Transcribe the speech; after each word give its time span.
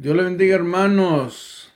Dios 0.00 0.16
le 0.16 0.22
bendiga 0.22 0.54
hermanos. 0.54 1.70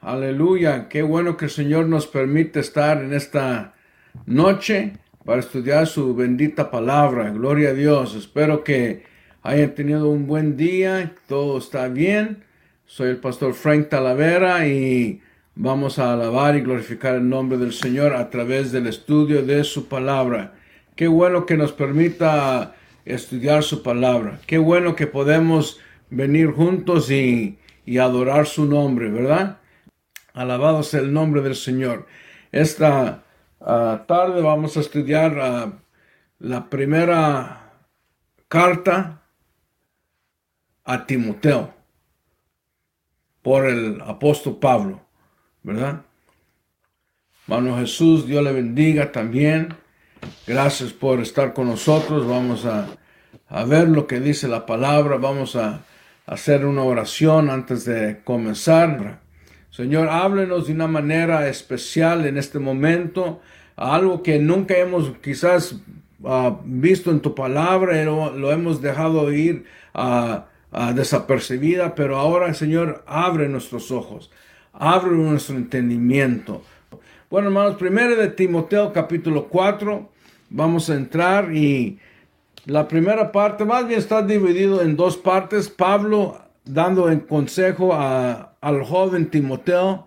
Aleluya. 0.00 0.88
Qué 0.88 1.02
bueno 1.02 1.36
que 1.36 1.44
el 1.44 1.50
Señor 1.50 1.86
nos 1.86 2.06
permite 2.06 2.60
estar 2.60 3.02
en 3.02 3.12
esta 3.12 3.74
noche 4.24 4.94
para 5.26 5.40
estudiar 5.40 5.86
su 5.86 6.14
bendita 6.14 6.70
palabra. 6.70 7.28
Gloria 7.28 7.68
a 7.68 7.74
Dios. 7.74 8.14
Espero 8.14 8.64
que 8.64 9.04
hayan 9.42 9.74
tenido 9.74 10.08
un 10.08 10.26
buen 10.26 10.56
día. 10.56 11.12
Todo 11.28 11.58
está 11.58 11.88
bien. 11.88 12.42
Soy 12.86 13.10
el 13.10 13.18
pastor 13.18 13.52
Frank 13.52 13.90
Talavera 13.90 14.66
y 14.66 15.20
vamos 15.54 15.98
a 15.98 16.14
alabar 16.14 16.56
y 16.56 16.62
glorificar 16.62 17.16
el 17.16 17.28
nombre 17.28 17.58
del 17.58 17.74
Señor 17.74 18.14
a 18.14 18.30
través 18.30 18.72
del 18.72 18.86
estudio 18.86 19.42
de 19.42 19.62
su 19.64 19.88
palabra. 19.88 20.54
Qué 20.96 21.06
bueno 21.06 21.44
que 21.44 21.58
nos 21.58 21.72
permita 21.72 22.76
estudiar 23.04 23.62
su 23.62 23.82
palabra. 23.82 24.40
Qué 24.46 24.56
bueno 24.56 24.96
que 24.96 25.06
podemos 25.06 25.80
venir 26.10 26.50
juntos 26.52 27.10
y, 27.10 27.56
adorar 27.98 28.46
su 28.46 28.66
nombre, 28.66 29.10
¿verdad? 29.10 29.58
Alabado 30.32 30.84
sea 30.84 31.00
el 31.00 31.12
nombre 31.12 31.40
del 31.42 31.56
Señor. 31.56 32.06
Esta 32.52 33.24
ah, 33.60 34.04
tarde 34.06 34.42
vamos 34.42 34.76
a 34.76 34.80
estudiar 34.80 35.36
ah, 35.40 35.72
la 36.38 36.70
primera 36.70 37.72
carta 38.46 39.22
a 40.84 41.04
Timoteo 41.04 41.74
por 43.42 43.66
el 43.66 44.00
apóstol 44.02 44.58
Pablo, 44.60 45.00
¿verdad? 45.64 46.02
Hermano 47.48 47.76
Jesús, 47.78 48.24
Dios 48.24 48.44
le 48.44 48.52
bendiga 48.52 49.10
también. 49.10 49.74
Gracias 50.46 50.92
por 50.92 51.18
estar 51.18 51.52
con 51.52 51.66
nosotros. 51.66 52.24
Vamos 52.24 52.64
a, 52.66 52.86
a 53.48 53.64
ver 53.64 53.88
lo 53.88 54.06
que 54.06 54.20
dice 54.20 54.46
la 54.46 54.64
palabra. 54.64 55.16
Vamos 55.16 55.56
a 55.56 55.80
hacer 56.30 56.64
una 56.64 56.84
oración 56.84 57.50
antes 57.50 57.84
de 57.84 58.20
comenzar. 58.22 59.18
Señor, 59.70 60.08
háblenos 60.08 60.68
de 60.68 60.72
una 60.72 60.86
manera 60.86 61.48
especial 61.48 62.24
en 62.24 62.38
este 62.38 62.60
momento, 62.60 63.40
algo 63.74 64.22
que 64.22 64.38
nunca 64.38 64.76
hemos 64.76 65.10
quizás 65.18 65.74
ah, 66.24 66.60
visto 66.64 67.10
en 67.10 67.18
tu 67.18 67.34
palabra, 67.34 68.02
lo, 68.04 68.30
lo 68.30 68.52
hemos 68.52 68.80
dejado 68.80 69.32
ir 69.32 69.64
a 69.92 70.46
desapercibida, 70.94 71.96
pero 71.96 72.16
ahora, 72.16 72.54
Señor, 72.54 73.02
abre 73.08 73.48
nuestros 73.48 73.90
ojos, 73.90 74.30
abre 74.72 75.10
nuestro 75.10 75.56
entendimiento. 75.56 76.62
Bueno, 77.28 77.48
hermanos, 77.48 77.74
primero 77.74 78.14
de 78.14 78.28
Timoteo 78.28 78.92
capítulo 78.92 79.48
4, 79.48 80.08
vamos 80.50 80.88
a 80.90 80.94
entrar 80.94 81.52
y 81.52 81.98
la 82.70 82.86
primera 82.86 83.32
parte, 83.32 83.64
más 83.64 83.84
bien 83.88 83.98
está 83.98 84.22
dividido 84.22 84.80
en 84.80 84.94
dos 84.94 85.16
partes. 85.16 85.68
Pablo 85.68 86.40
dando 86.64 87.08
el 87.08 87.26
consejo 87.26 87.92
al 87.92 88.84
joven 88.84 89.28
Timoteo, 89.28 90.06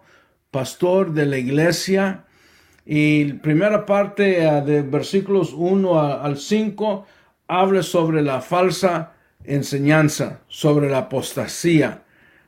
pastor 0.50 1.12
de 1.12 1.26
la 1.26 1.38
iglesia. 1.38 2.24
Y 2.86 3.34
primera 3.34 3.86
parte 3.86 4.42
eh, 4.42 4.62
de 4.62 4.82
versículos 4.82 5.54
1 5.54 6.00
al 6.22 6.38
5 6.38 7.06
habla 7.50 7.84
sobre 7.84 8.22
la 8.22 8.40
falsa 8.40 9.12
enseñanza, 9.44 10.40
sobre 10.48 10.90
la 10.90 11.00
apostasía, 11.00 12.04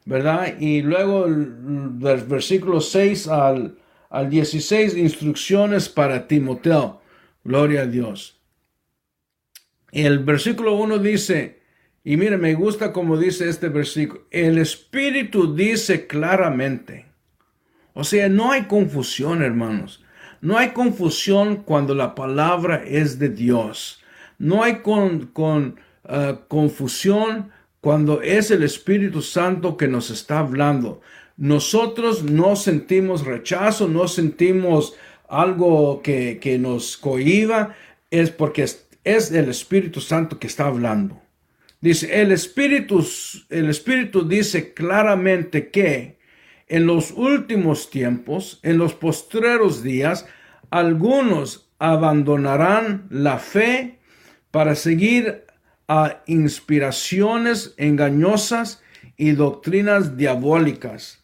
¿verdad? 0.05 0.57
Y 0.59 0.81
luego 0.81 1.25
del 1.27 2.21
versículo 2.21 2.79
6 2.79 3.27
al, 3.27 3.77
al 4.09 4.29
16, 4.29 4.95
instrucciones 4.95 5.89
para 5.89 6.25
Timoteo. 6.25 7.01
Gloria 7.43 7.81
a 7.81 7.85
Dios. 7.85 8.34
El 9.95 10.19
versículo 10.19 10.75
1 10.75 10.99
dice, 10.99 11.61
y 12.03 12.17
mire, 12.17 12.37
me 12.37 12.53
gusta 12.53 12.91
como 12.91 13.17
dice 13.17 13.47
este 13.47 13.69
versículo, 13.69 14.23
el 14.29 14.57
Espíritu 14.57 15.55
dice 15.55 16.05
claramente. 16.05 17.05
O 17.93 18.03
sea, 18.03 18.27
no 18.27 18.51
hay 18.51 18.63
confusión, 18.63 19.41
hermanos. 19.41 20.03
No 20.41 20.57
hay 20.57 20.71
confusión 20.71 21.63
cuando 21.63 21.95
la 21.95 22.13
palabra 22.13 22.83
es 22.85 23.19
de 23.19 23.29
Dios. 23.29 24.03
No 24.37 24.63
hay 24.63 24.79
con, 24.79 25.27
con 25.27 25.79
uh, 26.03 26.45
confusión 26.49 27.51
cuando 27.79 28.21
es 28.21 28.51
el 28.51 28.63
Espíritu 28.63 29.21
Santo 29.21 29.77
que 29.77 29.87
nos 29.87 30.09
está 30.09 30.39
hablando. 30.39 30.99
Nosotros 31.37 32.21
no 32.21 32.57
sentimos 32.57 33.25
rechazo, 33.25 33.87
no 33.87 34.09
sentimos 34.09 34.93
algo 35.29 36.01
que, 36.01 36.37
que 36.41 36.59
nos 36.59 36.97
cohiba, 36.97 37.77
es 38.11 38.29
porque 38.29 38.63
es 39.05 39.31
el 39.31 39.49
Espíritu 39.49 40.01
Santo 40.01 40.37
que 40.39 40.47
está 40.47 40.65
hablando. 40.65 41.21
Dice, 41.79 42.21
el 42.21 42.31
Espíritu, 42.31 43.05
el 43.49 43.69
Espíritu 43.69 44.27
dice 44.27 44.73
claramente 44.73 45.69
que 45.69 46.17
en 46.67 46.87
los 46.87 47.11
últimos 47.11 47.89
tiempos, 47.89 48.59
en 48.63 48.77
los 48.79 48.93
postreros 48.93 49.83
días, 49.83 50.25
algunos 50.71 51.69
abandonarán 51.77 53.05
la 53.09 53.37
fe 53.37 53.99
para 54.51 54.75
seguir 54.75 55.45
a 55.87 56.23
inspiraciones 56.25 57.75
engañosas 57.77 58.81
y 59.17 59.31
doctrinas 59.33 60.17
diabólicas. 60.17 61.23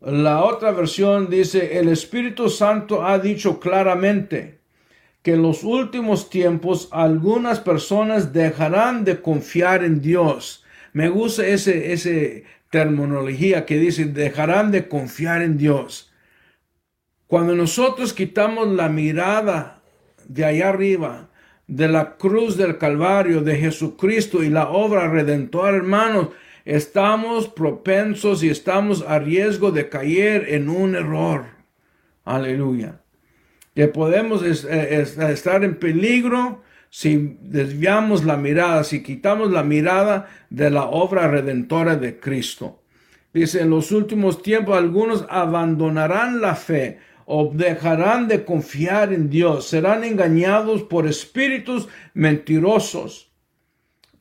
La 0.00 0.44
otra 0.44 0.70
versión 0.70 1.28
dice, 1.28 1.78
el 1.78 1.88
Espíritu 1.88 2.48
Santo 2.48 3.04
ha 3.04 3.18
dicho 3.18 3.58
claramente, 3.58 4.55
que 5.26 5.32
en 5.32 5.42
los 5.42 5.64
últimos 5.64 6.30
tiempos 6.30 6.88
algunas 6.92 7.58
personas 7.58 8.32
dejarán 8.32 9.04
de 9.04 9.20
confiar 9.20 9.82
en 9.82 10.00
Dios. 10.00 10.64
Me 10.92 11.08
gusta 11.08 11.44
ese, 11.44 11.92
ese 11.92 12.44
terminología 12.70 13.66
que 13.66 13.76
dice 13.76 14.04
dejarán 14.04 14.70
de 14.70 14.86
confiar 14.86 15.42
en 15.42 15.58
Dios. 15.58 16.12
Cuando 17.26 17.56
nosotros 17.56 18.12
quitamos 18.12 18.68
la 18.68 18.88
mirada 18.88 19.82
de 20.28 20.44
allá 20.44 20.68
arriba, 20.68 21.28
de 21.66 21.88
la 21.88 22.16
cruz 22.18 22.56
del 22.56 22.78
Calvario, 22.78 23.40
de 23.40 23.56
Jesucristo 23.56 24.44
y 24.44 24.48
la 24.48 24.68
obra 24.68 25.08
redentora, 25.08 25.76
hermanos, 25.76 26.28
estamos 26.64 27.48
propensos 27.48 28.44
y 28.44 28.48
estamos 28.48 29.02
a 29.02 29.18
riesgo 29.18 29.72
de 29.72 29.88
caer 29.88 30.46
en 30.50 30.68
un 30.68 30.94
error. 30.94 31.46
Aleluya 32.24 33.00
que 33.76 33.88
podemos 33.88 34.42
eh, 34.42 35.02
estar 35.02 35.62
en 35.62 35.78
peligro 35.78 36.62
si 36.88 37.36
desviamos 37.42 38.24
la 38.24 38.38
mirada, 38.38 38.82
si 38.84 39.02
quitamos 39.02 39.50
la 39.50 39.62
mirada 39.62 40.30
de 40.48 40.70
la 40.70 40.84
obra 40.84 41.28
redentora 41.28 41.96
de 41.96 42.18
Cristo. 42.18 42.82
Dice, 43.34 43.60
en 43.60 43.68
los 43.68 43.92
últimos 43.92 44.42
tiempos 44.42 44.78
algunos 44.78 45.26
abandonarán 45.28 46.40
la 46.40 46.54
fe 46.54 47.00
o 47.26 47.52
dejarán 47.52 48.28
de 48.28 48.46
confiar 48.46 49.12
en 49.12 49.28
Dios, 49.28 49.68
serán 49.68 50.04
engañados 50.04 50.82
por 50.84 51.06
espíritus 51.06 51.86
mentirosos 52.14 53.30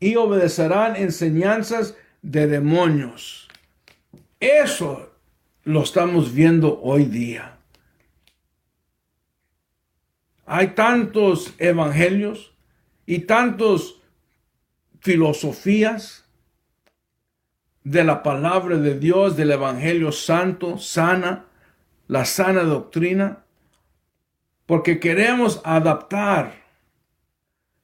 y 0.01 0.17
obedecerán 0.17 0.97
enseñanzas 0.97 1.95
de 2.21 2.47
demonios. 2.47 3.47
Eso 4.41 5.13
lo 5.63 5.83
estamos 5.83 6.33
viendo 6.33 6.81
hoy 6.81 7.05
día. 7.05 7.54
Hay 10.45 10.69
tantos 10.69 11.53
evangelios 11.57 12.53
y 13.05 13.19
tantos 13.19 14.01
filosofías 14.99 16.25
de 17.83 18.03
la 18.03 18.23
palabra 18.23 18.77
de 18.77 18.97
Dios, 18.97 19.37
del 19.37 19.51
evangelio 19.51 20.11
santo, 20.11 20.77
sana, 20.77 21.45
la 22.07 22.25
sana 22.25 22.63
doctrina, 22.63 23.43
porque 24.65 24.99
queremos 24.99 25.61
adaptar 25.63 26.63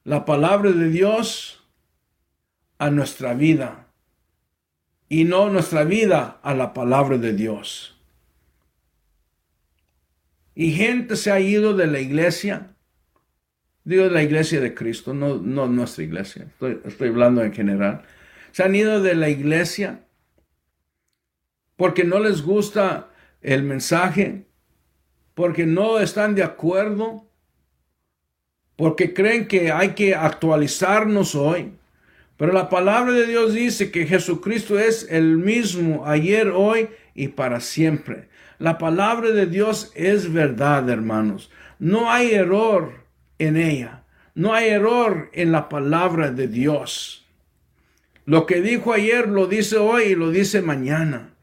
la 0.04 0.26
palabra 0.26 0.72
de 0.72 0.90
Dios 0.90 1.64
a 2.80 2.90
nuestra 2.90 3.36
vida 3.36 3.88
y 5.08 5.26
no 5.26 5.50
nuestra 5.50 5.84
vida 5.84 6.40
a 6.42 6.56
la 6.56 6.74
palabra 6.74 7.18
de 7.20 7.34
Dios. 7.34 8.01
Y 10.56 10.72
gente 10.74 11.16
se 11.16 11.32
ha 11.32 11.40
ido 11.40 11.76
de 11.76 11.88
la 11.88 12.00
iglesia. 12.00 12.76
Digo 13.84 14.04
de 14.04 14.12
la 14.12 14.24
iglesia 14.24 14.60
de 14.60 14.74
Cristo, 14.74 15.14
no, 15.14 15.38
no 15.38 15.68
nuestra 15.68 16.04
iglesia. 16.04 16.44
Estoy, 16.44 16.80
estoy 16.86 17.10
hablando 17.10 17.44
en 17.44 17.54
general. 17.54 18.04
Se 18.52 18.64
han 18.64 18.76
ido 18.76 19.02
de 19.02 19.16
la 19.16 19.30
iglesia 19.30 20.02
porque 21.78 22.04
no 22.04 22.20
les 22.20 22.44
gusta 22.44 23.10
el 23.42 23.64
mensaje, 23.64 24.46
porque 25.34 25.66
no 25.66 26.00
están 26.00 26.36
de 26.36 26.44
acuerdo, 26.44 27.28
porque 28.76 29.14
creen 29.14 29.48
que 29.48 29.72
hay 29.72 29.90
que 29.90 30.14
actualizarnos 30.14 31.34
hoy. 31.34 31.74
Pero 32.38 32.54
la 32.54 32.70
palabra 32.70 33.14
de 33.14 33.26
Dios 33.26 33.54
dice 33.54 33.92
que 33.92 34.06
Jesucristo 34.06 34.80
es 34.80 35.08
el 35.10 35.38
mismo 35.38 36.06
ayer, 36.06 36.50
hoy 36.50 36.90
y 37.14 37.30
para 37.30 37.60
siempre. 37.60 38.30
La 38.62 38.78
palabra 38.78 39.32
de 39.32 39.48
Dios 39.48 39.92
es 39.96 40.32
verdad, 40.32 40.88
hermanos. 40.88 41.50
No 41.80 42.12
hay 42.12 42.34
error 42.34 43.06
en 43.40 43.58
ella. 43.58 44.04
No 44.36 44.54
hay 44.54 44.70
error 44.70 45.32
en 45.34 45.52
la 45.52 45.68
palabra 45.68 46.30
de 46.30 46.48
Dios. 46.48 47.26
Lo 48.26 48.46
que 48.46 48.62
dijo 48.62 48.94
ayer 48.94 49.28
lo 49.28 49.48
dice 49.48 49.78
hoy 49.78 50.04
y 50.04 50.16
lo 50.16 50.30
dice 50.30 50.62
mañana. 50.62 51.34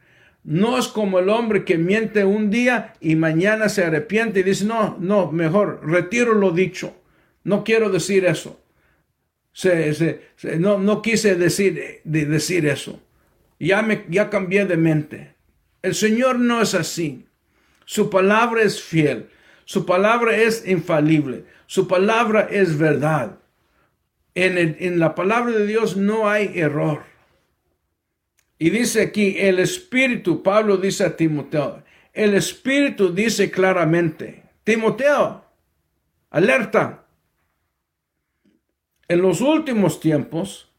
No 0.45 0.77
es 0.77 0.87
como 0.87 1.19
el 1.19 1.27
hombre 1.27 1.65
que 1.65 1.77
miente 1.77 2.23
un 2.23 2.49
día 2.49 2.93
y 3.01 3.17
mañana 3.17 3.67
se 3.67 3.83
arrepiente 3.83 4.39
y 4.39 4.43
dice, 4.43 4.63
no, 4.63 4.95
no, 4.97 5.29
mejor, 5.29 5.81
retiro 5.83 6.33
lo 6.33 6.51
dicho. 6.51 6.95
No 7.43 7.65
quiero 7.65 7.89
decir 7.89 8.23
eso. 8.23 8.61
no, 10.57 11.01
quise 11.01 11.35
decir, 11.35 11.99
de 12.01 12.25
decir 12.25 12.65
eso. 12.65 13.03
Ya, 13.59 13.81
me, 13.81 14.05
ya 14.07 14.29
cambié 14.29 14.65
de 14.65 14.77
mente. 14.77 15.38
El 15.81 15.95
Señor 15.95 16.39
no 16.39 16.61
es 16.61 16.73
así. 16.73 17.25
Su 17.85 18.09
palabra 18.09 18.61
es 18.63 18.81
fiel. 18.81 19.29
Su 19.65 19.85
palabra 19.85 20.35
es 20.35 20.67
infalible. 20.67 21.45
Su 21.67 21.87
palabra 21.87 22.47
es 22.49 22.77
verdad. 22.77 23.39
En, 24.35 24.57
en 24.57 24.99
la 24.99 25.15
palabra 25.15 25.51
de 25.53 25.65
Dios 25.65 25.97
no 25.97 26.29
hay 26.29 26.51
error. 26.55 27.03
Y 28.57 28.71
dice 28.71 29.01
aquí, 29.01 29.35
el 29.37 29.59
Espíritu, 29.59 30.43
Pablo 30.43 30.77
dice 30.77 31.05
a 31.05 31.15
Timoteo, 31.15 31.81
el 32.13 32.33
Espíritu 32.33 33.13
dice 33.13 33.49
claramente, 33.49 34.43
Timoteo, 34.65 35.45
alerta, 36.29 37.05
en 39.07 39.21
los 39.21 39.39
últimos 39.39 39.99
tiempos, 39.99 40.71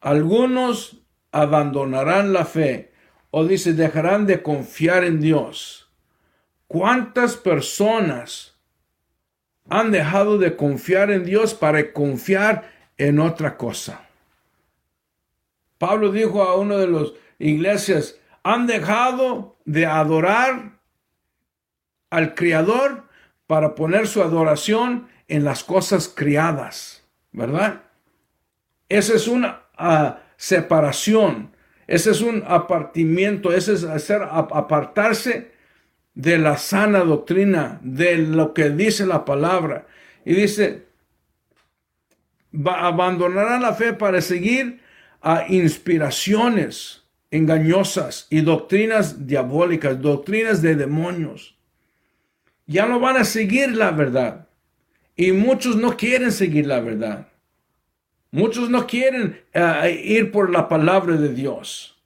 algunos 0.00 1.02
abandonarán 1.32 2.32
la 2.32 2.44
fe 2.44 2.91
o 3.34 3.46
dice, 3.46 3.72
dejarán 3.72 4.26
de 4.26 4.42
confiar 4.42 5.04
en 5.04 5.18
Dios. 5.18 5.90
¿Cuántas 6.66 7.34
personas 7.34 8.58
han 9.70 9.90
dejado 9.90 10.36
de 10.36 10.54
confiar 10.54 11.10
en 11.10 11.24
Dios 11.24 11.54
para 11.54 11.94
confiar 11.94 12.70
en 12.98 13.18
otra 13.18 13.56
cosa? 13.56 14.06
Pablo 15.78 16.12
dijo 16.12 16.42
a 16.42 16.56
uno 16.56 16.76
de 16.76 16.86
los 16.86 17.14
iglesias, 17.38 18.16
han 18.42 18.66
dejado 18.66 19.56
de 19.64 19.86
adorar 19.86 20.78
al 22.10 22.34
Criador 22.34 23.08
para 23.46 23.74
poner 23.74 24.06
su 24.06 24.22
adoración 24.22 25.08
en 25.26 25.44
las 25.44 25.64
cosas 25.64 26.12
criadas, 26.14 27.02
¿verdad? 27.32 27.80
Esa 28.90 29.14
es 29.14 29.26
una 29.26 29.62
ah, 29.78 30.18
separación, 30.36 31.56
ese 31.92 32.12
es 32.12 32.22
un 32.22 32.42
apartimiento, 32.46 33.52
ese 33.52 33.74
es 33.74 33.84
hacer 33.84 34.22
apartarse 34.22 35.52
de 36.14 36.38
la 36.38 36.56
sana 36.56 37.00
doctrina, 37.00 37.80
de 37.82 38.16
lo 38.16 38.54
que 38.54 38.70
dice 38.70 39.04
la 39.04 39.26
palabra. 39.26 39.86
Y 40.24 40.32
dice, 40.32 40.86
abandonarán 42.64 43.60
la 43.60 43.74
fe 43.74 43.92
para 43.92 44.22
seguir 44.22 44.80
a 45.20 45.44
inspiraciones 45.50 47.02
engañosas 47.30 48.26
y 48.30 48.40
doctrinas 48.40 49.26
diabólicas, 49.26 50.00
doctrinas 50.00 50.62
de 50.62 50.76
demonios. 50.76 51.58
Ya 52.66 52.86
no 52.86 53.00
van 53.00 53.18
a 53.18 53.24
seguir 53.24 53.76
la 53.76 53.90
verdad. 53.90 54.48
Y 55.14 55.32
muchos 55.32 55.76
no 55.76 55.94
quieren 55.98 56.32
seguir 56.32 56.66
la 56.68 56.80
verdad. 56.80 57.28
Muchos 58.32 58.68
no 58.68 58.86
quieren 58.86 59.40
eh, 59.52 60.02
ir 60.04 60.32
por 60.32 60.50
la 60.50 60.68
palabra 60.68 61.16
de 61.16 61.32
Dios. 61.32 62.02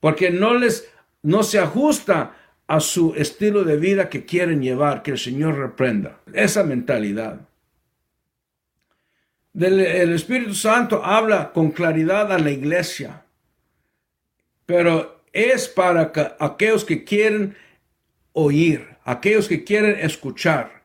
Porque 0.00 0.30
no 0.30 0.54
les, 0.54 0.86
no 1.22 1.42
se 1.42 1.58
ajusta 1.58 2.34
a 2.66 2.80
su 2.80 3.14
estilo 3.14 3.64
de 3.64 3.78
vida 3.78 4.10
que 4.10 4.26
quieren 4.26 4.60
llevar, 4.60 5.02
que 5.02 5.12
el 5.12 5.18
Señor 5.18 5.56
reprenda. 5.56 6.20
Esa 6.34 6.62
mentalidad 6.64 7.48
el 9.66 10.12
Espíritu 10.12 10.54
Santo 10.54 11.04
habla 11.04 11.52
con 11.52 11.70
claridad 11.72 12.32
a 12.32 12.38
la 12.38 12.50
iglesia, 12.50 13.24
pero 14.66 15.22
es 15.32 15.68
para 15.68 16.12
aquellos 16.38 16.84
que 16.84 17.04
quieren 17.04 17.56
oír, 18.32 18.86
aquellos 19.04 19.48
que 19.48 19.64
quieren 19.64 19.98
escuchar. 19.98 20.77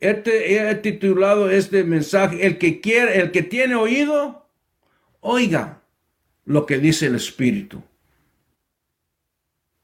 Este, 0.00 0.70
he 0.70 0.74
titulado 0.76 1.50
este 1.50 1.84
mensaje, 1.84 2.46
el 2.46 2.58
que 2.58 2.80
quiere, 2.80 3.18
el 3.20 3.30
que 3.32 3.42
tiene 3.42 3.74
oído, 3.74 4.46
oiga 5.20 5.80
lo 6.44 6.66
que 6.66 6.78
dice 6.78 7.06
el 7.06 7.16
Espíritu. 7.16 7.82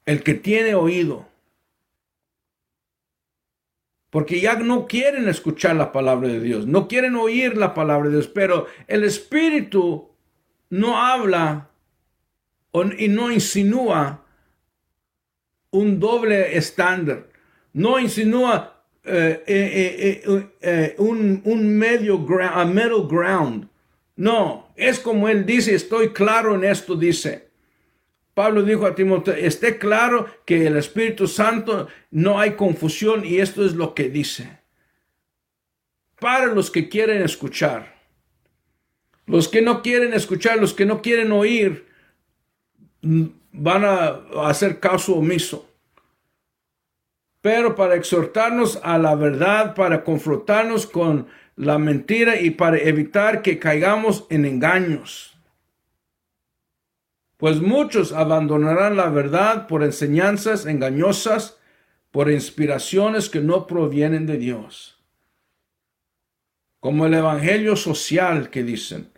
El 0.07 0.23
que 0.23 0.35
tiene 0.35 0.75
oído 0.75 1.27
porque 4.15 4.41
ya 4.41 4.55
no 4.55 4.87
quieren 4.87 5.29
escuchar 5.29 5.75
la 5.75 5.91
palabra 5.91 6.29
de 6.29 6.39
Dios, 6.39 6.69
no 6.69 6.87
quieren 6.87 7.17
oír 7.17 7.57
la 7.57 7.75
palabra 7.75 8.09
de 8.09 8.15
Dios, 8.15 8.29
pero 8.29 8.69
el 8.87 9.03
Espíritu 9.03 10.09
no 10.71 10.97
habla 11.05 11.69
y 12.97 13.09
no 13.09 13.33
insinúa 13.33 14.25
un 15.73 15.99
doble 15.99 16.57
estándar, 16.57 17.27
no 17.73 17.99
insinúa 17.99 18.74
un, 20.99 21.43
un, 21.45 21.79
medio 21.79 22.25
ground, 22.25 22.53
a 22.55 22.65
middle 22.65 23.07
ground. 23.09 23.69
No, 24.17 24.69
es 24.77 24.99
como 24.99 25.29
él 25.29 25.45
dice, 25.45 25.75
estoy 25.75 26.13
claro 26.13 26.55
en 26.55 26.65
esto, 26.65 26.97
dice. 26.97 27.49
Pablo 28.35 28.63
dijo 28.63 28.87
a 28.87 28.95
Timoteo, 28.95 29.35
esté 29.35 29.79
claro 29.79 30.27
que 30.45 30.67
el 30.67 30.77
Espíritu 30.77 31.29
Santo 31.29 31.89
no 32.11 32.41
hay 32.41 32.55
confusión 32.55 33.25
y 33.25 33.39
esto 33.39 33.65
es 33.65 33.75
lo 33.75 33.95
que 33.95 34.09
dice. 34.09 34.59
Para 36.19 36.47
los 36.47 36.71
que 36.71 36.89
quieren 36.89 37.23
escuchar, 37.23 37.95
los 39.27 39.49
que 39.49 39.63
no 39.63 39.83
quieren 39.83 40.13
escuchar, 40.15 40.59
los 40.59 40.75
que 40.75 40.85
no 40.85 41.01
quieren 41.01 41.31
oír, 41.31 41.87
van 43.03 43.85
a 43.85 44.49
hacer 44.49 44.81
caso 44.81 45.15
omiso. 45.15 45.74
Pero 47.45 47.77
para 47.77 47.95
exhortarnos 47.95 48.81
a 48.83 48.97
la 48.97 49.15
verdad, 49.15 49.75
para 49.75 50.03
confrontarnos 50.03 50.87
con 50.87 51.27
la 51.55 51.77
mentira 51.79 52.41
y 52.41 52.51
para 52.51 52.79
evitar 52.79 53.43
que 53.43 53.59
caigamos 53.59 54.27
en 54.31 54.47
engaños 54.47 55.35
pues 57.45 57.61
muchos 57.61 58.13
abandonarán 58.13 58.97
la 58.97 59.11
verdad 59.11 59.67
por 59.67 59.83
enseñanzas 59.83 60.65
engañosas, 60.65 61.59
por 62.11 62.31
inspiraciones 62.31 63.29
que 63.29 63.41
no 63.41 63.67
provienen 63.67 64.25
de 64.25 64.39
Dios. 64.39 64.99
Como 66.81 67.05
el 67.05 67.13
Evangelio 67.13 67.77
social 67.77 68.49
que 68.49 68.63
dicen, 68.63 69.11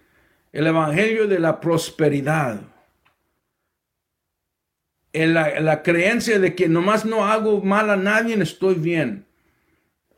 el 0.52 0.66
Evangelio 0.66 1.28
de 1.28 1.38
la 1.38 1.60
prosperidad, 1.60 2.62
la, 5.24 5.82
creencia 5.82 6.38
de 6.38 6.54
que 6.54 6.68
nomás 6.68 7.04
no 7.04 7.24
hago 7.24 7.62
mal 7.62 7.90
a 7.90 7.96
nadie, 7.96 8.34
estoy 8.42 8.74
bien. 8.74 9.26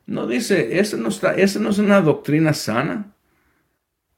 No 0.07 0.27
dice, 0.27 0.79
esa 0.79 0.97
no, 0.97 1.09
está, 1.09 1.35
no 1.61 1.71
es 1.71 1.79
una 1.79 2.01
doctrina 2.01 2.55
sana. 2.55 3.13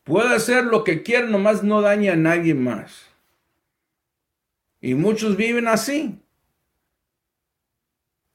Puede 0.05 0.35
hacer 0.35 0.65
lo 0.65 0.85
que 0.85 1.03
quiera, 1.03 1.27
nomás 1.27 1.63
no 1.63 1.83
daña 1.83 2.15
a 2.15 2.17
nadie 2.17 2.55
más. 2.55 3.07
Y 4.81 4.95
muchos 4.95 5.37
viven 5.37 5.69
así. 5.69 6.19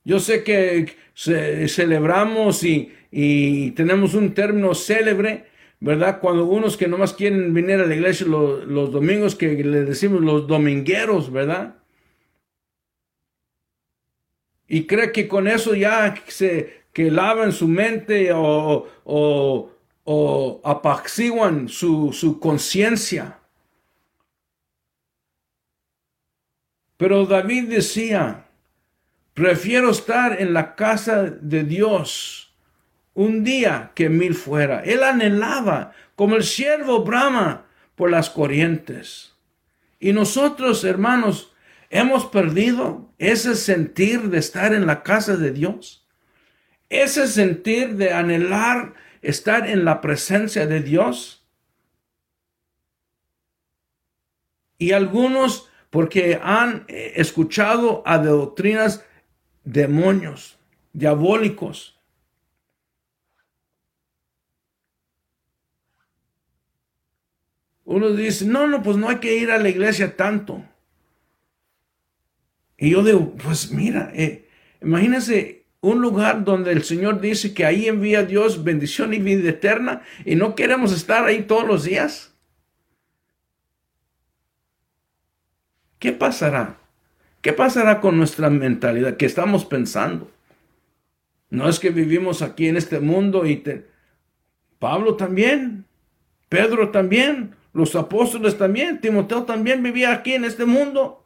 Yo 0.03 0.19
sé 0.19 0.43
que 0.43 0.95
celebramos 1.15 2.63
y, 2.63 3.71
tenemos 3.71 4.13
un 4.13 4.33
término 4.33 4.75
célebre, 4.75 5.45
¿verdad? 5.79 6.19
Cuando 6.19 6.45
unos 6.45 6.77
que 6.77 6.87
nomás 6.87 7.13
quieren 7.13 7.53
venir 7.53 7.79
a 7.79 7.85
la 7.85 7.95
iglesia 7.95 8.27
los, 8.27 8.91
domingos, 8.91 9.35
que 9.35 9.63
le 9.63 9.83
decimos 9.83 10.21
los 10.21 10.47
domingueros, 10.47 11.31
¿verdad? 11.31 11.75
Y 14.67 14.88
cree 14.88 15.12
que 15.12 15.27
con 15.27 15.48
eso 15.48 15.75
ya 15.75 16.15
se 16.27 16.86
que 16.95 17.12
lavan 17.12 17.51
su 17.51 17.67
mente 17.67 18.31
o, 18.31 18.88
o, 19.03 19.72
o 20.05 20.62
apaciguan 20.63 21.67
su, 21.67 22.13
su 22.13 22.39
conciencia. 22.39 23.39
Pero 26.95 27.25
David 27.25 27.67
decía, 27.67 28.45
prefiero 29.34 29.89
estar 29.89 30.41
en 30.41 30.53
la 30.53 30.75
casa 30.75 31.24
de 31.24 31.65
Dios 31.65 32.55
un 33.13 33.43
día 33.43 33.91
que 33.93 34.07
mil 34.07 34.34
fuera. 34.34 34.81
Él 34.81 35.03
anhelaba, 35.03 35.91
como 36.15 36.38
el 36.38 36.43
siervo 36.43 37.03
brama 37.03 37.65
por 37.95 38.10
las 38.10 38.29
corrientes. 38.29 39.34
Y 40.00 40.13
nosotros, 40.13 40.86
hermanos, 40.86 41.51
hemos 41.95 42.25
perdido 42.25 43.09
ese 43.17 43.55
sentir 43.55 44.29
de 44.29 44.39
estar 44.39 44.73
en 44.73 44.85
la 44.85 45.01
casa 45.01 45.37
de 45.37 45.51
Dios. 45.51 46.05
Ese 46.89 47.25
sentir 47.27 47.95
de 47.95 48.11
anhelar 48.11 48.95
estar 49.21 49.65
en 49.69 49.85
la 49.85 50.01
presencia 50.01 50.67
de 50.67 50.81
Dios. 50.81 51.47
Y 54.77 54.91
algunos 54.91 55.69
porque 55.89 56.37
han 56.43 56.83
eh, 56.89 57.13
escuchado 57.15 58.03
a 58.05 58.17
doctrinas 58.17 59.05
demonios, 59.63 60.59
diabólicos. 60.91 61.97
Uno 67.85 68.11
dice, 68.11 68.45
no, 68.45 68.67
no, 68.67 68.83
pues 68.83 68.97
no 68.97 69.07
hay 69.07 69.19
que 69.19 69.37
ir 69.37 69.49
a 69.49 69.59
la 69.59 69.69
iglesia 69.69 70.17
tanto. 70.17 70.65
Y 72.77 72.91
yo 72.91 73.03
digo, 73.03 73.34
pues 73.36 73.72
mira, 73.72 74.12
eh, 74.13 74.48
imagínense 74.82 75.65
un 75.82 76.01
lugar 76.01 76.44
donde 76.44 76.72
el 76.72 76.84
Señor 76.84 77.22
dice 77.22 77.53
que 77.53 77.65
ahí 77.65 77.88
envía 77.88 78.24
Dios 78.24 78.63
bendición 78.63 79.13
y 79.13 79.20
vida 79.20 79.50
eterna 79.50 80.01
y 80.25 80.36
no 80.36 80.55
queremos 80.55 80.91
estar 80.91 81.25
ahí 81.25 81.44
todos 81.44 81.67
los 81.67 81.84
días. 81.84 82.34
¿Qué 86.00 86.12
pasará? 86.12 86.77
¿Qué 87.41 87.53
pasará 87.53 88.01
con 88.01 88.17
nuestra 88.17 88.50
mentalidad? 88.50 89.17
¿Qué 89.17 89.25
estamos 89.25 89.65
pensando? 89.65 90.32
No 91.50 91.70
es 91.70 91.79
que 91.79 91.91
vivimos 91.91 92.41
aquí 92.41 92.67
en 92.67 92.77
este 92.77 93.00
mundo 93.00 93.46
y 93.46 93.58
te... 93.58 93.88
Pablo 94.79 95.15
también, 95.15 95.86
Pedro 96.50 96.89
también, 96.89 97.55
los 97.74 97.96
apóstoles 97.96 98.58
también, 98.58 99.00
Timoteo 99.00 99.44
también 99.44 99.84
vivía 99.84 100.12
aquí 100.12 100.34
en 100.34 100.46
este 100.46 100.65
mundo. 100.65 101.25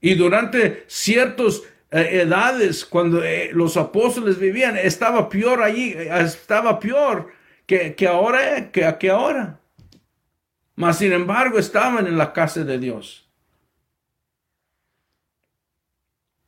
Y 0.00 0.14
durante 0.14 0.84
ciertas 0.86 1.62
eh, 1.90 2.22
edades, 2.22 2.84
cuando 2.84 3.22
eh, 3.22 3.50
los 3.52 3.76
apóstoles 3.76 4.38
vivían, 4.38 4.76
estaba 4.76 5.28
peor 5.28 5.62
allí, 5.62 5.92
estaba 5.92 6.78
peor 6.78 7.32
que, 7.66 7.94
que 7.94 8.08
ahora, 8.08 8.70
que, 8.70 8.96
que 8.98 9.10
ahora. 9.10 9.60
Mas 10.74 10.98
sin 10.98 11.12
embargo 11.12 11.58
estaban 11.58 12.06
en 12.06 12.16
la 12.16 12.32
casa 12.32 12.64
de 12.64 12.78
Dios. 12.78 13.28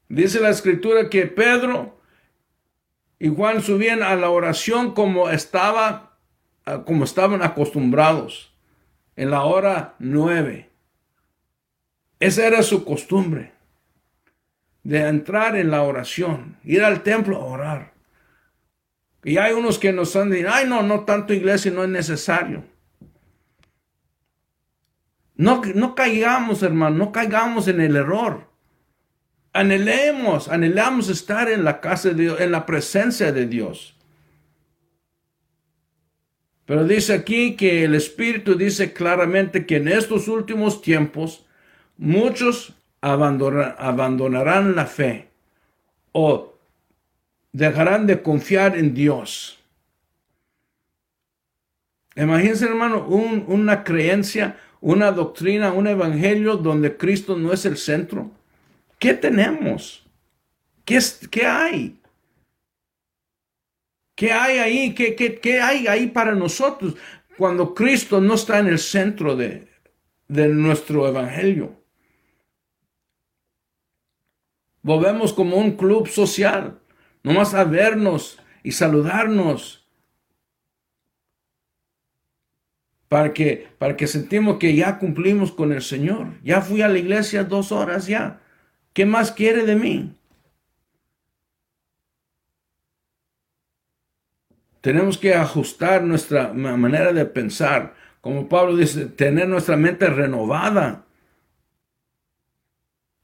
Dice 0.08 0.40
la 0.40 0.50
escritura 0.50 1.08
que 1.08 1.26
Pedro 1.26 1.98
y 3.18 3.28
Juan 3.28 3.62
subían 3.62 4.02
a 4.02 4.16
la 4.16 4.30
oración 4.30 4.94
como 4.94 5.30
estaba, 5.30 6.18
como 6.84 7.04
estaban 7.04 7.42
acostumbrados 7.42 8.52
en 9.16 9.30
la 9.30 9.44
hora 9.44 9.94
nueve. 9.98 10.71
Esa 12.22 12.46
era 12.46 12.62
su 12.62 12.84
costumbre 12.84 13.50
de 14.84 15.08
entrar 15.08 15.56
en 15.56 15.72
la 15.72 15.82
oración, 15.82 16.56
ir 16.62 16.84
al 16.84 17.02
templo 17.02 17.36
a 17.36 17.44
orar. 17.44 17.94
Y 19.24 19.38
hay 19.38 19.54
unos 19.54 19.76
que 19.76 19.92
nos 19.92 20.14
han 20.14 20.30
dicho, 20.30 20.46
ay 20.48 20.68
no, 20.68 20.84
no 20.84 21.00
tanto 21.00 21.34
iglesia 21.34 21.72
no 21.72 21.82
es 21.82 21.88
necesario. 21.88 22.62
No, 25.34 25.62
no 25.74 25.96
caigamos, 25.96 26.62
hermano, 26.62 26.96
no 26.96 27.10
caigamos 27.10 27.66
en 27.66 27.80
el 27.80 27.96
error. 27.96 28.46
Anhelemos, 29.52 30.46
anhelamos 30.46 31.08
estar 31.08 31.50
en 31.50 31.64
la 31.64 31.80
casa 31.80 32.10
de 32.10 32.22
Dios, 32.22 32.40
en 32.40 32.52
la 32.52 32.64
presencia 32.66 33.32
de 33.32 33.46
Dios. 33.46 33.96
Pero 36.66 36.84
dice 36.84 37.14
aquí 37.14 37.56
que 37.56 37.82
el 37.82 37.96
Espíritu 37.96 38.54
dice 38.54 38.92
claramente 38.92 39.66
que 39.66 39.78
en 39.78 39.88
estos 39.88 40.28
últimos 40.28 40.82
tiempos 40.82 41.46
muchos 42.02 42.74
abandonarán 43.00 44.74
la 44.74 44.86
fe 44.86 45.28
o 46.10 46.54
dejarán 47.52 48.06
de 48.06 48.20
confiar 48.20 48.76
en 48.76 48.92
Dios. 48.92 49.60
Imagínense, 52.16 52.66
hermano, 52.66 53.06
una 53.06 53.84
creencia, 53.84 54.58
una 54.80 55.12
doctrina, 55.12 55.72
un 55.72 55.86
evangelio 55.86 56.56
donde 56.56 56.96
Cristo 56.96 57.38
no 57.38 57.52
es 57.52 57.64
el 57.64 57.76
centro. 57.76 58.30
¿Qué 58.98 59.14
tenemos? 59.14 60.04
¿Qué, 60.84 60.98
qué 61.30 61.46
hay? 61.46 61.96
¿Qué 64.16 64.32
hay 64.32 64.58
ahí? 64.58 64.94
¿Qué, 64.94 65.14
qué, 65.14 65.38
qué 65.38 65.60
hay 65.60 65.86
ahí 65.86 66.08
para 66.08 66.34
nosotros 66.34 66.96
cuando 67.38 67.74
Cristo 67.74 68.20
no 68.20 68.34
está 68.34 68.58
en 68.58 68.66
el 68.66 68.78
centro 68.80 69.36
de, 69.36 69.68
de 70.26 70.48
nuestro 70.48 71.06
evangelio? 71.08 71.81
Volvemos 74.82 75.32
como 75.32 75.56
un 75.56 75.76
club 75.76 76.08
social, 76.08 76.80
nomás 77.22 77.54
a 77.54 77.64
vernos 77.64 78.38
y 78.62 78.72
saludarnos. 78.72 79.86
Para 83.08 83.32
que, 83.32 83.68
para 83.78 83.96
que 83.96 84.06
sentimos 84.06 84.56
que 84.58 84.74
ya 84.74 84.98
cumplimos 84.98 85.52
con 85.52 85.72
el 85.72 85.82
Señor. 85.82 86.28
Ya 86.42 86.62
fui 86.62 86.80
a 86.82 86.88
la 86.88 86.98
iglesia 86.98 87.44
dos 87.44 87.70
horas 87.70 88.06
ya. 88.06 88.40
¿Qué 88.94 89.04
más 89.06 89.30
quiere 89.30 89.64
de 89.66 89.76
mí? 89.76 90.14
Tenemos 94.80 95.16
que 95.16 95.34
ajustar 95.34 96.02
nuestra 96.02 96.52
manera 96.52 97.12
de 97.12 97.24
pensar. 97.26 97.94
Como 98.20 98.48
Pablo 98.48 98.76
dice, 98.76 99.06
tener 99.06 99.48
nuestra 99.48 99.76
mente 99.76 100.08
renovada 100.08 101.04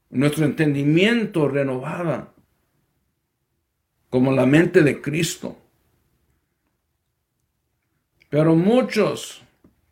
nuestro 0.09 0.45
entendimiento 0.45 1.47
renovada, 1.47 2.33
como 4.09 4.31
la 4.31 4.45
mente 4.45 4.81
de 4.81 5.01
Cristo. 5.01 5.57
Pero 8.29 8.55
muchos, 8.55 9.41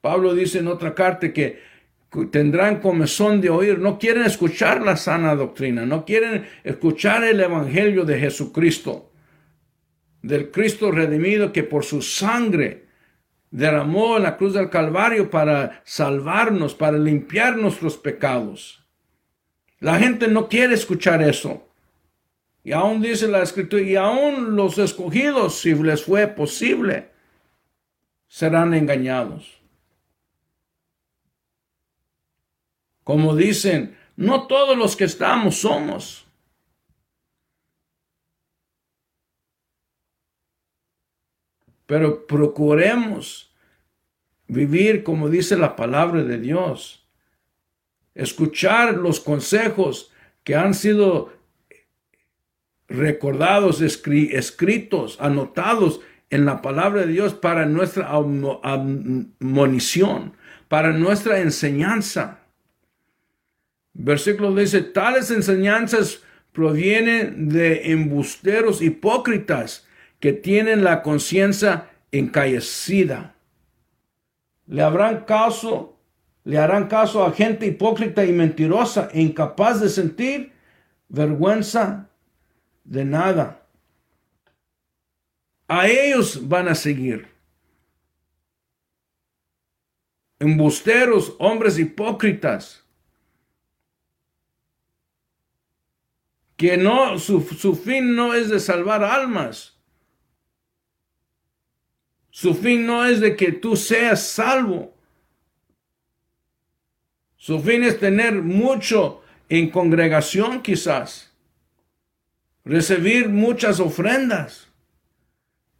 Pablo 0.02 0.34
dice 0.34 0.60
en 0.60 0.68
otra 0.68 0.94
carta 0.94 1.34
que 1.34 1.60
tendrán 2.32 2.80
comezón 2.80 3.42
de 3.42 3.50
oír, 3.50 3.80
no 3.80 4.00
quieren 4.00 4.24
escuchar 4.24 4.82
la 4.82 4.96
sana 4.96 5.36
doctrina, 5.36 5.86
no 5.86 6.06
quieren 6.06 6.48
escuchar 6.64 7.24
el 7.24 7.40
Evangelio 7.40 8.06
de 8.06 8.20
Jesucristo, 8.20 9.12
del 10.22 10.50
Cristo 10.52 10.92
redimido 10.92 11.52
que 11.52 11.64
por 11.64 11.84
su 11.84 12.02
sangre 12.02 12.88
derramó 13.52 14.18
en 14.18 14.24
la 14.24 14.38
cruz 14.38 14.54
del 14.54 14.70
Calvario 14.70 15.30
para 15.30 15.82
salvarnos, 15.84 16.74
para 16.74 16.98
limpiar 16.98 17.58
nuestros 17.58 17.98
pecados. 17.98 18.87
La 19.80 20.00
gente 20.00 20.28
no 20.28 20.48
quiere 20.48 20.74
escuchar 20.74 21.22
eso. 21.22 21.68
Y 22.64 22.72
aún 22.74 23.02
dice 23.02 23.28
la 23.28 23.44
escritura, 23.44 23.82
y 23.82 23.96
aún 23.96 24.56
los 24.56 24.78
escogidos, 24.78 25.60
si 25.60 25.74
les 25.74 26.04
fue 26.04 26.28
posible, 26.28 27.12
serán 28.28 28.74
engañados. 28.74 29.62
Como 33.04 33.36
dicen, 33.36 33.98
no 34.18 34.48
todos 34.48 34.78
los 34.78 34.98
que 34.98 35.06
estamos 35.06 35.62
somos. 35.62 36.26
Pero 41.86 42.28
procuremos 42.28 43.50
vivir 44.48 45.04
como 45.04 45.30
dice 45.30 45.56
la 45.56 45.78
palabra 45.78 46.24
de 46.24 46.38
Dios 46.38 47.07
escuchar 48.18 48.96
los 48.96 49.20
consejos 49.20 50.12
que 50.44 50.56
han 50.56 50.74
sido 50.74 51.32
recordados, 52.88 53.82
escritos, 53.82 55.18
anotados 55.20 56.02
en 56.30 56.46
la 56.46 56.62
palabra 56.62 57.02
de 57.02 57.14
Dios 57.14 57.34
para 57.34 57.66
nuestra 57.66 58.10
admonición, 58.10 60.34
para 60.68 60.92
nuestra 60.92 61.40
enseñanza. 61.40 62.40
Versículo 63.94 64.56
dice, 64.56 64.82
tales 64.82 65.32
enseñanzas 65.32 66.22
provienen 66.52 67.50
de 67.50 67.92
embusteros 67.92 68.82
hipócritas 68.82 69.88
que 70.20 70.34
tienen 70.34 70.84
la 70.84 71.04
conciencia 71.04 71.90
encallecida. 72.12 73.36
Le 74.66 74.82
habrán 74.82 75.26
caso 75.26 75.97
le 76.48 76.58
harán 76.58 76.88
caso 76.88 77.26
a 77.26 77.34
gente 77.34 77.66
hipócrita 77.66 78.24
y 78.24 78.32
mentirosa, 78.32 79.10
e 79.12 79.20
incapaz 79.22 79.82
de 79.82 79.90
sentir 79.90 80.54
vergüenza 81.10 82.10
de 82.86 83.04
nada. 83.04 83.68
A 85.68 85.90
ellos 85.90 86.48
van 86.48 86.70
a 86.70 86.76
seguir. 86.76 87.28
Embusteros, 90.40 91.36
hombres 91.38 91.78
hipócritas, 91.78 92.82
que 96.56 96.78
no, 96.78 97.20
su, 97.20 97.42
su 97.42 97.76
fin 97.76 98.16
no 98.16 98.34
es 98.34 98.48
de 98.48 98.62
salvar 98.62 99.04
almas. 99.04 99.78
Su 102.30 102.56
fin 102.56 102.86
no 102.86 103.04
es 103.04 103.20
de 103.20 103.36
que 103.36 103.52
tú 103.52 103.76
seas 103.76 104.26
salvo. 104.26 104.97
Su 107.38 107.62
fin 107.62 107.84
es 107.84 108.00
tener 108.00 108.42
mucho 108.42 109.22
en 109.48 109.70
congregación 109.70 110.62
quizás. 110.62 111.32
Recibir 112.66 113.30
muchas 113.30 113.80
ofrendas. 113.80 114.68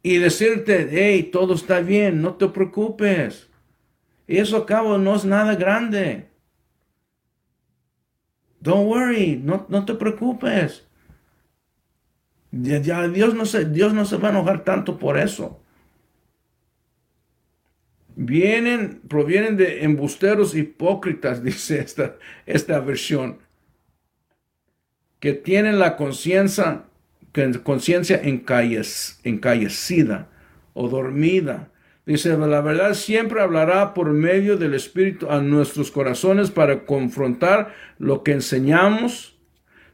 Y 0.02 0.16
decirte, 0.18 0.88
hey, 0.90 1.24
todo 1.24 1.54
está 1.54 1.80
bien, 1.80 2.22
no 2.22 2.34
te 2.34 2.48
preocupes. 2.48 3.48
Eso 4.26 4.56
acabo 4.58 4.96
no 4.96 5.16
es 5.16 5.24
nada 5.24 5.56
grande. 5.56 6.28
Don't 8.60 8.88
worry, 8.88 9.40
no, 9.42 9.66
no 9.68 9.84
te 9.84 9.94
preocupes. 9.94 10.86
Dios, 12.50 13.34
no 13.34 13.44
se, 13.44 13.66
Dios 13.66 13.92
no 13.92 14.04
se 14.04 14.16
va 14.16 14.28
a 14.28 14.30
enojar 14.30 14.64
tanto 14.64 14.98
por 14.98 15.18
eso. 15.18 15.60
Vienen, 18.18 19.00
provienen 19.08 19.56
de 19.56 19.84
embusteros 19.84 20.54
hipócritas, 20.54 21.42
dice 21.42 21.78
esta, 21.78 22.16
esta 22.44 22.80
versión, 22.80 23.38
que 25.20 25.32
tienen 25.32 25.78
la 25.78 25.96
conciencia 25.96 26.84
conciencia 27.62 28.20
encallecida 28.22 30.28
o 30.74 30.88
dormida. 30.88 31.70
Dice, 32.06 32.36
la 32.36 32.60
verdad 32.62 32.94
siempre 32.94 33.40
hablará 33.40 33.94
por 33.94 34.12
medio 34.12 34.56
del 34.56 34.74
Espíritu 34.74 35.30
a 35.30 35.40
nuestros 35.40 35.90
corazones 35.90 36.50
para 36.50 36.86
confrontar 36.86 37.74
lo 37.98 38.22
que 38.22 38.32
enseñamos. 38.32 39.36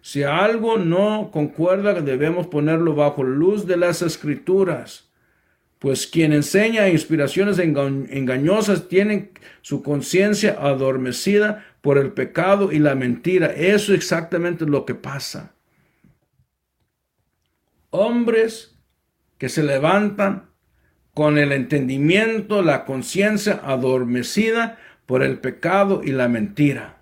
Si 0.00 0.22
algo 0.22 0.78
no 0.78 1.30
concuerda, 1.32 2.00
debemos 2.00 2.46
ponerlo 2.46 2.94
bajo 2.94 3.24
luz 3.24 3.66
de 3.66 3.76
las 3.76 4.00
escrituras. 4.02 5.10
Pues 5.84 6.06
quien 6.06 6.32
enseña 6.32 6.88
inspiraciones 6.88 7.58
engañosas 7.58 8.88
tiene 8.88 9.32
su 9.60 9.82
conciencia 9.82 10.56
adormecida 10.58 11.62
por 11.82 11.98
el 11.98 12.12
pecado 12.12 12.72
y 12.72 12.78
la 12.78 12.94
mentira. 12.94 13.48
Eso 13.48 13.92
es 13.92 13.98
exactamente 13.98 14.64
lo 14.64 14.86
que 14.86 14.94
pasa. 14.94 15.52
Hombres 17.90 18.78
que 19.36 19.50
se 19.50 19.62
levantan 19.62 20.48
con 21.12 21.36
el 21.36 21.52
entendimiento, 21.52 22.62
la 22.62 22.86
conciencia 22.86 23.60
adormecida 23.62 24.78
por 25.04 25.22
el 25.22 25.38
pecado 25.38 26.00
y 26.02 26.12
la 26.12 26.28
mentira. 26.28 26.96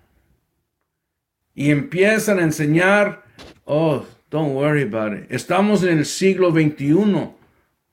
Y 1.55 1.71
empiezan 1.71 2.39
a 2.39 2.43
enseñar, 2.43 3.23
oh, 3.63 4.05
don't 4.29 4.53
worry 4.53 4.81
about 4.81 5.17
it. 5.17 5.31
Estamos 5.31 5.83
en 5.83 5.99
el 5.99 6.05
siglo 6.05 6.51
XXI. 6.51 7.42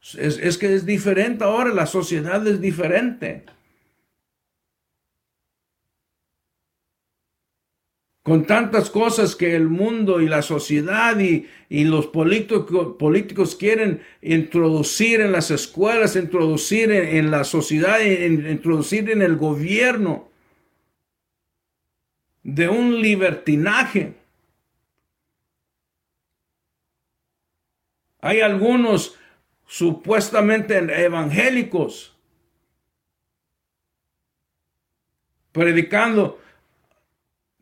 Es, 0.02 0.38
es 0.38 0.58
que 0.58 0.74
es 0.74 0.86
diferente 0.86 1.44
ahora, 1.44 1.74
la 1.74 1.86
sociedad 1.86 2.46
es 2.46 2.60
diferente. 2.60 3.44
con 8.30 8.46
tantas 8.46 8.90
cosas 8.90 9.34
que 9.34 9.56
el 9.56 9.68
mundo 9.68 10.20
y 10.20 10.28
la 10.28 10.42
sociedad 10.42 11.18
y, 11.18 11.48
los 11.84 12.06
políticos, 12.06 13.56
quieren 13.56 14.02
introducir 14.22 15.20
en 15.20 15.32
las 15.32 15.50
escuelas, 15.50 16.16
introducir 16.16 16.92
en, 16.92 17.30
la 17.32 17.42
sociedad, 17.42 17.98
introducir 18.00 19.10
en 19.10 19.22
el 19.22 19.36
gobierno 19.36 20.28
de 22.44 22.68
un 22.68 23.00
libertinaje. 23.00 24.14
Hay 28.20 28.42
algunos 28.42 29.16
supuestamente 29.70 30.76
evangélicos 30.76 32.12
predicando 35.52 36.40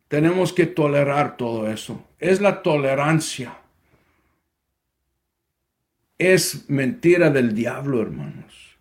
tenemos 0.08 0.54
que 0.54 0.64
tolerar 0.64 1.36
todo 1.36 1.68
eso. 1.70 2.02
Es 2.18 2.40
la 2.40 2.62
tolerancia. 2.62 3.58
Es 6.16 6.70
mentira 6.70 7.28
del 7.28 7.54
diablo, 7.54 8.00
hermanos. 8.00 8.78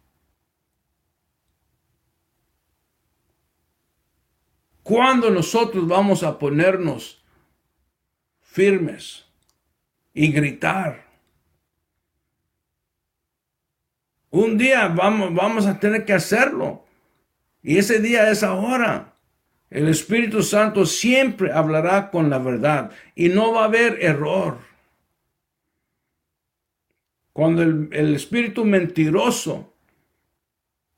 ¿Cuándo 4.84 5.30
nosotros 5.30 5.86
vamos 5.86 6.24
a 6.24 6.40
ponernos 6.40 7.22
firmes 8.42 9.26
y 10.14 10.32
gritar? 10.32 11.07
Un 14.30 14.58
día 14.58 14.88
vamos, 14.88 15.34
vamos 15.34 15.66
a 15.66 15.80
tener 15.80 16.06
que 16.06 16.14
hacerlo. 16.14 16.86
Y 17.62 17.78
ese 17.78 18.00
día 18.00 18.30
es 18.30 18.44
ahora. 18.44 19.14
El 19.70 19.90
Espíritu 19.90 20.44
Santo 20.44 20.86
siempre 20.86 21.52
hablará 21.52 22.10
con 22.10 22.30
la 22.30 22.40
verdad 22.40 22.92
y 23.16 23.30
no 23.30 23.54
va 23.54 23.64
a 23.64 23.66
haber 23.66 24.02
error. 24.02 24.60
Cuando 27.34 27.62
el, 27.62 28.16
espíritu 28.16 28.66
mentiroso, 28.66 29.72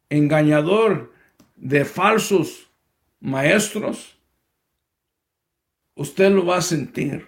engañador 0.09 1.11
de 1.57 1.83
falsos 1.83 2.69
maestros, 3.19 4.17
usted 5.95 6.31
lo 6.31 6.45
va 6.45 6.57
a 6.57 6.61
sentir. 6.61 7.27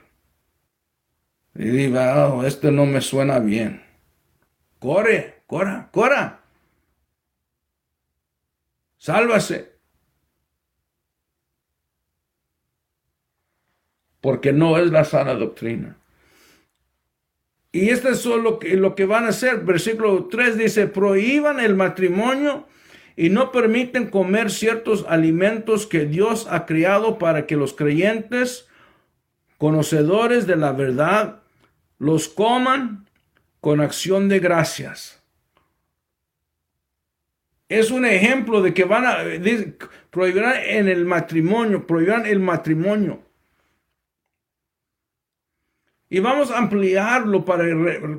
Y 1.56 1.66
diga, 1.66 2.30
oh, 2.30 2.46
este 2.46 2.72
no 2.72 2.86
me 2.86 3.02
suena 3.02 3.40
bien. 3.40 3.84
Corre, 4.80 5.41
corra, 5.52 5.90
corra. 5.92 6.40
Sálvase. 8.98 9.72
porque 14.22 14.54
no 14.54 14.78
es 14.78 14.92
la 14.92 15.04
sana 15.04 15.34
doctrina. 15.34 15.98
Y 17.74 17.90
esto 17.90 18.10
es 18.10 18.24
lo 18.26 18.60
que, 18.60 18.76
lo 18.78 18.96
que 18.96 19.06
van 19.06 19.26
a 19.26 19.30
hacer. 19.30 19.62
Versículo 19.62 20.26
3 20.26 20.58
dice, 20.58 20.88
prohíban 20.88 21.60
el 21.60 21.76
matrimonio 21.76 22.68
y 23.16 23.30
no 23.30 23.52
permiten 23.52 24.10
comer 24.10 24.52
ciertos 24.52 25.06
alimentos 25.08 25.88
que 25.88 26.06
Dios 26.06 26.48
ha 26.50 26.66
creado 26.66 27.18
para 27.18 27.48
que 27.48 27.56
los 27.56 27.74
creyentes, 27.74 28.68
conocedores 29.58 30.48
de 30.48 30.56
la 30.56 30.72
verdad, 30.74 31.42
los 31.98 32.28
coman 32.30 33.08
con 33.60 33.82
acción 33.82 34.30
de 34.30 34.40
gracias. 34.40 35.21
Es 37.72 37.90
un 37.90 38.04
ejemplo 38.06 38.62
de 38.62 38.74
que 38.74 38.84
van 38.84 39.06
a 39.06 39.20
prohibirán 40.10 40.56
en 40.66 40.90
el 40.90 41.06
matrimonio, 41.06 41.88
prohibirán 41.88 42.26
el 42.26 42.42
matrimonio. 42.42 43.24
Y 46.10 46.20
vamos 46.20 46.52
a 46.52 46.58
ampliarlo 46.58 47.46
para, 47.46 47.64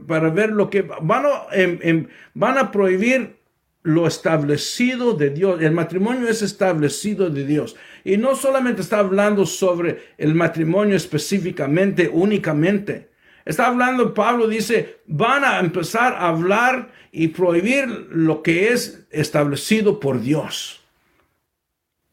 para 0.07 0.31
ver 0.31 0.53
lo 0.53 0.71
que 0.71 0.81
van 0.81 1.27
a, 1.27 1.55
em, 1.55 1.79
em, 1.83 2.09
van 2.33 2.57
a 2.57 2.71
prohibir 2.71 3.37
lo 3.83 4.07
establecido 4.07 5.13
de 5.13 5.29
Dios. 5.29 5.61
El 5.61 5.73
matrimonio 5.73 6.29
es 6.29 6.41
establecido 6.41 7.29
de 7.29 7.45
Dios. 7.45 7.77
Y 8.05 8.17
no 8.17 8.35
solamente 8.35 8.81
está 8.81 9.01
hablando 9.01 9.45
sobre 9.45 10.15
el 10.17 10.35
matrimonio 10.35 10.97
específicamente, 10.97 12.09
únicamente. 12.11 13.11
Está 13.45 13.67
hablando, 13.67 14.15
Pablo 14.15 14.47
dice, 14.49 15.01
van 15.07 15.45
a 15.45 15.59
empezar 15.59 16.15
a 16.15 16.29
hablar 16.29 16.91
y 17.13 17.29
prohibir 17.29 17.87
lo 18.11 18.43
que 18.43 18.73
es 18.73 19.07
establecido 19.11 20.01
por 20.01 20.21
Dios. 20.23 20.83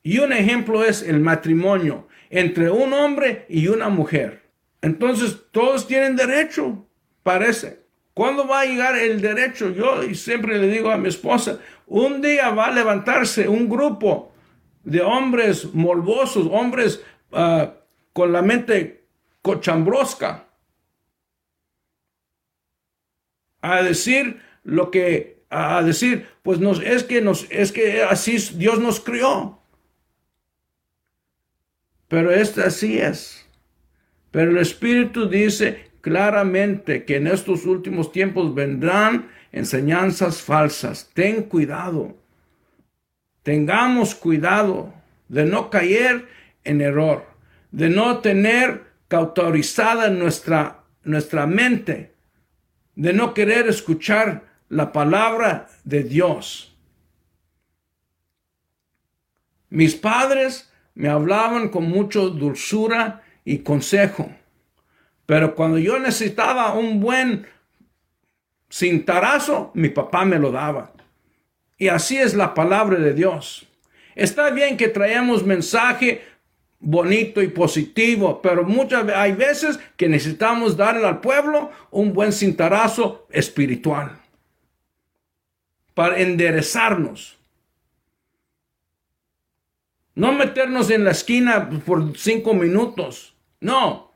Y 0.03 0.19
un 0.19 0.33
ejemplo 0.33 0.83
es 0.83 1.01
el 1.01 1.21
matrimonio 1.21 2.07
entre 2.29 2.69
un 2.69 2.93
hombre 2.93 3.45
y 3.49 3.67
una 3.69 3.89
mujer. 3.89 4.43
Entonces, 4.81 5.37
todos 5.51 5.87
tienen 5.87 6.15
derecho, 6.15 6.85
parece. 7.23 7.79
¿Cuándo 8.13 8.45
va 8.45 8.61
a 8.61 8.65
llegar 8.65 8.97
el 8.97 9.21
derecho? 9.21 9.69
Yo 9.69 10.01
siempre 10.13 10.59
le 10.59 10.67
digo 10.67 10.91
a 10.91 10.97
mi 10.97 11.07
esposa, 11.07 11.59
un 11.87 12.21
día 12.21 12.49
va 12.49 12.67
a 12.67 12.71
levantarse 12.71 13.47
un 13.47 13.69
grupo 13.69 14.33
de 14.83 15.01
hombres 15.01 15.73
morbosos, 15.73 16.47
hombres 16.51 17.01
ah, 17.31 17.73
con 18.11 18.33
la 18.33 18.41
mente 18.41 19.05
cochambrosca, 19.41 20.45
a 23.61 23.81
decir 23.83 24.41
lo 24.69 24.91
que, 24.91 25.43
a 25.49 25.81
decir, 25.83 26.27
pues 26.43 26.59
nos, 26.59 26.81
es 26.81 27.03
que 27.03 27.21
nos, 27.21 27.47
es 27.49 27.71
que 27.71 28.03
así 28.03 28.37
Dios 28.55 28.79
nos 28.79 28.99
crió. 28.99 29.59
Pero 32.07 32.31
esto 32.31 32.61
así 32.63 32.97
es. 32.97 33.45
Pero 34.31 34.51
el 34.51 34.57
Espíritu 34.57 35.27
dice 35.27 35.89
claramente 36.01 37.05
que 37.05 37.17
en 37.17 37.27
estos 37.27 37.65
últimos 37.65 38.11
tiempos 38.11 38.53
vendrán 38.53 39.29
enseñanzas 39.51 40.41
falsas. 40.41 41.09
Ten 41.13 41.43
cuidado. 41.43 42.17
Tengamos 43.43 44.15
cuidado 44.15 44.93
de 45.27 45.45
no 45.45 45.69
caer 45.69 46.27
en 46.63 46.81
error, 46.81 47.25
de 47.71 47.89
no 47.89 48.19
tener 48.19 48.83
cautorizada 49.07 50.09
nuestra, 50.09 50.83
nuestra 51.03 51.47
mente, 51.47 52.13
de 52.95 53.13
no 53.13 53.33
querer 53.33 53.67
escuchar 53.67 54.48
la 54.69 54.91
palabra 54.91 55.67
de 55.83 56.03
Dios. 56.03 56.75
Mis 59.69 59.95
padres 59.95 60.71
me 60.93 61.09
hablaban 61.09 61.69
con 61.69 61.89
mucha 61.89 62.19
dulzura 62.19 63.23
y 63.43 63.59
consejo. 63.59 64.31
Pero 65.25 65.55
cuando 65.55 65.77
yo 65.77 65.99
necesitaba 65.99 66.73
un 66.73 66.99
buen 66.99 67.47
cintarazo, 68.71 69.71
mi 69.73 69.89
papá 69.89 70.25
me 70.25 70.39
lo 70.39 70.51
daba. 70.51 70.93
Y 71.77 71.87
así 71.87 72.17
es 72.17 72.33
la 72.33 72.53
palabra 72.53 72.97
de 72.97 73.13
Dios. 73.13 73.67
Está 74.15 74.49
bien 74.49 74.75
que 74.75 74.87
traemos 74.87 75.45
mensaje 75.45 76.23
bonito 76.79 77.41
y 77.41 77.47
positivo, 77.47 78.41
pero 78.41 78.63
muchas 78.63 79.07
hay 79.09 79.33
veces 79.33 79.79
que 79.97 80.09
necesitamos 80.09 80.77
darle 80.77 81.07
al 81.07 81.21
pueblo 81.21 81.71
un 81.91 82.13
buen 82.13 82.31
cintarazo 82.31 83.27
espiritual 83.31 84.18
para 85.99 86.17
enderezarnos. 86.21 87.37
No 90.15 90.31
meternos 90.31 90.89
en 90.91 91.03
la 91.03 91.11
esquina 91.11 91.69
por 91.85 92.17
cinco 92.17 92.53
minutos. 92.53 93.35
No. 93.59 94.13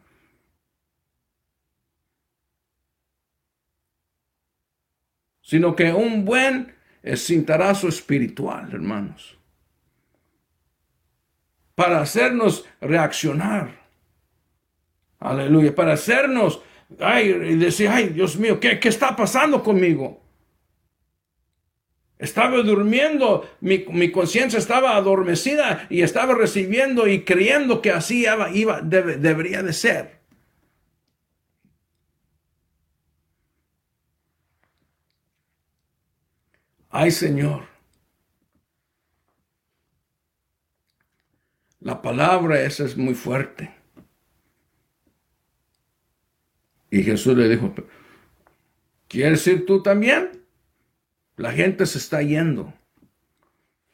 Sino 5.41 5.76
que 5.76 5.91
un 5.91 6.24
buen 6.24 6.74
cintarazo 7.17 7.89
espiritual, 7.89 8.69
hermanos. 8.72 9.38
Para 11.76 12.00
hacernos 12.00 12.63
reaccionar. 12.80 13.78
Aleluya. 15.19 15.76
Para 15.76 15.91
hacernos, 15.91 16.62
ay, 17.02 17.28
y 17.28 17.56
decir, 17.58 17.89
ay, 17.89 18.08
Dios 18.08 18.38
mío, 18.38 18.58
¿qué, 18.62 18.80
qué 18.80 18.88
está 18.88 19.13
pasando 19.17 19.62
conmigo? 19.62 20.22
Estaba 22.23 22.55
durmiendo, 22.63 23.45
mi, 23.59 24.09
conciencia 24.09 24.57
estaba 24.57 24.95
adormecida 24.95 25.88
y 25.89 26.03
estaba 26.03 26.33
recibiendo 26.33 27.05
y 27.05 27.25
creyendo 27.25 27.81
que 27.81 27.91
así 27.91 28.21
iba, 28.21 28.49
iba 28.49 28.79
debería 28.79 29.62
de 29.62 29.73
ser. 29.73 30.21
Ay 36.89 37.12
Señor, 37.12 37.67
la 41.81 42.01
palabra 42.01 42.62
esa 42.62 42.86
es 42.86 42.95
muy 42.95 43.15
fuerte. 43.15 43.75
Y 46.89 47.03
Jesús 47.03 47.36
le 47.36 47.49
dijo, 47.49 47.73
¿quieres 49.09 49.45
ir 49.45 49.65
tú 49.65 49.83
también? 49.83 50.42
La 51.36 51.52
gente 51.52 51.86
se 51.86 51.98
está 51.98 52.22
yendo. 52.22 52.74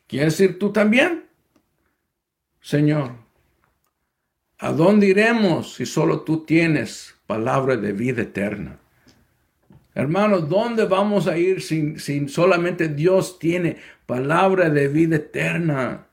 ¿Quieres 0.08 0.40
ir 0.40 0.60
tú 0.60 0.72
también? 0.72 1.26
Señor, 2.62 3.12
¿a 4.58 4.72
dónde 4.72 5.08
iremos 5.08 5.76
si 5.76 5.86
solo 5.86 6.22
tú 6.22 6.46
tienes 6.46 7.16
palabra 7.28 7.78
de 7.78 7.94
vida 7.94 8.24
eterna? 8.24 8.80
Hermanos, 9.96 10.50
¿dónde 10.50 10.86
vamos 10.86 11.28
a 11.28 11.38
ir 11.38 11.62
si, 11.62 11.98
si 12.00 12.28
solamente 12.28 12.90
Dios 12.90 13.40
tiene 13.40 13.78
palabra 14.06 14.70
de 14.70 14.88
vida 14.88 15.18
eterna? 15.18 16.08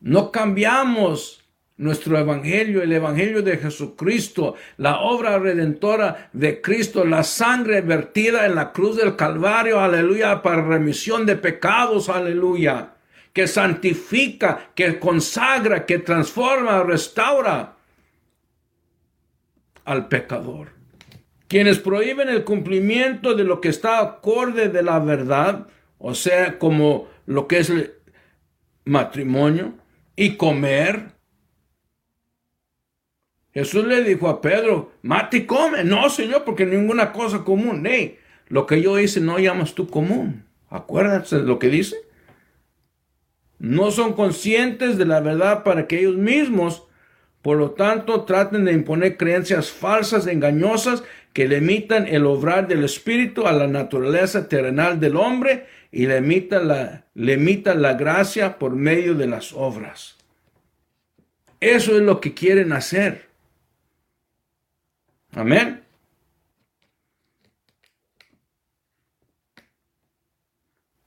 No 0.00 0.30
cambiamos 0.30 1.45
nuestro 1.78 2.18
evangelio, 2.18 2.82
el 2.82 2.92
evangelio 2.92 3.42
de 3.42 3.58
Jesucristo, 3.58 4.54
la 4.78 5.00
obra 5.00 5.38
redentora 5.38 6.30
de 6.32 6.60
Cristo, 6.62 7.04
la 7.04 7.22
sangre 7.22 7.82
vertida 7.82 8.46
en 8.46 8.54
la 8.54 8.72
cruz 8.72 8.96
del 8.96 9.14
Calvario, 9.14 9.80
aleluya, 9.80 10.40
para 10.42 10.62
remisión 10.62 11.26
de 11.26 11.36
pecados, 11.36 12.08
aleluya, 12.08 12.94
que 13.32 13.46
santifica, 13.46 14.70
que 14.74 14.98
consagra, 14.98 15.84
que 15.84 15.98
transforma, 15.98 16.82
restaura 16.82 17.74
al 19.84 20.08
pecador. 20.08 20.70
Quienes 21.46 21.78
prohíben 21.78 22.28
el 22.28 22.44
cumplimiento 22.44 23.34
de 23.34 23.44
lo 23.44 23.60
que 23.60 23.68
está 23.68 24.00
acorde 24.00 24.68
de 24.68 24.82
la 24.82 24.98
verdad, 24.98 25.66
o 25.98 26.14
sea, 26.14 26.58
como 26.58 27.08
lo 27.26 27.46
que 27.46 27.58
es 27.58 27.70
el 27.70 27.92
matrimonio 28.84 29.74
y 30.16 30.36
comer, 30.36 31.15
Jesús 33.56 33.86
le 33.86 34.04
dijo 34.04 34.28
a 34.28 34.42
Pedro, 34.42 34.92
mate 35.00 35.38
y 35.38 35.46
come. 35.46 35.82
No, 35.82 36.10
Señor, 36.10 36.44
porque 36.44 36.66
ninguna 36.66 37.10
cosa 37.10 37.42
común. 37.42 37.86
Hey, 37.86 38.18
lo 38.48 38.66
que 38.66 38.82
yo 38.82 38.98
hice 38.98 39.18
no 39.18 39.38
llamas 39.38 39.74
tú 39.74 39.88
común. 39.88 40.44
Acuérdense 40.68 41.36
de 41.36 41.44
lo 41.44 41.58
que 41.58 41.68
dice. 41.68 41.96
No 43.58 43.90
son 43.90 44.12
conscientes 44.12 44.98
de 44.98 45.06
la 45.06 45.20
verdad 45.20 45.64
para 45.64 45.86
que 45.86 46.00
ellos 46.00 46.16
mismos, 46.16 46.82
por 47.40 47.56
lo 47.56 47.70
tanto, 47.70 48.24
traten 48.24 48.66
de 48.66 48.74
imponer 48.74 49.16
creencias 49.16 49.70
falsas, 49.70 50.26
engañosas, 50.26 51.02
que 51.32 51.48
limitan 51.48 52.06
el 52.08 52.26
obrar 52.26 52.68
del 52.68 52.84
Espíritu 52.84 53.46
a 53.46 53.52
la 53.52 53.68
naturaleza 53.68 54.50
terrenal 54.50 55.00
del 55.00 55.16
hombre 55.16 55.64
y 55.90 56.06
limitan 56.06 56.68
la, 56.68 57.06
limitan 57.14 57.80
la 57.80 57.94
gracia 57.94 58.58
por 58.58 58.76
medio 58.76 59.14
de 59.14 59.28
las 59.28 59.54
obras. 59.54 60.18
Eso 61.60 61.96
es 61.96 62.02
lo 62.02 62.20
que 62.20 62.34
quieren 62.34 62.74
hacer. 62.74 63.26
Amén. 65.36 65.84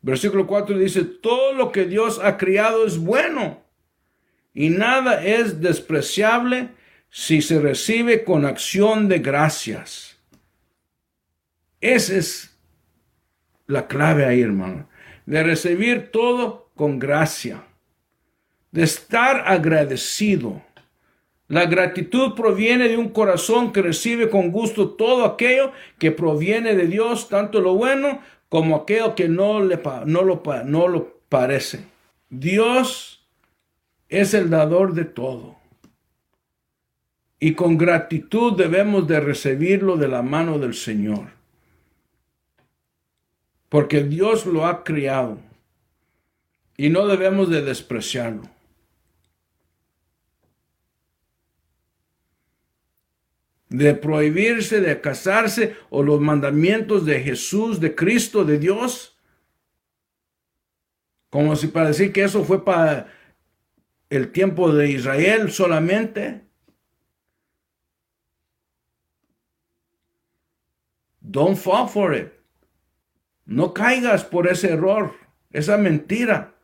Versículo 0.02 0.46
4 0.46 0.78
dice, 0.78 1.04
todo 1.04 1.54
lo 1.54 1.72
que 1.72 1.86
Dios 1.86 2.20
ha 2.24 2.38
criado 2.38 2.86
es 2.86 3.00
bueno 3.00 3.64
y 4.54 4.70
nada 4.70 5.26
es 5.26 5.60
despreciable 5.60 6.70
si 7.10 7.42
se 7.42 7.60
recibe 7.60 8.24
con 8.24 8.46
acción 8.46 9.08
de 9.08 9.18
gracias. 9.18 10.20
Esa 11.82 12.16
es 12.16 12.56
la 13.66 13.88
clave 13.88 14.26
ahí, 14.26 14.42
hermano. 14.42 14.88
De 15.26 15.42
recibir 15.42 16.12
todo 16.12 16.70
con 16.76 17.00
gracia. 17.00 17.64
De 18.70 18.84
estar 18.84 19.48
agradecido. 19.48 20.62
La 21.50 21.66
gratitud 21.66 22.36
proviene 22.36 22.88
de 22.88 22.98
un 22.98 23.10
corazón 23.10 23.74
que 23.74 23.82
recibe 23.82 24.30
con 24.30 24.52
gusto 24.52 24.92
todo 24.92 25.26
aquello 25.26 25.72
que 25.98 26.12
proviene 26.12 26.76
de 26.76 26.86
Dios, 26.86 27.28
tanto 27.28 27.60
lo 27.60 27.74
bueno 27.74 28.22
como 28.50 28.76
aquello 28.76 29.16
que 29.16 29.28
no, 29.28 29.60
le, 29.60 29.80
no, 30.06 30.22
lo, 30.22 30.44
no 30.66 30.88
lo 30.88 31.20
parece. 31.28 31.86
Dios 32.30 33.28
es 34.10 34.36
el 34.36 34.52
dador 34.52 34.94
de 34.94 35.06
todo. 35.06 35.56
Y 37.40 37.56
con 37.56 37.80
gratitud 37.80 38.56
debemos 38.56 39.08
de 39.08 39.20
recibirlo 39.20 39.98
de 39.98 40.08
la 40.08 40.22
mano 40.22 40.60
del 40.60 40.76
Señor. 40.76 41.30
Porque 43.70 44.04
Dios 44.04 44.46
lo 44.46 44.68
ha 44.68 44.84
criado. 44.84 45.40
Y 46.78 46.90
no 46.90 47.08
debemos 47.08 47.50
de 47.50 47.64
despreciarlo. 47.64 48.44
De 53.70 53.94
prohibirse 53.94 54.82
de 54.82 55.00
casarse 55.00 55.76
o 55.90 56.02
los 56.04 56.20
mandamientos 56.20 57.06
de 57.06 57.22
Jesús, 57.22 57.80
de 57.80 57.96
Cristo, 57.96 58.44
de 58.44 58.58
Dios. 58.58 59.18
Como 61.30 61.56
si 61.56 61.68
para 61.68 61.90
decir 61.90 62.12
que 62.12 62.24
eso 62.24 62.44
fue 62.44 62.66
para 62.66 63.14
el 64.10 64.32
tiempo 64.32 64.74
de 64.74 64.90
Israel 64.90 65.52
solamente. 65.52 66.42
Don't 71.22 71.58
fall 71.58 71.88
for 71.88 72.16
it. 72.16 72.32
No 73.46 73.74
caigas 73.74 74.24
por 74.24 74.48
ese 74.48 74.72
error, 74.72 75.14
esa 75.52 75.78
mentira. 75.78 76.56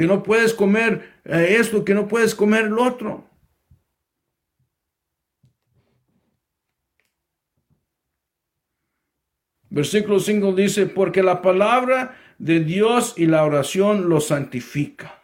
Que 0.00 0.06
no 0.06 0.22
puedes 0.22 0.54
comer 0.54 1.10
eh, 1.26 1.58
esto, 1.60 1.84
que 1.84 1.92
no 1.92 2.08
puedes 2.08 2.34
comer 2.34 2.70
lo 2.70 2.84
otro. 2.84 3.26
Versículo 9.68 10.18
5 10.18 10.54
dice, 10.54 10.86
porque 10.86 11.22
la 11.22 11.42
palabra 11.42 12.16
de 12.38 12.60
Dios 12.60 13.12
y 13.18 13.26
la 13.26 13.44
oración 13.44 14.08
lo 14.08 14.22
santifica. 14.22 15.22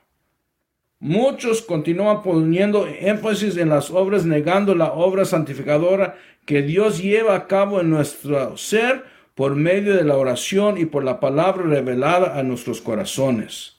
Muchos 0.98 1.62
continúan 1.62 2.22
poniendo 2.22 2.86
énfasis 2.86 3.56
en 3.56 3.70
las 3.70 3.90
obras, 3.90 4.26
negando 4.26 4.74
la 4.74 4.92
obra 4.92 5.24
santificadora 5.24 6.18
que 6.44 6.60
Dios 6.60 6.98
lleva 7.02 7.34
a 7.34 7.46
cabo 7.46 7.80
en 7.80 7.88
nuestro 7.88 8.58
ser 8.58 9.06
por 9.34 9.56
medio 9.56 9.96
de 9.96 10.04
la 10.04 10.18
oración 10.18 10.76
y 10.76 10.84
por 10.84 11.02
la 11.02 11.18
palabra 11.18 11.62
revelada 11.62 12.38
a 12.38 12.42
nuestros 12.42 12.82
corazones. 12.82 13.75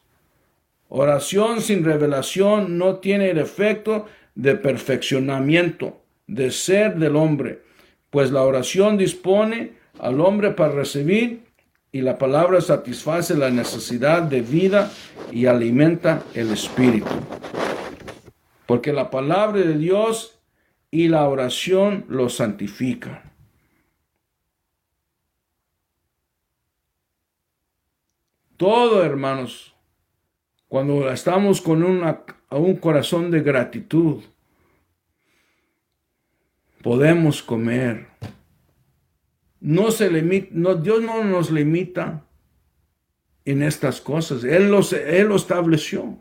Oración 0.89 1.61
sin 1.61 1.83
revelación 1.83 2.77
no 2.77 2.97
tiene 2.97 3.29
el 3.29 3.37
efecto 3.37 4.05
de 4.35 4.55
perfeccionamiento, 4.55 6.01
de 6.27 6.51
ser 6.51 6.95
del 6.95 7.15
hombre, 7.15 7.61
pues 8.09 8.31
la 8.31 8.43
oración 8.43 8.97
dispone 8.97 9.73
al 9.99 10.21
hombre 10.21 10.51
para 10.51 10.73
recibir 10.73 11.43
y 11.91 12.01
la 12.01 12.17
palabra 12.17 12.61
satisface 12.61 13.35
la 13.35 13.49
necesidad 13.49 14.21
de 14.21 14.41
vida 14.41 14.91
y 15.31 15.45
alimenta 15.45 16.23
el 16.33 16.51
espíritu. 16.51 17.09
Porque 18.65 18.93
la 18.93 19.09
palabra 19.09 19.61
de 19.61 19.77
Dios 19.77 20.39
y 20.91 21.07
la 21.07 21.27
oración 21.27 22.05
lo 22.07 22.29
santifican. 22.29 23.21
Todo, 28.57 29.03
hermanos, 29.03 29.76
cuando 30.67 31.09
estamos 31.11 31.61
con 31.61 31.83
un 31.83 32.75
corazón 32.77 33.31
de 33.31 33.41
gratitud, 33.41 34.23
podemos 36.81 37.41
comer. 37.41 38.07
No 39.59 39.91
se 39.91 40.11
limita, 40.11 40.75
Dios 40.75 41.01
no 41.01 41.23
nos 41.23 41.51
limita 41.51 42.23
en 43.45 43.63
estas 43.63 44.01
cosas. 44.01 44.43
Él, 44.43 44.69
los, 44.69 44.93
él 44.93 45.27
lo 45.27 45.35
estableció. 45.37 46.17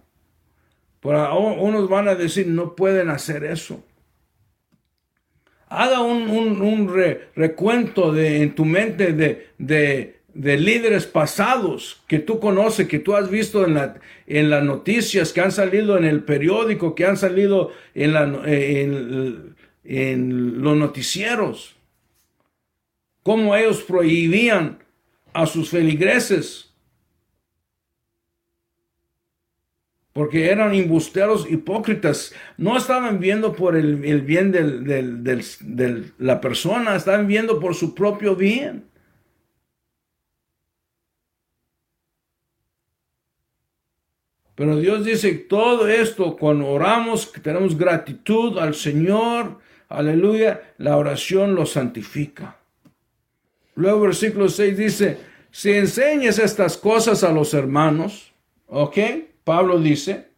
Pero 1.00 1.38
unos 1.38 1.88
van 1.88 2.08
a 2.08 2.14
decir, 2.14 2.46
no 2.46 2.74
pueden 2.74 3.10
hacer 3.10 3.44
eso. 3.44 3.84
Haga 5.68 6.00
un, 6.00 6.30
un, 6.30 6.94
recuento 7.34 8.12
de, 8.12 8.42
en 8.42 8.54
tu 8.54 8.64
mente 8.64 9.12
de, 9.12 9.50
de, 9.58 10.15
de, 10.36 10.56
líderes 10.56 11.06
pasados 11.06 12.02
que 12.06 12.18
tú 12.18 12.40
conoces, 12.40 12.88
que 12.88 12.98
tú 12.98 13.14
has 13.14 13.30
visto 13.30 13.64
en, 13.64 13.74
la, 13.74 14.00
en 14.26 14.50
las 14.50 14.64
noticias, 14.64 15.32
que 15.32 15.40
han 15.40 15.52
salido 15.52 15.96
en 15.96 16.04
el 16.04 16.22
periódico, 16.24 16.94
que 16.94 17.06
han 17.06 17.16
salido 17.16 17.72
en, 17.94 18.12
la, 18.12 18.42
en, 19.84 20.62
los 20.62 20.76
noticieros. 20.76 21.76
Cómo 23.22 23.56
ellos 23.56 23.82
prohibían 23.82 24.78
a 25.32 25.46
sus 25.46 25.70
feligreses 25.70 26.72
porque 30.12 30.50
eran 30.50 30.72
embusteros 30.72 31.46
hipócritas. 31.50 32.32
No 32.56 32.78
estaban 32.78 33.20
viendo 33.20 33.52
por 33.52 33.76
el, 33.76 34.22
bien 34.22 34.50
de 34.50 36.04
la 36.18 36.40
persona, 36.40 36.96
estaban 36.96 37.26
viendo 37.26 37.60
por 37.60 37.74
su 37.74 37.94
propio 37.94 38.34
bien. 38.34 38.95
Pero 44.56 44.78
Dios 44.78 45.04
dice 45.04 45.34
todo 45.34 45.86
esto, 45.86 46.34
cuando 46.36 46.66
oramos, 46.66 47.26
que 47.26 47.40
tenemos 47.40 47.76
gratitud 47.76 48.58
al 48.58 48.74
Señor, 48.74 49.58
aleluya, 49.88 50.74
la 50.78 50.96
oración 50.96 51.54
lo 51.54 51.66
santifica. 51.66 52.56
Luego 53.74 54.00
versículo 54.00 54.48
6 54.48 54.76
dice, 54.78 55.18
si 55.50 55.72
enseñas 55.72 56.38
estas 56.38 56.78
cosas 56.78 57.22
a 57.22 57.32
los 57.32 57.52
hermanos, 57.52 58.32
¿ok? 58.66 58.96
Pablo 59.44 59.78
dice, 59.78 60.28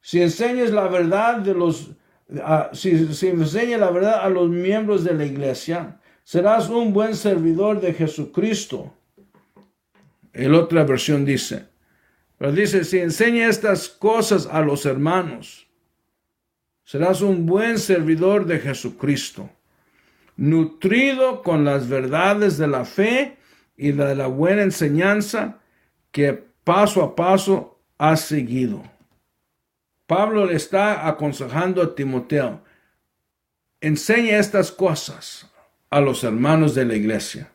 si 0.00 0.22
enseñas 0.22 0.70
la 0.70 0.86
verdad 0.86 1.38
de 1.38 1.54
los, 1.54 1.90
si, 2.72 3.12
si 3.12 3.26
enseñas 3.26 3.80
la 3.80 3.90
verdad 3.90 4.20
a 4.24 4.28
los 4.28 4.48
miembros 4.48 5.02
de 5.02 5.14
la 5.14 5.26
iglesia, 5.26 5.98
serás 6.22 6.68
un 6.68 6.92
buen 6.92 7.16
servidor 7.16 7.80
de 7.80 7.92
Jesucristo. 7.92 8.94
El 10.32 10.54
otra 10.54 10.84
versión 10.84 11.24
dice, 11.24 11.73
pero 12.44 12.56
dice, 12.56 12.84
si 12.84 12.98
enseña 12.98 13.48
estas 13.48 13.88
cosas 13.88 14.46
a 14.52 14.60
los 14.60 14.84
hermanos, 14.84 15.66
serás 16.82 17.22
un 17.22 17.46
buen 17.46 17.78
servidor 17.78 18.44
de 18.44 18.58
Jesucristo, 18.58 19.48
nutrido 20.36 21.42
con 21.42 21.64
las 21.64 21.88
verdades 21.88 22.58
de 22.58 22.66
la 22.66 22.84
fe 22.84 23.38
y 23.78 23.92
de 23.92 24.14
la 24.14 24.26
buena 24.26 24.60
enseñanza 24.60 25.60
que 26.12 26.34
paso 26.64 27.02
a 27.02 27.16
paso 27.16 27.80
ha 27.96 28.14
seguido. 28.14 28.82
Pablo 30.06 30.44
le 30.44 30.56
está 30.56 31.08
aconsejando 31.08 31.80
a 31.80 31.94
Timoteo, 31.94 32.62
enseña 33.80 34.38
estas 34.38 34.70
cosas 34.70 35.50
a 35.88 35.98
los 36.02 36.22
hermanos 36.22 36.74
de 36.74 36.84
la 36.84 36.94
iglesia, 36.94 37.52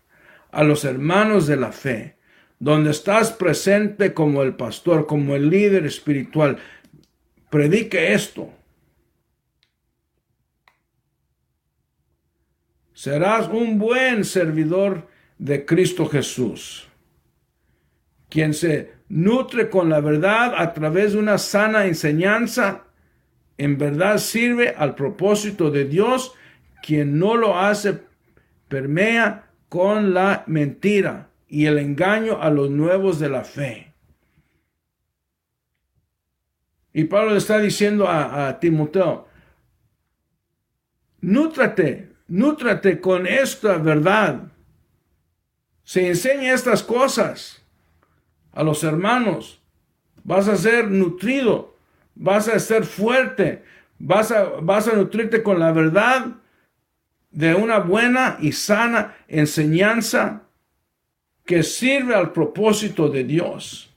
a 0.52 0.64
los 0.64 0.84
hermanos 0.84 1.46
de 1.46 1.58
la 1.58 1.72
fe, 1.72 2.19
donde 2.60 2.92
estás 2.92 3.32
presente 3.32 4.14
como 4.14 4.44
el 4.44 4.56
pastor, 4.56 5.08
como 5.08 5.36
el 5.36 5.50
líder 5.50 5.86
espiritual. 5.86 6.58
Predique 7.50 8.14
esto. 8.14 8.54
Serás 12.94 13.48
un 13.48 13.80
buen 13.80 14.26
servidor 14.26 15.08
de 15.38 15.66
Cristo 15.66 16.06
Jesús, 16.06 16.90
quien 18.28 18.54
se 18.54 18.92
nutre 19.08 19.70
con 19.70 19.90
la 19.90 20.02
verdad 20.02 20.54
a 20.58 20.74
través 20.74 21.14
de 21.14 21.20
una 21.20 21.38
sana 21.38 21.86
enseñanza, 21.86 22.84
en 23.58 23.78
verdad 23.78 24.18
sirve 24.18 24.76
al 24.78 24.96
propósito 24.96 25.72
de 25.72 25.86
Dios, 25.86 26.34
quien 26.84 27.18
no 27.18 27.38
lo 27.38 27.58
hace 27.58 28.02
permea 28.68 29.50
con 29.70 30.14
la 30.14 30.44
mentira 30.46 31.29
y 31.50 31.66
el 31.66 31.80
engaño 31.80 32.42
a 32.42 32.50
los 32.50 32.70
nuevos 32.70 33.20
de 33.20 33.30
la 33.30 33.44
fe. 33.44 33.94
Y 36.94 37.06
Pablo 37.06 37.36
está 37.36 37.60
diciendo 37.60 38.08
a, 38.08 38.48
a 38.48 38.60
Timoteo, 38.60 39.28
nútrate, 41.22 42.12
nútrate 42.28 43.02
con 43.02 43.28
esta 43.28 43.78
verdad. 43.78 44.52
Se 45.84 46.08
enseña 46.08 46.54
estas 46.54 46.84
cosas 46.84 47.64
a 48.52 48.64
los 48.64 48.84
hermanos. 48.84 49.60
Vas 50.24 50.48
a 50.48 50.56
ser 50.56 50.90
nutrido, 50.90 51.76
vas 52.14 52.48
a 52.48 52.60
ser 52.60 52.86
fuerte, 52.86 53.64
vas 53.98 54.32
a, 54.32 54.44
vas 54.62 54.88
a 54.88 54.94
nutrirte 54.94 55.42
con 55.42 55.60
la 55.60 55.72
verdad 55.72 56.36
de 57.32 57.56
una 57.56 57.80
buena 57.80 58.38
y 58.40 58.52
sana 58.52 59.16
enseñanza 59.28 60.44
que 61.50 61.64
sirve 61.64 62.14
al 62.14 62.32
propósito 62.32 63.10
de 63.10 63.24
Dios. 63.24 63.90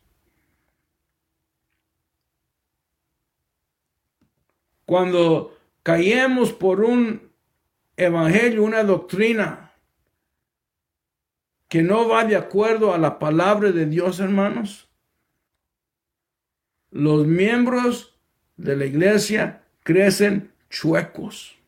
Cuando 4.86 5.58
caemos 5.82 6.50
por 6.50 6.80
un 6.80 7.30
evangelio, 7.94 8.64
una 8.64 8.82
doctrina 8.82 9.74
que 11.68 11.82
no 11.82 12.08
va 12.08 12.24
de 12.24 12.36
acuerdo 12.36 12.94
a 12.94 12.96
la 12.96 13.18
palabra 13.18 13.70
de 13.70 13.84
Dios, 13.84 14.18
hermanos, 14.18 14.88
los 16.90 17.26
miembros 17.26 18.14
de 18.56 18.76
la 18.76 18.86
iglesia 18.86 19.62
crecen 19.82 20.54
chuecos. 20.70 21.58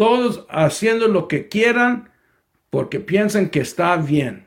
Todos 0.00 0.46
haciendo 0.48 1.08
lo 1.08 1.28
que 1.28 1.48
quieran 1.48 2.08
porque 2.70 3.00
piensan 3.00 3.50
que 3.50 3.60
está 3.60 3.94
bien. 3.98 4.46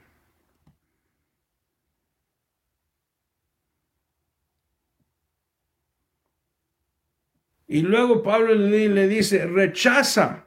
Y 7.68 7.84
luego 7.84 8.24
Pablo 8.24 8.56
le, 8.56 9.08
dice, 9.08 9.46
rechaza 9.46 10.46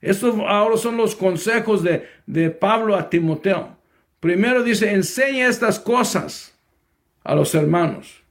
estos 0.00 0.34
ahora 0.40 0.76
son 0.76 0.96
los 0.96 1.14
consejos 1.14 1.84
de, 1.84 2.08
de 2.26 2.50
Pablo 2.50 2.96
a 2.96 3.08
Timoteo. 3.08 3.76
Primero 4.18 4.64
dice, 4.64 4.90
enseña 4.90 5.46
estas 5.46 5.78
cosas 5.78 6.52
a 7.22 7.36
los 7.36 7.54
hermanos. 7.54 8.24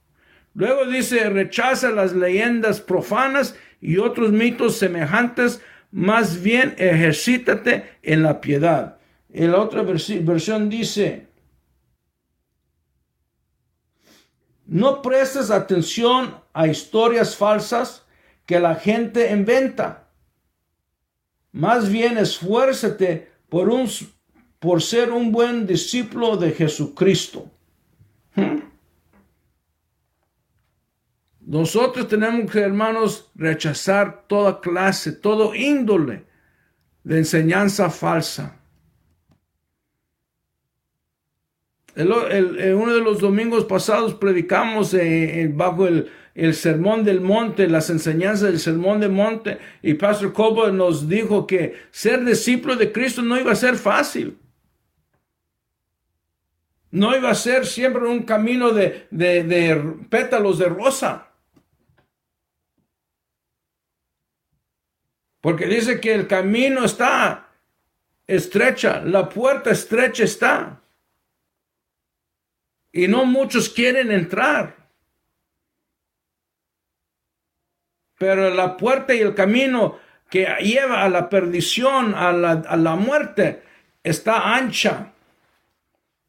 Luego 0.52 0.84
dice, 0.84 1.30
rechaza 1.30 1.90
las 1.90 2.12
leyendas 2.12 2.82
profanas 2.82 3.56
y 3.80 3.96
otros 3.96 4.30
mitos 4.30 4.76
semejantes, 4.76 5.62
más 5.90 6.42
bien 6.42 6.74
ejercítate 6.78 7.90
en 8.02 8.22
la 8.22 8.40
piedad. 8.40 8.98
En 9.30 9.52
la 9.52 9.60
otra 9.60 9.82
versión 9.82 10.68
dice, 10.68 11.26
no 14.66 15.02
prestes 15.02 15.50
atención 15.50 16.36
a 16.52 16.66
historias 16.66 17.36
falsas 17.36 18.04
que 18.46 18.58
la 18.60 18.74
gente 18.74 19.30
inventa 19.30 20.08
más 21.52 21.90
bien 21.90 22.18
esfuérzate 22.18 23.32
por, 23.48 23.68
un, 23.68 23.88
por 24.58 24.82
ser 24.82 25.10
un 25.10 25.32
buen 25.32 25.66
discípulo 25.66 26.36
de 26.36 26.52
Jesucristo. 26.52 27.50
¿Mm? 28.34 28.67
Nosotros 31.48 32.06
tenemos 32.08 32.52
que, 32.52 32.60
hermanos, 32.60 33.30
rechazar 33.34 34.26
toda 34.26 34.60
clase, 34.60 35.12
todo 35.12 35.54
índole 35.54 36.26
de 37.04 37.16
enseñanza 37.16 37.88
falsa. 37.88 38.60
Uno 41.96 42.92
de 42.94 43.00
los 43.00 43.20
domingos 43.20 43.64
pasados 43.64 44.12
predicamos 44.12 44.92
eh, 44.92 45.50
bajo 45.54 45.86
el, 45.86 46.10
el 46.34 46.54
sermón 46.54 47.02
del 47.02 47.22
monte, 47.22 47.66
las 47.66 47.88
enseñanzas 47.88 48.50
del 48.50 48.60
sermón 48.60 49.00
del 49.00 49.12
monte, 49.12 49.58
y 49.80 49.94
Pastor 49.94 50.34
Cobo 50.34 50.68
nos 50.68 51.08
dijo 51.08 51.46
que 51.46 51.76
ser 51.90 52.26
discípulo 52.26 52.76
de 52.76 52.92
Cristo 52.92 53.22
no 53.22 53.40
iba 53.40 53.52
a 53.52 53.56
ser 53.56 53.76
fácil. 53.76 54.36
No 56.90 57.16
iba 57.16 57.30
a 57.30 57.34
ser 57.34 57.64
siempre 57.64 58.04
un 58.06 58.24
camino 58.24 58.70
de, 58.72 59.06
de 59.10 59.94
pétalos 60.10 60.58
de 60.58 60.66
rosa. 60.66 61.27
Porque 65.48 65.64
dice 65.64 65.98
que 65.98 66.12
el 66.12 66.26
camino 66.26 66.84
está 66.84 67.48
estrecha, 68.26 69.00
la 69.00 69.30
puerta 69.30 69.70
estrecha 69.70 70.24
está. 70.24 70.82
Y 72.92 73.08
no 73.08 73.24
muchos 73.24 73.70
quieren 73.70 74.12
entrar. 74.12 74.76
Pero 78.18 78.50
la 78.50 78.76
puerta 78.76 79.14
y 79.14 79.20
el 79.20 79.34
camino 79.34 79.98
que 80.28 80.44
lleva 80.60 81.02
a 81.02 81.08
la 81.08 81.30
perdición, 81.30 82.14
a 82.14 82.30
la, 82.30 82.96
muerte, 82.96 83.62
está 84.04 84.54
ancha. 84.54 85.14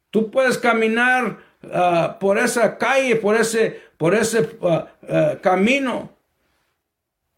Tú 0.08 0.30
puedes 0.30 0.56
caminar 0.56 1.36
ah, 1.70 2.16
por 2.18 2.38
esa 2.38 2.78
calle, 2.78 3.16
por 3.16 3.36
ese, 3.36 3.82
por 3.98 4.14
ese 4.14 4.56
ah, 4.62 4.88
ah, 5.10 5.34
camino, 5.42 6.16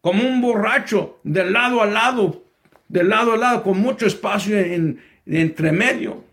como 0.03 0.27
un 0.27 0.41
borracho, 0.41 1.21
de 1.23 1.49
lado 1.49 1.81
a 1.81 1.85
lado, 1.85 2.43
de 2.89 3.05
lado 3.05 3.31
a 3.31 3.37
lado, 3.37 3.63
con 3.63 3.79
mucho 3.79 4.05
espacio 4.05 4.59
en, 4.59 4.99
en 5.25 5.35
entre 5.37 5.71
medio. 5.71 6.25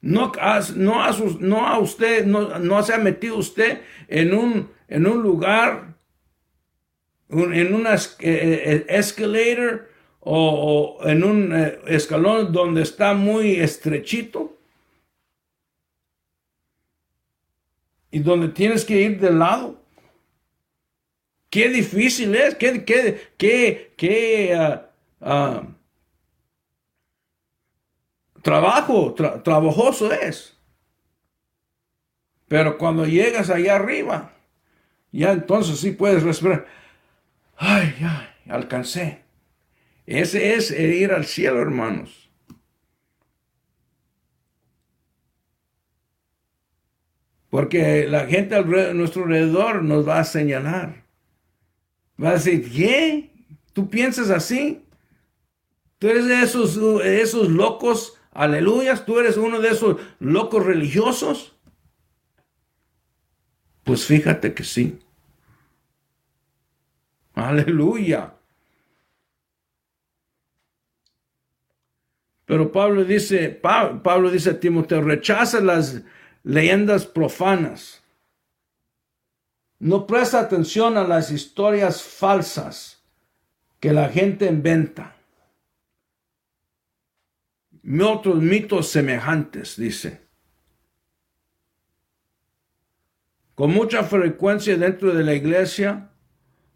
No, 0.00 0.32
no, 0.76 1.02
a, 1.04 1.10
no 1.40 1.66
a 1.68 1.78
usted, 1.78 2.24
no, 2.24 2.58
no, 2.58 2.82
se 2.82 2.94
ha 2.94 2.98
metido 2.98 3.36
usted 3.36 3.82
en 4.08 4.32
un, 4.32 4.70
en 4.88 5.06
un 5.06 5.22
lugar, 5.22 5.94
en 7.28 7.74
un 7.74 7.86
eh, 7.86 7.98
eh, 8.20 8.86
escalator 8.88 9.93
o, 10.24 10.98
en 11.04 11.22
un 11.22 11.54
eh, 11.54 11.78
escalón 11.86 12.52
donde 12.52 12.82
está 12.82 13.14
muy 13.14 13.60
estrechito 13.60 14.56
y 18.10 18.20
donde 18.20 18.48
tienes 18.48 18.84
que 18.84 19.00
ir 19.00 19.20
de 19.20 19.32
lado. 19.32 19.82
Qué 21.50 21.68
difícil 21.68 22.34
es, 22.34 22.54
qué, 22.54 22.84
qué, 22.84 23.32
qué, 23.36 23.94
qué 23.96 24.54
ah, 24.54 24.90
ah, 25.20 25.66
trabajo, 28.42 29.14
trabajoso 29.14 30.12
es. 30.12 30.56
Pero 32.48 32.78
cuando 32.78 33.06
llegas 33.06 33.50
allá 33.50 33.76
arriba, 33.76 34.32
ya 35.12 35.32
entonces 35.32 35.78
sí 35.78 35.92
puedes 35.92 36.22
respirar. 36.22 36.66
Ay, 37.56 37.94
ya, 38.00 38.34
alcancé. 38.48 39.23
Ese 40.06 40.54
es 40.54 40.70
ir 40.70 41.12
al 41.12 41.24
cielo, 41.24 41.60
hermanos. 41.60 42.30
Porque 47.50 48.06
la 48.08 48.26
gente 48.26 48.56
a 48.56 48.62
nuestro 48.62 49.24
alrededor 49.24 49.82
nos 49.82 50.06
va 50.06 50.18
a 50.18 50.24
señalar. 50.24 51.04
Va 52.22 52.30
a 52.30 52.34
decir, 52.34 52.70
¿qué? 52.70 53.30
¿Tú 53.72 53.88
piensas 53.88 54.30
así? 54.30 54.84
¿Tú 55.98 56.08
eres 56.08 56.26
de 56.26 56.42
esos, 56.42 56.76
esos 57.04 57.48
locos 57.48 58.18
Aleluya, 58.34 58.96
tú 59.04 59.20
eres 59.20 59.36
uno 59.36 59.60
de 59.60 59.68
esos 59.68 59.96
locos 60.18 60.66
religiosos. 60.66 61.54
Pues 63.84 64.04
fíjate 64.04 64.54
que 64.54 64.64
sí. 64.64 64.98
Aleluya. 67.34 68.33
Pero 72.54 72.70
Pablo 72.70 73.04
dice, 73.04 73.48
Pablo 73.48 74.30
dice 74.30 74.50
a 74.50 74.60
Timoteo, 74.60 75.02
rechaza 75.02 75.60
las 75.60 76.02
leyendas 76.44 77.04
profanas. 77.04 78.04
No 79.80 80.06
presta 80.06 80.38
atención 80.38 80.96
a 80.96 81.02
las 81.02 81.32
historias 81.32 82.04
falsas 82.04 83.02
que 83.80 83.92
la 83.92 84.08
gente 84.08 84.46
inventa 84.46 85.16
otros 88.00 88.36
mitos 88.36 88.88
semejantes, 88.88 89.76
dice. 89.76 90.20
Con 93.56 93.72
mucha 93.72 94.04
frecuencia 94.04 94.76
dentro 94.76 95.12
de 95.12 95.24
la 95.24 95.34
iglesia 95.34 96.12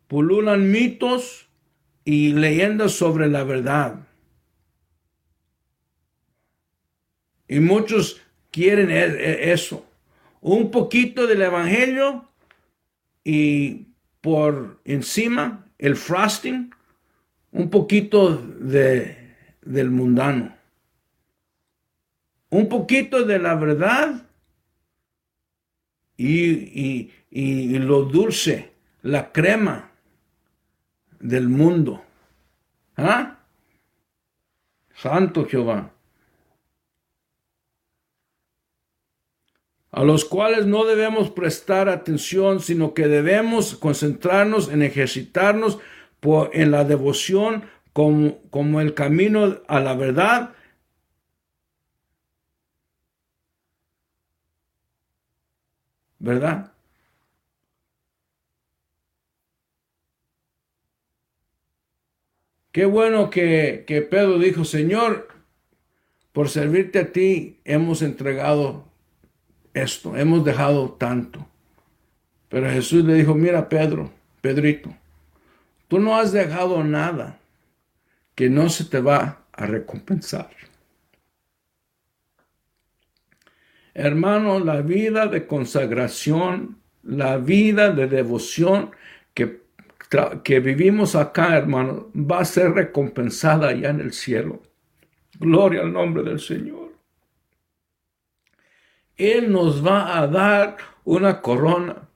pululan 0.09 0.73
mitos 0.73 1.49
y 2.05 2.33
leyendas 2.33 2.95
sobre 2.95 3.29
la 3.29 3.45
verdad. 3.45 4.08
Y 7.49 7.61
muchos 7.61 8.21
quieren 8.51 8.91
e, 8.91 9.05
e, 9.05 9.53
eso. 9.53 9.85
Un 10.41 10.71
poquito 10.71 11.27
del 11.27 11.43
evangelio 11.43 12.29
y 13.25 13.87
por 14.21 14.81
encima 14.85 15.67
el 15.79 15.97
frosting, 15.97 16.71
un 17.53 17.71
poquito 17.71 18.37
de, 18.37 19.35
del 19.63 19.91
mundano 19.91 20.59
un 22.51 22.69
poquito 22.69 23.25
de 23.25 23.39
la 23.39 23.55
verdad 23.55 24.27
y, 26.17 27.11
lo 27.31 28.03
dulce, 28.05 28.73
la 29.03 29.31
crema 29.31 29.91
del 31.21 31.49
mundo. 31.49 32.03
¿Ah? 32.97 33.39
Santo 34.95 35.47
Jehová. 35.47 35.93
A 39.91 40.05
los 40.05 40.25
cuales 40.25 40.67
no 40.67 40.85
debemos 40.85 41.31
prestar 41.31 41.89
atención, 41.89 42.61
sino 42.61 42.95
que 42.95 43.09
debemos 43.09 43.77
concentrarnos 43.77 44.69
en 44.69 44.83
ejercitarnos 44.83 45.79
por, 46.21 46.51
en 46.53 46.71
la 46.71 46.85
devoción 46.85 47.65
como, 47.93 48.39
como 48.51 48.81
el 48.81 48.95
camino 48.95 49.61
a 49.67 49.81
la 49.81 49.95
verdad 49.95 50.55
¿verdad? 56.19 56.73
Qué 62.73 62.85
bueno 62.85 63.31
que, 63.31 63.85
que 63.87 64.03
Pedro 64.03 64.39
dijo, 64.39 64.65
Señor, 64.65 65.29
por 66.33 66.49
servirte 66.49 66.99
a 67.01 67.13
ti 67.13 67.61
hemos 67.65 68.03
entregado 68.03 68.88
esto, 69.83 70.17
hemos 70.17 70.45
dejado 70.45 70.91
tanto. 70.93 71.47
Pero 72.49 72.71
Jesús 72.71 73.05
le 73.05 73.15
dijo, 73.15 73.35
mira 73.35 73.69
Pedro, 73.69 74.11
Pedrito, 74.41 74.95
tú 75.89 75.99
no 75.99 76.17
has 76.17 76.33
dejado 76.33 76.83
nada 76.85 77.39
que 78.35 78.49
no 78.49 78.69
se 78.69 78.85
te 78.85 79.01
va 79.01 79.43
a 79.53 79.67
recompensar. 79.67 80.51
Hermano, 83.95 84.61
la 84.61 84.81
vida 84.81 85.27
de 85.27 85.47
consagración, 85.47 86.79
la 87.03 87.37
vida 87.39 87.91
de 87.91 88.07
devoción 88.07 88.93
que, 89.35 89.63
que 90.45 90.61
vivimos 90.61 91.17
acá, 91.17 91.57
hermano, 91.57 92.09
va 92.15 92.39
a 92.41 92.45
ser 92.45 92.71
recompensada 92.73 93.71
allá 93.71 93.91
en 93.91 94.01
el 94.01 94.13
cielo. 94.13 94.63
Gloria 95.41 95.81
al 95.81 95.93
nombre 95.93 96.23
del 96.23 96.39
Señor. 96.39 96.88
Él 99.19 99.53
nos 99.53 99.85
va 99.85 100.19
a 100.19 100.27
dar 100.27 100.77
una 101.05 101.43
corona. 101.43 102.09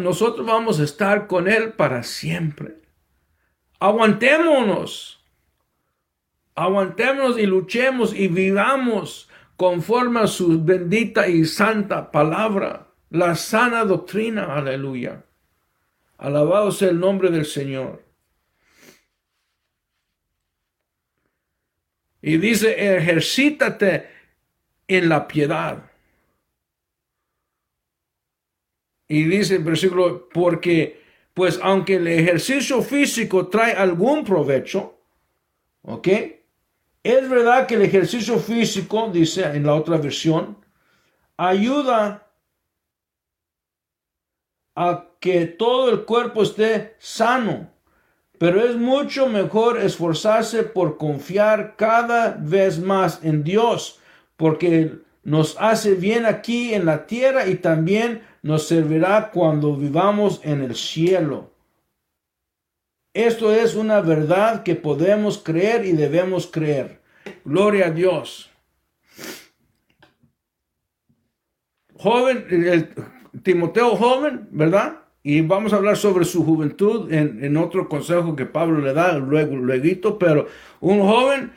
nosotros 0.00 0.46
vamos 0.46 0.80
a 0.80 0.84
estar 0.84 1.26
con 1.26 1.46
Él 1.46 1.74
para 1.74 2.02
siempre. 2.02 2.78
Aguantémonos. 3.78 5.22
Aguantémonos 6.54 7.38
y 7.38 7.46
luchemos 7.46 8.14
y 8.14 8.28
vivamos 8.28 9.28
conforme 9.56 10.20
a 10.20 10.26
su 10.26 10.62
bendita 10.62 11.28
y 11.28 11.44
santa 11.44 12.10
palabra, 12.10 12.88
la 13.10 13.36
sana 13.36 13.84
doctrina, 13.84 14.56
aleluya. 14.56 15.24
Alabado 16.18 16.72
sea 16.72 16.90
el 16.90 16.98
nombre 16.98 17.30
del 17.30 17.44
Señor. 17.46 18.04
Y 22.20 22.36
dice, 22.38 22.96
ejercítate 22.96 24.11
en 24.88 25.08
la 25.08 25.26
piedad. 25.26 25.90
Y 29.08 29.24
dice 29.24 29.56
el 29.56 29.64
versículo, 29.64 30.28
porque 30.32 31.02
pues 31.34 31.58
aunque 31.62 31.96
el 31.96 32.06
ejercicio 32.08 32.82
físico 32.82 33.48
trae 33.48 33.72
algún 33.72 34.24
provecho, 34.24 34.98
¿ok? 35.82 36.08
Es 37.02 37.28
verdad 37.28 37.66
que 37.66 37.74
el 37.74 37.82
ejercicio 37.82 38.38
físico, 38.38 39.10
dice 39.12 39.44
en 39.44 39.66
la 39.66 39.74
otra 39.74 39.96
versión, 39.96 40.56
ayuda 41.36 42.30
a 44.76 45.08
que 45.20 45.46
todo 45.46 45.90
el 45.90 46.04
cuerpo 46.04 46.42
esté 46.42 46.96
sano, 46.98 47.70
pero 48.38 48.64
es 48.64 48.76
mucho 48.76 49.28
mejor 49.28 49.78
esforzarse 49.78 50.62
por 50.62 50.96
confiar 50.96 51.76
cada 51.76 52.36
vez 52.38 52.78
más 52.78 53.22
en 53.24 53.42
Dios, 53.42 54.00
porque 54.42 54.90
nos 55.22 55.56
hace 55.60 55.94
bien 55.94 56.26
aquí 56.26 56.74
en 56.74 56.84
la 56.84 57.06
tierra 57.06 57.46
y 57.46 57.54
también 57.54 58.22
nos 58.42 58.66
servirá 58.66 59.30
cuando 59.30 59.76
vivamos 59.76 60.40
en 60.42 60.62
el 60.62 60.74
cielo. 60.74 61.52
Esto 63.14 63.54
es 63.54 63.76
una 63.76 64.00
verdad 64.00 64.64
que 64.64 64.74
podemos 64.74 65.38
creer 65.38 65.84
y 65.86 65.92
debemos 65.92 66.48
creer. 66.48 66.98
Gloria 67.44 67.86
a 67.86 67.90
Dios. 67.92 68.50
Joven, 71.94 72.90
Timoteo 73.44 73.94
joven, 73.94 74.48
¿verdad? 74.50 75.02
Y 75.22 75.40
vamos 75.42 75.72
a 75.72 75.76
hablar 75.76 75.96
sobre 75.96 76.24
su 76.24 76.44
juventud 76.44 77.12
en, 77.12 77.56
otro 77.56 77.88
consejo 77.88 78.34
que 78.34 78.44
Pablo 78.44 78.80
le 78.80 78.92
da 78.92 79.16
luego, 79.18 79.54
luego, 79.54 80.18
pero 80.18 80.48
un 80.80 80.98
joven 80.98 81.52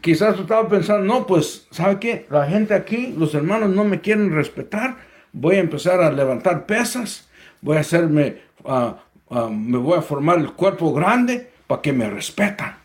quizás 0.00 0.38
estaba 0.38 0.68
pensando, 0.68 1.04
no, 1.04 1.26
pues, 1.26 1.68
¿sabe 1.70 2.00
qué? 2.00 2.26
La 2.30 2.46
gente 2.46 2.74
aquí, 2.74 3.14
los 3.16 3.32
hermanos 3.34 3.70
no 3.70 3.84
me 3.84 4.00
quieren 4.00 4.34
respetar, 4.34 4.96
voy 5.32 5.56
a 5.56 5.60
empezar 5.60 6.02
a 6.02 6.10
levantar 6.10 6.66
pesas, 6.66 7.28
voy 7.60 7.76
a 7.76 7.80
hacerme, 7.80 8.38
ah, 8.64 8.96
ah, 9.30 9.48
me 9.48 9.78
voy 9.78 9.98
a 9.98 10.02
formar 10.02 10.38
el 10.38 10.52
cuerpo 10.52 10.92
grande 10.92 11.48
para 11.68 11.80
que 11.80 11.92
me 11.92 12.10
respetan. 12.10 12.76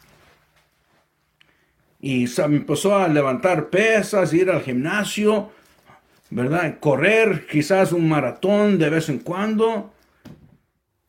Y 1.99 2.27
se 2.27 2.43
empezó 2.43 2.95
a 2.95 3.07
levantar 3.07 3.69
pesas, 3.69 4.31
ir 4.33 4.51
al 4.51 4.61
gimnasio, 4.61 5.51
¿verdad? 6.29 6.79
Correr 6.79 7.47
quizás 7.47 7.91
un 7.91 8.07
maratón 8.07 8.77
de 8.77 8.91
vez 8.91 9.09
en 9.09 9.17
cuando. 9.17 9.93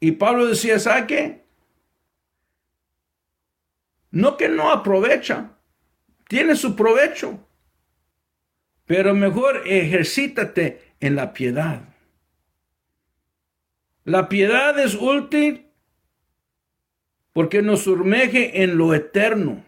Y 0.00 0.12
Pablo 0.12 0.46
decía, 0.46 0.78
¿sabe 0.78 1.06
qué? 1.06 1.44
No 4.10 4.38
que 4.38 4.48
no 4.48 4.70
aprovecha, 4.70 5.50
tiene 6.28 6.54
su 6.54 6.76
provecho, 6.76 7.40
pero 8.86 9.14
mejor 9.14 9.62
ejercítate 9.66 10.94
en 11.00 11.16
la 11.16 11.32
piedad. 11.32 11.82
La 14.04 14.28
piedad 14.28 14.78
es 14.78 14.94
útil 14.94 15.66
porque 17.32 17.60
nos 17.60 17.82
sumerge 17.82 18.62
en 18.62 18.78
lo 18.78 18.94
eterno 18.94 19.64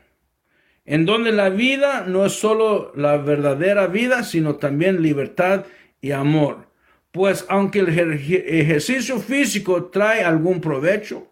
en 0.86 1.06
donde 1.06 1.30
la 1.30 1.50
vida 1.50 2.04
no 2.06 2.26
es 2.26 2.32
solo 2.32 2.92
la 2.96 3.16
verdadera 3.16 3.86
vida, 3.86 4.24
sino 4.24 4.56
también 4.56 5.02
libertad 5.02 5.66
y 6.00 6.10
amor. 6.10 6.68
Pues 7.12 7.46
aunque 7.48 7.80
el 7.80 7.88
ejercicio 7.88 9.20
físico 9.20 9.84
trae 9.84 10.24
algún 10.24 10.60
provecho, 10.60 11.30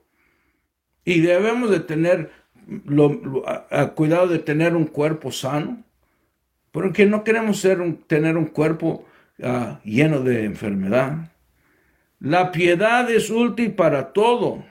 y 1.05 1.20
debemos 1.20 1.70
de 1.70 1.81
tener 1.81 2.31
cuidado 3.95 4.29
de 4.29 4.39
tener 4.39 4.77
un 4.77 4.87
cuerpo 4.87 5.33
sano, 5.33 5.83
porque 6.73 7.07
no 7.07 7.25
queremos 7.25 7.66
tener 8.07 8.37
un 8.37 8.47
cuerpo 8.47 9.07
ah, 9.43 9.81
lleno 9.85 10.21
de 10.21 10.45
enfermedad. 10.45 11.31
La 12.21 12.53
piedad 12.53 13.11
es 13.11 13.31
útil 13.31 13.73
para 13.73 14.12
todo 14.12 14.64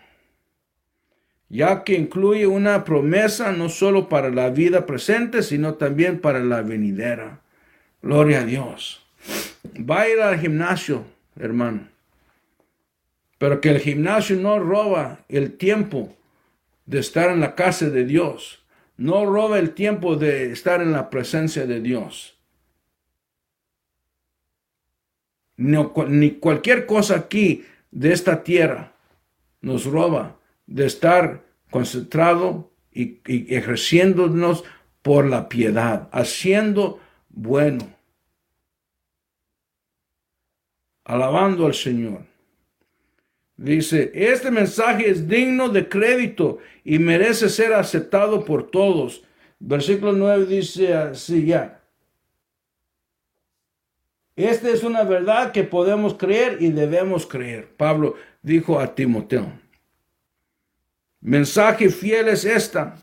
ya 1.49 1.83
que 1.83 1.95
incluye 1.95 2.45
una 2.45 2.83
promesa 2.83 3.51
no 3.51 3.69
solo 3.69 4.09
para 4.09 4.29
la 4.29 4.49
vida 4.49 4.85
presente, 4.85 5.43
sino 5.43 5.75
también 5.75 6.19
para 6.19 6.39
la 6.39 6.61
venidera. 6.61 7.39
Gloria 8.01 8.41
a 8.41 8.45
Dios. 8.45 9.05
Va 9.77 10.01
a 10.01 10.09
ir 10.09 10.19
al 10.19 10.39
gimnasio, 10.39 11.05
hermano. 11.39 11.87
Pero 13.37 13.61
que 13.61 13.69
el 13.69 13.79
gimnasio 13.79 14.35
no 14.37 14.59
roba 14.59 15.19
el 15.29 15.53
tiempo 15.53 16.15
de 16.87 16.99
estar 16.99 17.29
en 17.29 17.41
la 17.41 17.53
casa 17.53 17.89
de 17.89 18.05
Dios. 18.05 18.65
No 18.97 19.25
roba 19.25 19.59
el 19.59 19.75
tiempo 19.75 20.15
de 20.15 20.51
estar 20.51 20.81
en 20.81 20.91
la 20.91 21.11
presencia 21.11 21.67
de 21.67 21.79
Dios. 21.79 22.33
ni 25.59 26.33
cualquier 26.33 26.85
cosa 26.85 27.15
aquí 27.15 27.65
de 27.89 28.13
esta 28.13 28.43
tierra 28.43 28.93
nos 29.59 29.85
roba 29.85 30.37
de 30.67 30.85
estar 30.85 31.43
concentrado 31.71 32.71
y, 32.91 33.19
ejerciéndonos 33.25 34.63
por 35.01 35.25
la 35.25 35.49
piedad, 35.49 36.09
haciendo 36.11 36.99
bueno, 37.29 37.87
alabando 41.03 41.65
al 41.65 41.73
Señor. 41.73 42.36
Dice, 43.57 44.11
este 44.13 44.51
mensaje 44.51 45.09
es 45.09 45.27
digno 45.27 45.69
de 45.69 45.89
crédito 45.89 46.59
y 46.83 46.99
merece 46.99 47.49
ser 47.49 47.73
aceptado 47.73 48.45
por 48.45 48.69
todos. 48.69 49.23
Versículo 49.59 50.13
9 50.13 50.45
dice 50.45 50.93
así 50.93 51.45
ya. 51.47 51.81
Esta 54.35 54.69
es 54.69 54.83
una 54.83 55.03
verdad 55.03 55.51
que 55.51 55.63
podemos 55.63 56.13
creer 56.13 56.57
y 56.61 56.69
debemos 56.69 57.25
creer. 57.25 57.67
Pablo 57.75 58.15
dijo 58.43 58.79
a 58.79 58.93
Timoteo. 58.93 59.51
Mensaje 61.19 61.89
fiel 61.89 62.27
es 62.27 62.45
esta 62.45 62.97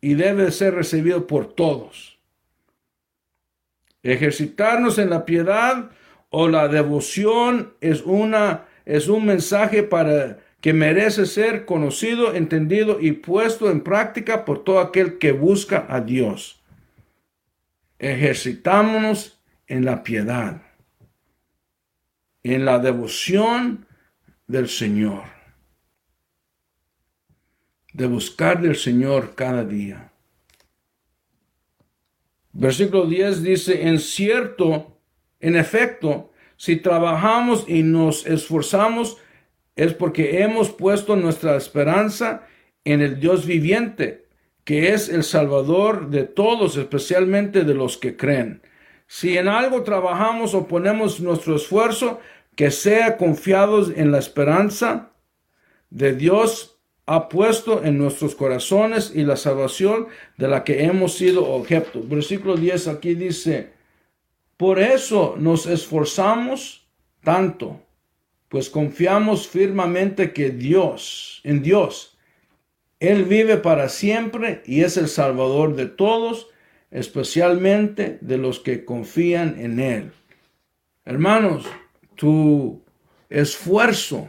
y 0.00 0.14
debe 0.14 0.52
ser 0.52 0.76
recibido 0.76 1.26
por 1.26 1.52
todos. 1.52 2.20
Ejercitarnos 4.04 4.98
en 4.98 5.10
la 5.10 5.24
piedad 5.24 5.90
o 6.30 6.46
la 6.46 6.68
devoción 6.68 7.74
es 7.80 8.02
una 8.02 8.66
es 8.84 9.08
un 9.08 9.26
mensaje 9.26 9.82
para 9.82 10.38
que 10.60 10.72
merece 10.72 11.26
ser 11.26 11.66
conocido, 11.66 12.34
entendido 12.34 13.00
y 13.00 13.12
puesto 13.12 13.70
en 13.70 13.82
práctica 13.82 14.44
por 14.44 14.64
todo 14.64 14.80
aquel 14.80 15.18
que 15.18 15.32
busca 15.32 15.86
a 15.88 16.00
Dios. 16.00 16.62
Ejercitámonos 17.98 19.38
en 19.66 19.84
la 19.84 20.02
piedad, 20.02 20.62
en 22.42 22.64
la 22.64 22.78
devoción 22.78 23.86
del 24.46 24.68
Señor 24.68 25.34
de 27.94 28.06
buscar 28.06 28.60
del 28.60 28.76
Señor 28.76 29.34
cada 29.34 29.64
día. 29.64 30.12
Versículo 32.52 33.06
10 33.06 33.42
dice, 33.42 33.88
en 33.88 33.98
cierto, 34.00 34.98
en 35.40 35.56
efecto, 35.56 36.32
si 36.56 36.76
trabajamos 36.76 37.64
y 37.68 37.82
nos 37.82 38.26
esforzamos, 38.26 39.18
es 39.76 39.92
porque 39.94 40.42
hemos 40.42 40.70
puesto 40.70 41.16
nuestra 41.16 41.56
esperanza 41.56 42.46
en 42.84 43.00
el 43.00 43.18
Dios 43.18 43.46
viviente, 43.46 44.26
que 44.64 44.92
es 44.92 45.08
el 45.08 45.24
Salvador 45.24 46.10
de 46.10 46.24
todos, 46.24 46.76
especialmente 46.76 47.64
de 47.64 47.74
los 47.74 47.98
que 47.98 48.16
creen. 48.16 48.62
Si 49.06 49.36
en 49.36 49.48
algo 49.48 49.82
trabajamos 49.82 50.54
o 50.54 50.66
ponemos 50.66 51.20
nuestro 51.20 51.56
esfuerzo, 51.56 52.20
que 52.56 52.70
sea 52.70 53.16
confiados 53.16 53.92
en 53.94 54.12
la 54.12 54.18
esperanza 54.18 55.10
de 55.90 56.14
Dios 56.14 56.78
ha 57.06 57.28
puesto 57.28 57.84
en 57.84 57.98
nuestros 57.98 58.34
corazones 58.34 59.12
y 59.14 59.24
la 59.24 59.36
salvación 59.36 60.06
de 60.38 60.48
la 60.48 60.64
que 60.64 60.84
hemos 60.84 61.14
sido 61.14 61.46
objeto. 61.46 62.00
Versículo 62.02 62.56
10 62.56 62.88
aquí 62.88 63.14
dice, 63.14 63.73
por 64.56 64.78
eso 64.78 65.36
nos 65.38 65.66
esforzamos 65.66 66.86
tanto, 67.22 67.80
pues 68.48 68.70
confiamos 68.70 69.48
firmemente 69.48 70.32
que 70.32 70.50
Dios, 70.50 71.40
en 71.44 71.62
Dios, 71.62 72.16
Él 73.00 73.24
vive 73.24 73.56
para 73.56 73.88
siempre 73.88 74.62
y 74.66 74.82
es 74.82 74.96
el 74.96 75.08
Salvador 75.08 75.76
de 75.76 75.86
todos, 75.86 76.48
especialmente 76.90 78.18
de 78.20 78.38
los 78.38 78.60
que 78.60 78.84
confían 78.84 79.56
en 79.58 79.80
Él. 79.80 80.12
Hermanos, 81.04 81.66
tu 82.14 82.82
esfuerzo 83.28 84.28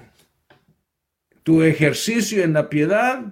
tu 1.45 1.61
ejercicio 1.61 2.43
en 2.43 2.53
la 2.53 2.69
piedad 2.69 3.23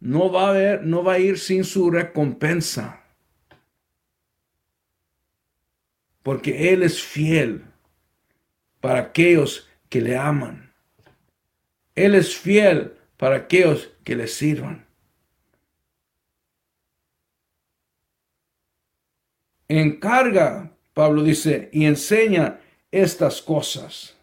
no 0.00 0.32
va 0.32 0.52
a, 0.52 0.76
no 0.78 1.04
va 1.04 1.12
a 1.12 1.18
ir 1.18 1.38
sin 1.38 1.64
su 1.64 1.90
recompensa. 1.90 3.03
Porque 6.24 6.72
Él 6.72 6.82
es 6.82 7.00
fiel 7.00 7.62
para 8.80 8.98
aquellos 8.98 9.68
que 9.90 10.00
le 10.00 10.16
aman. 10.16 10.72
Él 11.94 12.14
es 12.14 12.34
fiel 12.34 12.94
para 13.18 13.36
aquellos 13.36 13.90
que 14.02 14.16
le 14.16 14.26
sirvan. 14.26 14.86
Encarga, 19.68 20.72
Pablo 20.94 21.22
dice, 21.22 21.68
y 21.72 21.84
enseña 21.84 22.58
estas 22.90 23.42
cosas. 23.42 24.16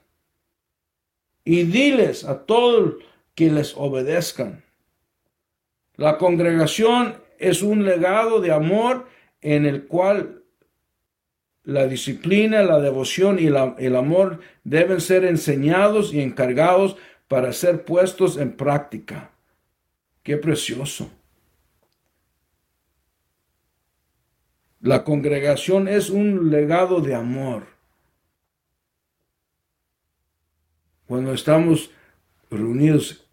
Y 1.43 1.63
diles 1.63 2.25
a 2.25 2.45
todos 2.45 2.95
que 3.35 3.51
les 3.51 3.75
obedezcan. 3.77 4.63
La 5.97 6.17
congregación 6.17 7.21
es 7.37 7.61
un 7.61 7.85
legado 7.85 8.41
de 8.41 8.51
amor 8.51 9.07
en 9.41 9.67
el 9.67 9.85
cual 9.85 10.40
la 11.63 11.87
disciplina, 11.87 12.63
la 12.63 12.79
devoción 12.79 13.37
y 13.39 13.47
el 13.47 13.95
amor 13.95 14.39
deben 14.63 14.99
ser 14.99 15.25
enseñados 15.25 16.13
y 16.13 16.21
encargados 16.21 16.97
para 17.27 17.53
ser 17.53 17.85
puestos 17.85 18.37
en 18.37 18.53
práctica. 18.53 19.31
Qué 20.23 20.37
precioso. 20.37 21.09
La 24.81 25.03
congregación 25.03 25.87
es 25.87 26.09
un 26.09 26.49
legado 26.49 27.01
de 27.01 27.13
amor. 27.13 27.67
Cuando 31.05 31.33
estamos 31.33 31.91
reunidos, 32.49 33.27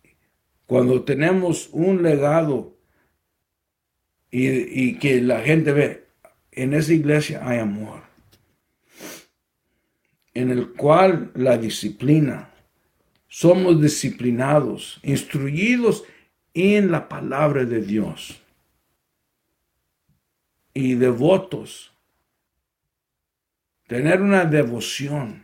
cuando 0.66 1.02
tenemos 1.04 1.70
un 1.72 2.02
legado 2.02 2.76
y, 4.30 4.98
que 4.98 5.22
la 5.22 5.40
gente 5.40 5.72
ve, 5.72 6.06
en 6.52 6.74
esa 6.74 6.92
iglesia 6.92 7.40
hay 7.48 7.60
amor. 7.60 8.07
En 10.38 10.50
el 10.52 10.72
cual 10.74 11.32
la 11.34 11.58
disciplina, 11.58 12.48
somos 13.26 13.82
disciplinados, 13.82 15.00
instruidos 15.02 16.04
en 16.54 16.92
la 16.92 17.08
palabra 17.08 17.64
de 17.64 17.82
Dios 17.82 18.40
y 20.72 20.94
devotos. 20.94 21.92
Tener 23.88 24.22
una 24.22 24.44
devoción. 24.44 25.42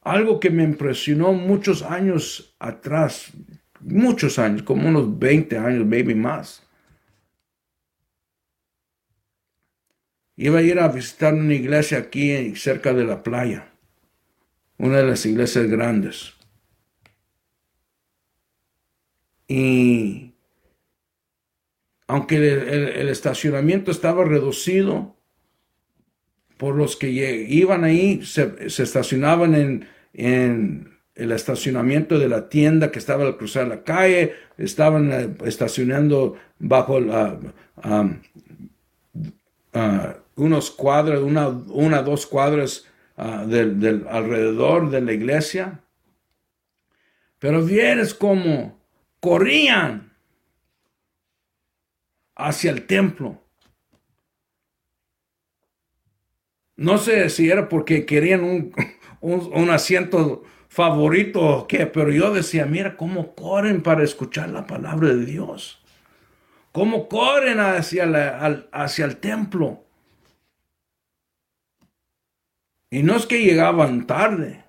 Algo 0.00 0.40
que 0.40 0.48
me 0.48 0.62
impresionó 0.62 1.34
muchos 1.34 1.82
años 1.82 2.56
atrás, 2.58 3.32
muchos 3.80 4.38
años, 4.38 4.62
como 4.62 4.88
unos 4.88 5.18
20 5.18 5.58
años, 5.58 5.84
maybe 5.84 6.14
más. 6.14 6.63
Iba 10.36 10.58
a 10.58 10.62
ir 10.62 10.80
a 10.80 10.88
visitar 10.88 11.34
una 11.34 11.54
iglesia 11.54 11.98
aquí 11.98 12.56
cerca 12.56 12.92
de 12.92 13.04
la 13.04 13.22
playa, 13.22 13.72
una 14.78 14.98
de 14.98 15.06
las 15.06 15.24
iglesias 15.26 15.66
grandes. 15.66 16.34
Y 19.46 20.34
aunque 22.06 22.36
el, 22.36 23.08
estacionamiento 23.08 23.90
estaba 23.90 24.24
reducido, 24.24 25.16
por 26.56 26.76
los 26.76 26.96
que 26.96 27.08
iban 27.10 27.84
ahí, 27.84 28.24
se, 28.24 28.54
estacionaban 28.66 29.54
en, 30.12 30.94
el 31.14 31.32
estacionamiento 31.32 32.18
de 32.18 32.28
la 32.28 32.48
tienda 32.48 32.90
que 32.90 32.98
estaba 32.98 33.24
al 33.24 33.36
cruzar 33.36 33.68
la 33.68 33.84
calle, 33.84 34.34
estaban 34.58 35.12
eh, 35.12 35.36
estacionando 35.44 36.36
bajo 36.58 36.98
la, 36.98 37.38
unos 40.36 40.70
cuadros, 40.70 41.22
una, 41.22 41.48
una 41.48 42.02
dos 42.02 42.26
cuadras 42.26 42.86
ah, 43.16 43.44
del, 43.46 44.06
alrededor 44.08 44.90
de 44.90 45.00
la 45.00 45.12
iglesia. 45.12 45.80
Pero 47.38 47.64
vienes 47.64 48.14
como 48.14 48.78
corrían 49.20 50.12
hacia 52.34 52.70
el 52.70 52.86
templo. 52.86 53.40
No 56.76 56.98
sé 56.98 57.30
si 57.30 57.50
era 57.50 57.68
porque 57.68 58.04
querían 58.04 58.44
un, 59.20 59.50
un, 59.52 59.70
asiento 59.70 60.42
favorito 60.68 61.40
o 61.40 61.68
qué, 61.68 61.86
pero 61.86 62.10
yo 62.10 62.32
decía, 62.32 62.66
mira 62.66 62.96
cómo 62.96 63.34
corren 63.34 63.82
para 63.82 64.02
escuchar 64.02 64.48
la 64.48 64.66
palabra 64.66 65.08
de 65.08 65.24
Dios. 65.24 65.84
Cómo 66.72 67.08
corren 67.08 67.60
hacia, 67.60 68.04
la, 68.04 68.66
hacia 68.72 69.04
el 69.04 69.18
templo. 69.18 69.83
Y 72.94 73.02
no 73.02 73.16
es 73.16 73.26
que 73.26 73.42
llegaban 73.42 74.06
tarde. 74.06 74.62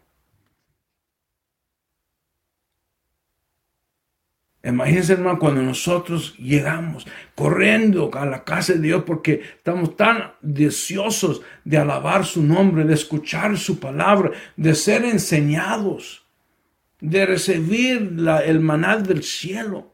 Imagínense, 4.64 5.14
hermano, 5.14 5.38
cuando 5.38 5.62
nosotros 5.62 6.36
llegamos 6.40 7.06
corriendo 7.36 8.10
a 8.16 8.26
la 8.26 8.44
casa 8.44 8.74
de 8.74 8.80
Dios 8.80 9.04
porque 9.06 9.44
estamos 9.58 9.96
tan 9.96 10.34
deseosos 10.42 11.44
de 11.66 11.78
alabar 11.78 12.26
su 12.26 12.42
nombre, 12.42 12.84
de 12.84 12.96
escuchar 12.96 13.60
su 13.60 13.80
palabra, 13.80 14.32
de 14.58 14.74
ser 14.74 15.06
enseñados, 15.06 16.26
de 17.00 17.28
recibir 17.28 18.18
el 18.44 18.60
maná 18.60 18.98
del 18.98 19.22
cielo. 19.22 19.94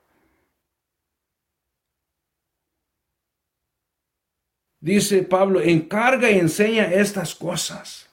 Dice 4.79 5.21
Pablo, 5.23 5.59
encarga 5.59 6.31
y 6.31 6.39
enseña 6.39 6.85
estas 6.85 7.35
cosas. 7.35 8.07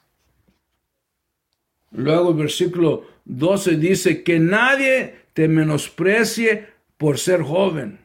Luego 1.91 2.31
el 2.31 2.37
versículo 2.37 3.05
12 3.25 3.77
dice 3.77 4.23
que 4.23 4.39
nadie 4.39 5.15
te 5.33 5.47
menosprecie 5.47 6.67
por 6.97 7.17
ser 7.17 7.41
joven. 7.41 7.99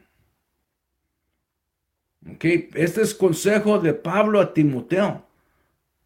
Okay. 2.35 2.69
Este 2.73 3.01
es 3.01 3.13
consejo 3.13 3.79
de 3.79 3.93
Pablo 3.93 4.39
a 4.39 4.53
Timoteo. 4.53 5.23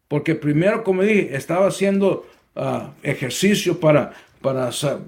Porque 0.08 0.34
primero, 0.34 0.82
como 0.82 1.02
dije, 1.02 1.36
estaba 1.36 1.68
haciendo 1.68 2.26
ah, 2.56 2.92
ejercicio 3.02 3.78
para, 3.78 4.12
para 4.42 4.70
ser, 4.72 4.98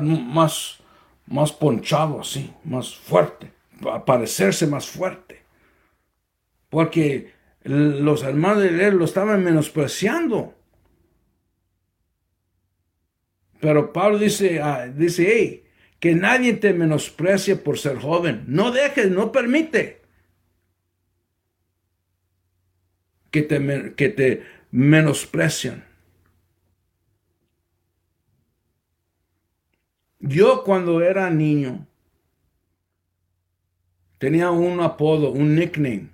más, 0.00 0.78
más 1.26 1.52
ponchado 1.52 2.20
así, 2.22 2.50
más 2.64 2.96
fuerte, 2.96 3.52
para 3.82 4.04
parecerse 4.04 4.66
más 4.66 4.88
fuerte. 4.88 5.42
Porque 6.70 7.32
los 7.62 8.22
hermanos 8.22 8.62
de 8.62 8.86
él 8.88 8.96
lo 8.96 9.04
estaban 9.04 9.44
menospreciando. 9.44 10.54
Pero 13.60 13.92
Pablo 13.92 14.18
dice, 14.18 14.60
ah, 14.60 14.86
dice, 14.86 15.26
hey, 15.32 15.64
que 16.00 16.14
nadie 16.14 16.54
te 16.54 16.72
menosprecie 16.72 17.56
por 17.56 17.78
ser 17.78 17.98
joven. 17.98 18.44
No 18.46 18.70
dejes, 18.70 19.10
no 19.10 19.32
permite 19.32 20.00
que 23.30 23.42
te, 23.42 23.94
que 23.94 24.08
te 24.08 24.42
menosprecien. 24.70 25.84
Yo 30.20 30.64
cuando 30.64 31.00
era 31.00 31.30
niño 31.30 31.86
tenía 34.18 34.50
un 34.50 34.80
apodo, 34.80 35.30
un 35.30 35.54
nickname, 35.54 36.10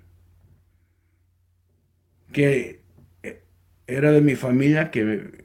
que 2.31 2.81
era 3.87 4.11
de 4.11 4.21
mi 4.21 4.35
familia, 4.35 4.91
que 4.91 5.44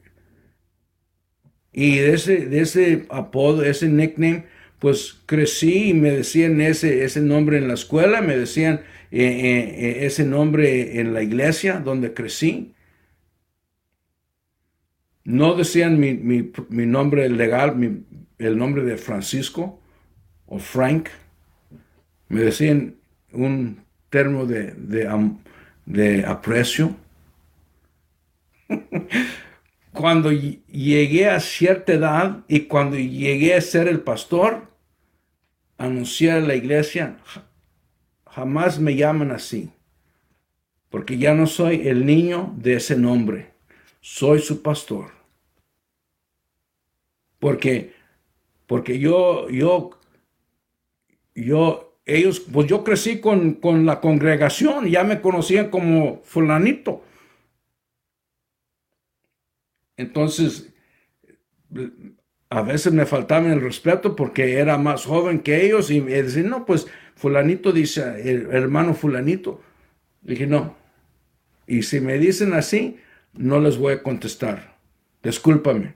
y 1.73 1.97
de 1.99 2.13
ese, 2.13 2.45
de 2.47 2.61
ese 2.61 3.05
apodo, 3.09 3.63
ese 3.63 3.87
nickname, 3.87 4.45
pues 4.79 5.21
crecí 5.25 5.89
y 5.89 5.93
me 5.93 6.11
decían 6.11 6.59
ese, 6.59 7.03
ese 7.03 7.21
nombre 7.21 7.57
en 7.57 7.67
la 7.67 7.75
escuela, 7.75 8.21
me 8.21 8.35
decían 8.35 8.81
eh, 9.11 9.23
eh, 9.23 9.75
eh, 9.77 10.05
ese 10.05 10.25
nombre 10.25 10.99
en 10.99 11.13
la 11.13 11.21
iglesia 11.21 11.79
donde 11.79 12.13
crecí. 12.13 12.73
No 15.23 15.53
decían 15.55 15.99
mi, 15.99 16.85
nombre 16.85 17.29
legal, 17.29 18.03
el 18.39 18.57
nombre 18.57 18.83
de 18.83 18.97
Francisco 18.97 19.79
o 20.47 20.57
Frank. 20.59 21.09
Me 22.27 22.41
decían 22.41 22.95
un 23.31 23.83
término 24.09 24.45
de, 24.45 24.73
de, 24.73 25.07
de 25.85 26.25
aprecio. 26.25 26.95
cuando 29.93 30.31
llegué 30.31 31.29
a 31.29 31.39
cierta 31.39 31.93
edad 31.93 32.43
y 32.47 32.61
cuando 32.61 32.97
llegué 32.97 33.55
a 33.55 33.61
ser 33.61 33.87
el 33.87 34.01
pastor, 34.01 34.67
anuncié 35.77 36.31
a 36.31 36.39
la 36.39 36.55
iglesia, 36.55 37.17
jamás 38.25 38.79
me 38.79 38.95
llaman 38.95 39.31
así, 39.31 39.71
porque 40.89 41.17
ya 41.17 41.33
no 41.33 41.47
soy 41.47 41.87
el 41.87 42.05
niño 42.05 42.53
de 42.57 42.75
ese 42.75 42.95
nombre, 42.95 43.51
soy 43.99 44.39
su 44.39 44.61
pastor. 44.61 45.11
Porque, 47.39 47.93
porque 48.67 48.99
yo, 48.99 49.49
yo, 49.49 49.99
yo, 51.33 51.97
ellos, 52.05 52.39
pues 52.39 52.67
yo 52.67 52.83
crecí 52.83 53.19
con, 53.19 53.55
con 53.55 53.85
la 53.85 53.99
congregación, 53.99 54.87
ya 54.87 55.03
me 55.03 55.21
conocían 55.21 55.69
como 55.69 56.21
fulanito. 56.23 57.03
Entonces, 60.01 60.73
a 62.49 62.61
veces 62.63 62.91
me 62.91 63.05
faltaba 63.05 63.51
el 63.51 63.61
respeto 63.61 64.15
porque 64.15 64.55
era 64.57 64.77
más 64.77 65.05
joven 65.05 65.39
que 65.39 65.65
ellos 65.65 65.91
y 65.91 66.01
me 66.01 66.21
decían, 66.23 66.49
no, 66.49 66.65
pues 66.65 66.87
fulanito 67.15 67.71
dice, 67.71 68.01
hermano 68.51 68.93
fulanito. 68.93 69.61
Dije, 70.21 70.47
no. 70.47 70.75
Y 71.67 71.83
si 71.83 72.01
me 72.01 72.17
dicen 72.17 72.53
así, 72.53 72.97
no 73.33 73.59
les 73.59 73.77
voy 73.77 73.93
a 73.93 74.03
contestar. 74.03 74.75
Discúlpame. 75.21 75.95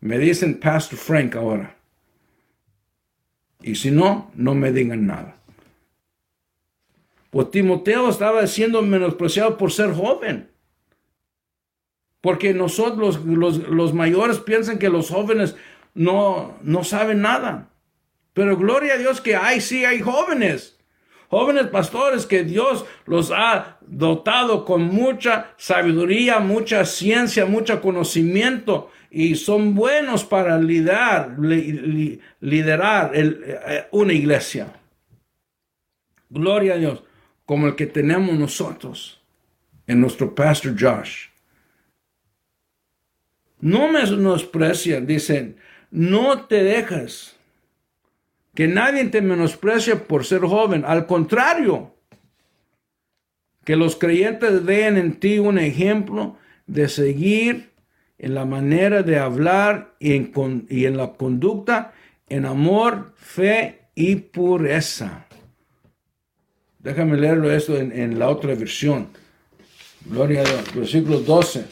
Me 0.00 0.18
dicen 0.18 0.60
Pastor 0.60 0.98
Frank 0.98 1.34
ahora. 1.36 1.76
Y 3.62 3.74
si 3.76 3.90
no, 3.90 4.30
no 4.34 4.54
me 4.54 4.72
digan 4.72 5.06
nada. 5.06 5.38
Pues 7.30 7.50
Timoteo 7.50 8.10
estaba 8.10 8.46
siendo 8.46 8.82
menospreciado 8.82 9.56
por 9.56 9.72
ser 9.72 9.92
joven. 9.94 10.50
Porque 12.20 12.54
nosotros, 12.54 13.20
los, 13.24 13.94
mayores, 13.94 14.38
piensan 14.38 14.78
que 14.78 14.88
los 14.88 15.10
jóvenes 15.10 15.56
no, 15.94 16.56
no 16.62 16.84
saben 16.84 17.22
nada. 17.22 17.70
Pero 18.32 18.56
gloria 18.56 18.94
a 18.94 18.98
Dios 18.98 19.20
que 19.20 19.36
hay, 19.36 19.60
sí 19.60 19.84
hay 19.84 20.00
jóvenes. 20.00 20.76
Jóvenes 21.28 21.66
pastores 21.68 22.26
que 22.26 22.44
Dios 22.44 22.84
los 23.04 23.32
ha 23.32 23.78
dotado 23.86 24.64
con 24.64 24.82
mucha 24.82 25.54
sabiduría, 25.56 26.38
mucha 26.38 26.84
ciencia, 26.84 27.46
mucho 27.46 27.80
conocimiento 27.80 28.90
y 29.10 29.34
son 29.34 29.74
buenos 29.74 30.24
para 30.24 30.58
liderar, 30.58 31.36
liderar 31.38 33.12
eh, 33.14 33.86
una 33.90 34.12
iglesia. 34.12 34.68
Gloria 36.28 36.74
a 36.74 36.76
Dios. 36.76 37.02
como 37.44 37.68
el 37.68 37.76
que 37.76 37.86
tenemos 37.86 38.36
nosotros 38.36 39.22
en 39.86 40.00
nuestro 40.00 40.34
pastor 40.34 40.74
Josh. 40.78 41.28
No 43.60 43.88
me 43.88 44.02
menosprecian, 44.02 45.06
dicen, 45.06 45.56
no 45.90 46.46
te 46.46 46.62
dejas 46.62 47.36
que 48.54 48.68
nadie 48.68 49.04
te 49.06 49.20
menosprecie 49.20 49.96
por 49.96 50.24
ser 50.24 50.40
joven. 50.40 50.84
Al 50.86 51.06
contrario, 51.06 51.94
que 53.64 53.76
los 53.76 53.96
creyentes 53.96 54.64
vean 54.64 54.96
en 54.96 55.20
ti 55.20 55.38
un 55.38 55.58
ejemplo 55.58 56.36
de 56.66 56.88
seguir 56.88 57.70
en 58.18 58.34
la 58.34 58.44
manera 58.44 59.02
de 59.02 59.18
hablar 59.18 59.94
y 59.98 60.14
en, 60.14 60.66
y 60.70 60.86
en 60.86 60.96
la 60.96 61.12
conducta, 61.12 61.92
en 62.28 62.46
amor, 62.46 63.12
fe 63.16 63.80
y 63.94 64.16
pureza. 64.16 65.26
Déjame 66.78 67.16
leerlo 67.16 67.50
esto 67.50 67.76
en, 67.76 67.92
en 67.92 68.18
la 68.18 68.28
otra 68.28 68.54
versión. 68.54 69.08
Gloria 70.04 70.42
a 70.42 70.44
Dios. 70.44 70.74
Versículo 70.74 71.20
12. 71.20 71.64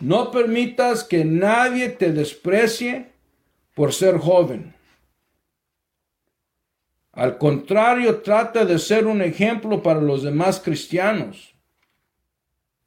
No 0.00 0.30
permitas 0.30 1.04
que 1.04 1.24
nadie 1.24 1.90
te 1.90 2.12
desprecie 2.12 3.12
por 3.74 3.92
ser 3.92 4.16
joven. 4.18 4.74
Al 7.12 7.38
contrario, 7.38 8.22
trata 8.22 8.64
de 8.64 8.78
ser 8.78 9.06
un 9.06 9.20
ejemplo 9.20 9.82
para 9.82 10.00
los 10.00 10.22
demás 10.22 10.60
cristianos. 10.60 11.54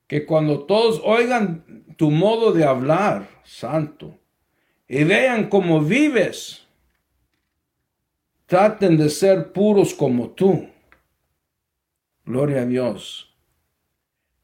Que 0.07 0.25
cuando 0.25 0.65
todos 0.65 1.01
oigan 1.03 1.85
tu 1.97 2.09
modo 2.09 2.51
de 2.51 2.63
hablar, 2.63 3.27
santo, 3.43 4.19
y 4.87 5.03
vean 5.03 5.49
cómo 5.49 5.81
vives, 5.81 6.67
traten 8.45 8.97
de 8.97 9.09
ser 9.09 9.51
puros 9.51 9.93
como 9.93 10.29
tú. 10.31 10.69
Gloria 12.25 12.61
a 12.61 12.65
Dios. 12.65 13.32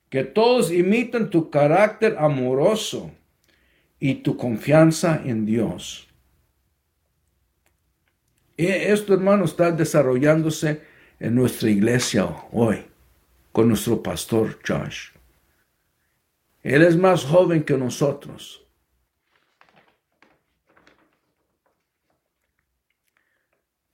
Que 0.10 0.24
todos 0.24 0.72
imiten 0.72 1.30
tu 1.30 1.50
carácter 1.50 2.18
amoroso 2.18 3.12
y 4.00 4.16
tu 4.16 4.38
confianza 4.38 5.22
en 5.24 5.46
Dios. 5.46 6.08
Y 8.58 8.68
esto, 8.68 9.14
hermano, 9.14 9.46
está 9.46 9.72
desarrollándose 9.72 10.82
en 11.20 11.36
nuestra 11.36 11.70
iglesia 11.70 12.26
hoy 12.52 12.86
con 13.52 13.68
nuestro 13.68 14.02
pastor 14.02 14.60
Josh. 14.68 15.12
Él 16.64 16.82
es 16.82 16.98
más 16.98 17.24
joven 17.24 17.64
que 17.64 17.78
nosotros. 17.78 18.66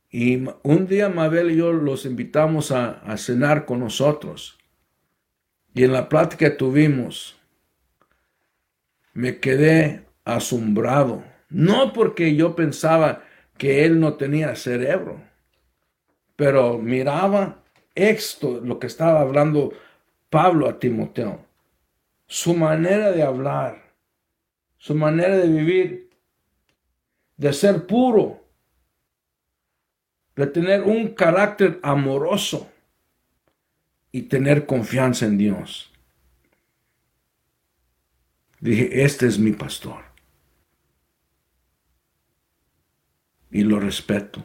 Y 0.09 0.45
un 0.63 0.88
día 0.88 1.09
Mabel 1.09 1.51
y 1.51 1.57
yo 1.57 1.74
los 1.74 2.05
invitamos 2.05 2.72
a 2.72 3.18
cenar 3.18 3.66
con 3.66 3.82
nosotros. 3.82 4.57
Y 5.76 5.84
en 5.84 5.91
la 5.91 6.07
plática 6.07 6.49
que 6.49 6.55
tuvimos, 6.55 7.38
me 9.13 9.41
quedé 9.41 10.05
asombrado. 10.23 11.26
No 11.49 11.91
porque 11.91 12.34
yo 12.36 12.55
pensaba 12.55 13.23
que 13.57 13.84
él 13.84 13.99
no 13.99 14.13
tenía 14.13 14.55
cerebro, 14.55 15.21
pero 16.38 16.78
miraba 16.78 17.61
esto, 17.93 18.61
lo 18.61 18.80
que 18.80 18.88
estaba 18.88 19.19
hablando 19.19 19.73
Pablo 20.30 20.69
a 20.69 20.80
Timoteo. 20.80 21.45
Su 22.26 22.53
manera 22.53 23.11
de 23.11 23.23
hablar, 23.23 23.93
su 24.78 24.95
manera 24.95 25.36
de 25.36 25.49
vivir, 25.49 26.09
de 27.36 27.51
ser 27.51 27.86
puro, 27.86 28.45
de 30.38 30.47
tener 30.47 30.84
un 30.84 31.09
carácter 31.09 31.80
amoroso 31.84 32.71
y 34.16 34.22
tener 34.22 34.66
confianza 34.66 35.26
en 35.26 35.38
Dios. 35.38 35.91
Dije, 38.61 39.03
este 39.03 39.28
es 39.28 39.38
mi 39.38 39.51
pastor. 39.51 40.05
Y 43.51 43.63
lo 43.63 43.78
respeto. 43.78 44.41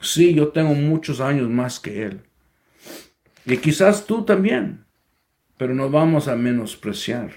Sí, 0.00 0.34
yo 0.34 0.48
tengo 0.48 0.74
muchos 0.74 1.20
años 1.20 1.48
más 1.48 1.78
que 1.78 2.02
él. 2.02 2.20
Y 3.46 3.58
quizás 3.58 4.06
tú 4.06 4.24
también. 4.24 4.84
Pero 5.56 5.72
no 5.72 5.88
vamos 5.90 6.26
a 6.26 6.34
menospreciar 6.34 7.30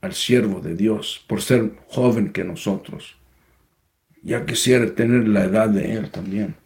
al 0.00 0.12
siervo 0.12 0.60
de 0.60 0.74
Dios 0.74 1.24
por 1.28 1.40
ser 1.40 1.70
joven 1.86 2.32
que 2.32 2.42
nosotros. 2.42 3.16
Ya 4.24 4.44
quisiera 4.44 4.92
tener 4.92 5.28
la 5.28 5.44
edad 5.44 5.68
de 5.68 5.92
él 5.92 6.10
también. 6.10 6.65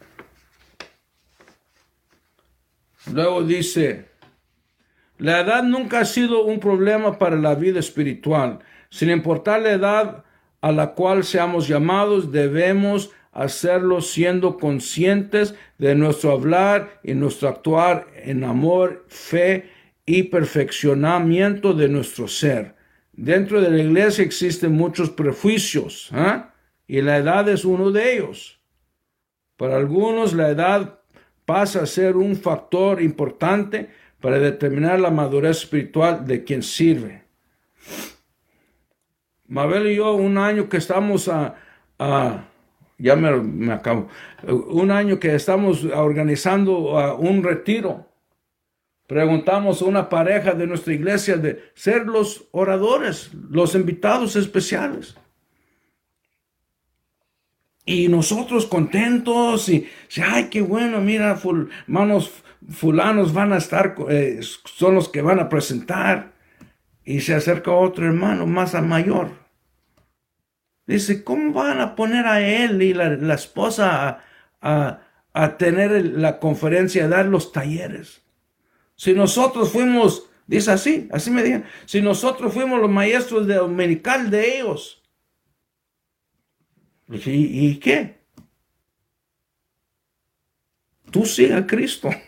Luego 3.12 3.42
dice, 3.42 4.10
la 5.18 5.40
edad 5.40 5.62
nunca 5.62 6.00
ha 6.00 6.04
sido 6.04 6.44
un 6.44 6.60
problema 6.60 7.18
para 7.18 7.36
la 7.36 7.54
vida 7.54 7.78
espiritual. 7.78 8.60
Sin 8.88 9.10
importar 9.10 9.62
la 9.62 9.72
edad 9.72 10.24
a 10.60 10.72
la 10.72 10.94
cual 10.94 11.24
seamos 11.24 11.68
llamados, 11.68 12.32
debemos 12.32 13.10
hacerlo 13.32 14.00
siendo 14.00 14.58
conscientes 14.58 15.54
de 15.78 15.94
nuestro 15.94 16.32
hablar 16.32 17.00
y 17.02 17.14
nuestro 17.14 17.48
actuar 17.48 18.06
en 18.16 18.44
amor, 18.44 19.04
fe 19.08 19.70
y 20.04 20.24
perfeccionamiento 20.24 21.72
de 21.72 21.88
nuestro 21.88 22.26
ser. 22.26 22.74
Dentro 23.12 23.60
de 23.60 23.70
la 23.70 23.82
iglesia 23.82 24.24
existen 24.24 24.72
muchos 24.72 25.10
prejuicios 25.10 26.10
¿eh? 26.14 26.42
y 26.86 27.02
la 27.02 27.18
edad 27.18 27.48
es 27.48 27.64
uno 27.64 27.90
de 27.90 28.14
ellos. 28.14 28.60
Para 29.56 29.76
algunos 29.76 30.32
la 30.32 30.48
edad 30.48 30.99
pasa 31.50 31.82
a 31.82 31.86
ser 31.86 32.16
un 32.16 32.36
factor 32.36 33.02
importante 33.02 33.90
para 34.20 34.38
determinar 34.38 35.00
la 35.00 35.10
madurez 35.10 35.56
espiritual 35.64 36.24
de 36.24 36.44
quien 36.44 36.62
sirve. 36.62 37.24
Mabel 39.48 39.88
y 39.88 39.96
yo, 39.96 40.14
un 40.14 40.38
año 40.38 40.68
que 40.68 40.76
estamos 40.76 41.28
a, 41.28 41.56
ya 42.98 43.16
me, 43.16 43.72
acabo, 43.72 44.06
un 44.46 44.92
año 44.92 45.18
que 45.18 45.34
estamos 45.34 45.84
organizando 45.86 47.16
un 47.16 47.42
retiro, 47.42 48.06
preguntamos 49.08 49.82
a 49.82 49.86
una 49.86 50.08
pareja 50.08 50.52
de 50.52 50.68
nuestra 50.68 50.94
iglesia 50.94 51.36
de 51.36 51.64
ser 51.74 52.06
los 52.06 52.46
oradores, 52.52 53.32
los 53.50 53.74
invitados 53.74 54.36
especiales. 54.36 55.16
Y 57.90 58.06
nosotros 58.06 58.66
contentos 58.66 59.68
y, 59.68 59.88
ay, 60.22 60.44
qué 60.44 60.60
bueno, 60.60 61.00
mira, 61.00 61.36
hermanos 61.84 62.30
fulanos 62.70 63.32
van 63.32 63.52
a 63.52 63.56
estar, 63.56 63.96
eh, 64.08 64.38
son 64.42 64.94
los 64.94 65.08
que 65.08 65.22
van 65.22 65.40
a 65.40 65.48
presentar. 65.48 66.30
Y 67.04 67.20
se 67.20 67.34
acerca 67.34 67.72
otro 67.72 68.06
hermano 68.06 68.46
más 68.46 68.76
a 68.76 68.80
mayor. 68.80 69.30
Dice, 70.86 71.24
¿cómo 71.24 71.52
van 71.52 71.80
a 71.80 71.96
poner 71.96 72.26
a 72.26 72.40
él 72.40 72.80
y 72.80 72.94
la, 72.94 73.34
esposa 73.34 74.22
a, 74.60 75.00
a, 75.32 75.56
tener 75.56 75.90
la 76.16 76.38
conferencia, 76.38 77.06
a 77.06 77.08
dar 77.08 77.26
los 77.26 77.50
talleres? 77.50 78.22
Si 78.94 79.14
nosotros 79.14 79.72
fuimos, 79.72 80.30
dice 80.46 80.70
así, 80.70 81.08
así 81.10 81.32
me 81.32 81.42
dijeron, 81.42 81.64
si 81.86 82.00
nosotros 82.00 82.54
fuimos 82.54 82.80
los 82.80 82.90
maestros 82.90 83.48
de 83.48 83.54
dominical 83.56 84.30
de 84.30 84.60
ellos, 84.60 84.99
¿y, 87.10 87.76
qué? 87.76 88.16
Tú 91.10 91.24
sigue 91.24 91.66
Cristo. 91.66 92.10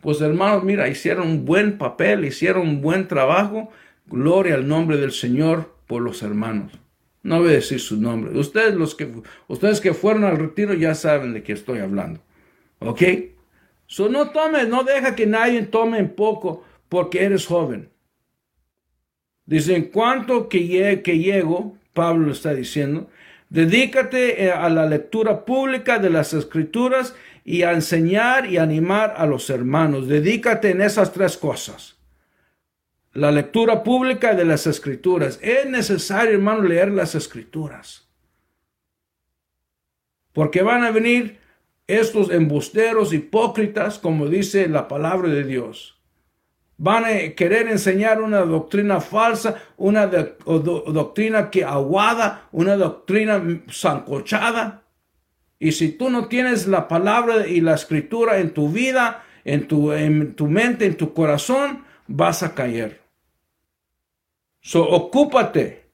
Pues 0.00 0.20
hermanos, 0.20 0.64
mira, 0.64 0.88
hicieron 0.88 1.28
un 1.28 1.44
buen 1.44 1.78
papel, 1.78 2.24
hicieron 2.24 2.66
un 2.66 2.82
buen 2.82 3.06
trabajo. 3.06 3.70
Gloria 4.06 4.56
al 4.56 4.66
nombre 4.66 4.96
del 4.96 5.12
Señor 5.12 5.76
por 5.86 6.02
los 6.02 6.24
hermanos. 6.24 6.72
No 7.22 7.38
voy 7.38 7.50
a 7.50 7.52
decir 7.52 7.78
su 7.78 8.00
nombre. 8.00 8.36
Ustedes, 8.36 8.74
los 8.74 8.96
que, 8.96 9.08
ustedes 9.46 9.80
que 9.80 9.94
fueron 9.94 10.24
al 10.24 10.38
retiro 10.38 10.74
ya 10.74 10.96
saben 10.96 11.32
de 11.32 11.44
qué 11.44 11.52
estoy 11.52 11.78
hablando. 11.78 12.20
¿Ok? 12.80 13.00
So 13.86 14.08
no 14.08 14.30
tomes, 14.30 14.66
no 14.66 14.82
deja 14.82 15.14
que 15.14 15.26
nadie 15.26 15.62
tome 15.62 15.98
en 15.98 16.16
poco 16.16 16.64
porque 16.88 17.22
eres 17.22 17.46
joven. 17.46 17.88
Dice, 19.46 19.76
en 19.76 19.84
cuanto 19.84 20.48
que, 20.48 21.00
que 21.04 21.18
llego, 21.18 21.78
Pablo 21.92 22.32
está 22.32 22.54
diciendo, 22.54 23.10
dedícate 23.50 24.44
eh, 24.44 24.52
a 24.52 24.68
la 24.68 24.86
lectura 24.86 25.44
pública 25.44 25.98
de 25.98 26.10
las 26.10 26.32
escrituras 26.32 27.14
y 27.44 27.62
a 27.62 27.72
enseñar 27.72 28.46
y 28.46 28.58
animar 28.58 29.14
a 29.16 29.26
los 29.26 29.50
hermanos. 29.50 30.08
Dedícate 30.08 30.70
en 30.70 30.80
esas 30.80 31.12
tres 31.12 31.36
cosas. 31.36 31.96
La 33.12 33.30
lectura 33.30 33.82
pública 33.82 34.34
de 34.34 34.44
las 34.44 34.66
escrituras. 34.66 35.38
Es 35.42 35.66
necesario, 35.66 36.32
hermano, 36.32 36.62
leer 36.62 36.90
las 36.90 37.14
escrituras. 37.14 38.08
Porque 40.32 40.62
van 40.62 40.82
a 40.82 40.90
venir 40.90 41.38
estos 41.86 42.30
embusteros 42.30 43.12
hipócritas, 43.12 43.98
como 43.98 44.28
dice 44.28 44.66
la 44.68 44.88
palabra 44.88 45.28
de 45.28 45.44
Dios. 45.44 46.01
Van 46.82 47.04
a 47.04 47.34
querer 47.36 47.68
enseñar 47.68 48.20
una 48.20 48.40
doctrina 48.40 49.00
falsa, 49.00 49.54
una 49.76 50.08
doctrina 50.08 51.48
que 51.48 51.64
aguada, 51.64 52.48
una 52.50 52.74
doctrina 52.74 53.40
zancochada 53.70 54.82
Y 55.60 55.70
si 55.70 55.92
tú 55.92 56.10
no 56.10 56.26
tienes 56.26 56.66
la 56.66 56.88
palabra 56.88 57.46
y 57.46 57.60
la 57.60 57.74
escritura 57.74 58.40
en 58.40 58.52
tu 58.52 58.68
vida, 58.68 59.22
en 59.44 59.68
tu, 59.68 59.92
en 59.92 60.34
tu 60.34 60.48
mente, 60.48 60.84
en 60.86 60.96
tu 60.96 61.14
corazón, 61.14 61.84
vas 62.08 62.42
a 62.42 62.52
caer. 62.52 63.00
So, 64.60 64.82
ocúpate 64.82 65.84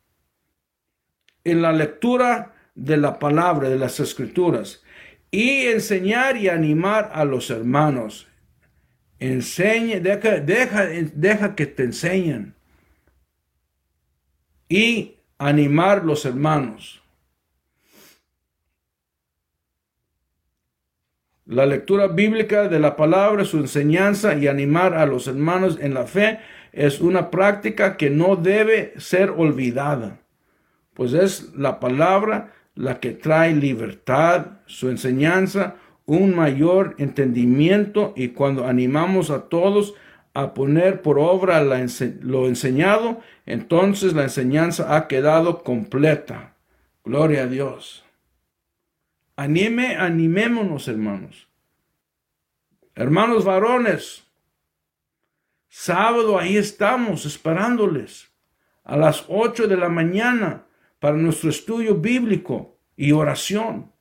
en 1.44 1.60
la 1.60 1.74
lectura 1.74 2.54
de 2.74 2.96
la 2.96 3.18
palabra, 3.18 3.68
de 3.68 3.78
las 3.78 4.00
escrituras, 4.00 4.82
y 5.30 5.66
enseñar 5.66 6.38
y 6.38 6.48
animar 6.48 7.10
a 7.12 7.26
los 7.26 7.50
hermanos. 7.50 8.27
Enseñe, 9.20 10.00
deja, 10.00 10.40
deja, 10.40 10.86
deja 11.14 11.54
que 11.54 11.66
te 11.66 11.84
enseñen. 11.84 12.54
Y 14.68 15.16
animar 15.38 16.04
los 16.04 16.24
hermanos. 16.24 17.00
La 21.46 21.64
lectura 21.64 22.08
bíblica 22.08 22.68
de 22.68 22.78
la 22.78 22.94
palabra, 22.94 23.46
su 23.46 23.56
enseñanza 23.56 24.34
y 24.34 24.48
animar 24.48 24.94
a 24.94 25.06
los 25.06 25.26
hermanos 25.28 25.78
en 25.80 25.94
la 25.94 26.06
fe 26.06 26.40
es 26.72 27.00
una 27.00 27.30
práctica 27.30 27.96
que 27.96 28.10
no 28.10 28.36
debe 28.36 28.92
ser 28.98 29.30
olvidada, 29.30 30.18
pues 30.92 31.14
es 31.14 31.54
la 31.54 31.80
palabra 31.80 32.52
la 32.74 33.00
que 33.00 33.12
trae 33.12 33.54
libertad, 33.54 34.58
su 34.66 34.90
enseñanza, 34.90 35.76
un 36.08 36.34
mayor 36.34 36.94
entendimiento 36.96 38.14
y 38.16 38.28
cuando 38.28 38.66
animamos 38.66 39.28
a 39.28 39.50
todos 39.50 39.94
a 40.32 40.54
poner 40.54 41.02
por 41.02 41.18
obra 41.18 41.62
lo 41.62 42.46
enseñado, 42.48 43.20
entonces 43.44 44.14
la 44.14 44.22
enseñanza 44.22 44.96
ha 44.96 45.06
quedado 45.06 45.62
completa. 45.62 46.54
Gloria 47.04 47.42
a 47.42 47.46
Dios. 47.46 48.06
Anime, 49.36 49.96
animémonos, 49.96 50.88
hermanos. 50.88 51.46
Hermanos 52.94 53.44
varones, 53.44 54.24
sábado 55.68 56.38
ahí 56.38 56.56
estamos 56.56 57.26
esperándoles 57.26 58.30
a 58.82 58.96
las 58.96 59.26
ocho 59.28 59.68
de 59.68 59.76
la 59.76 59.90
mañana 59.90 60.64
para 61.00 61.18
nuestro 61.18 61.50
estudio 61.50 61.96
bíblico 61.96 62.78
y 62.96 63.12
oración. 63.12 63.92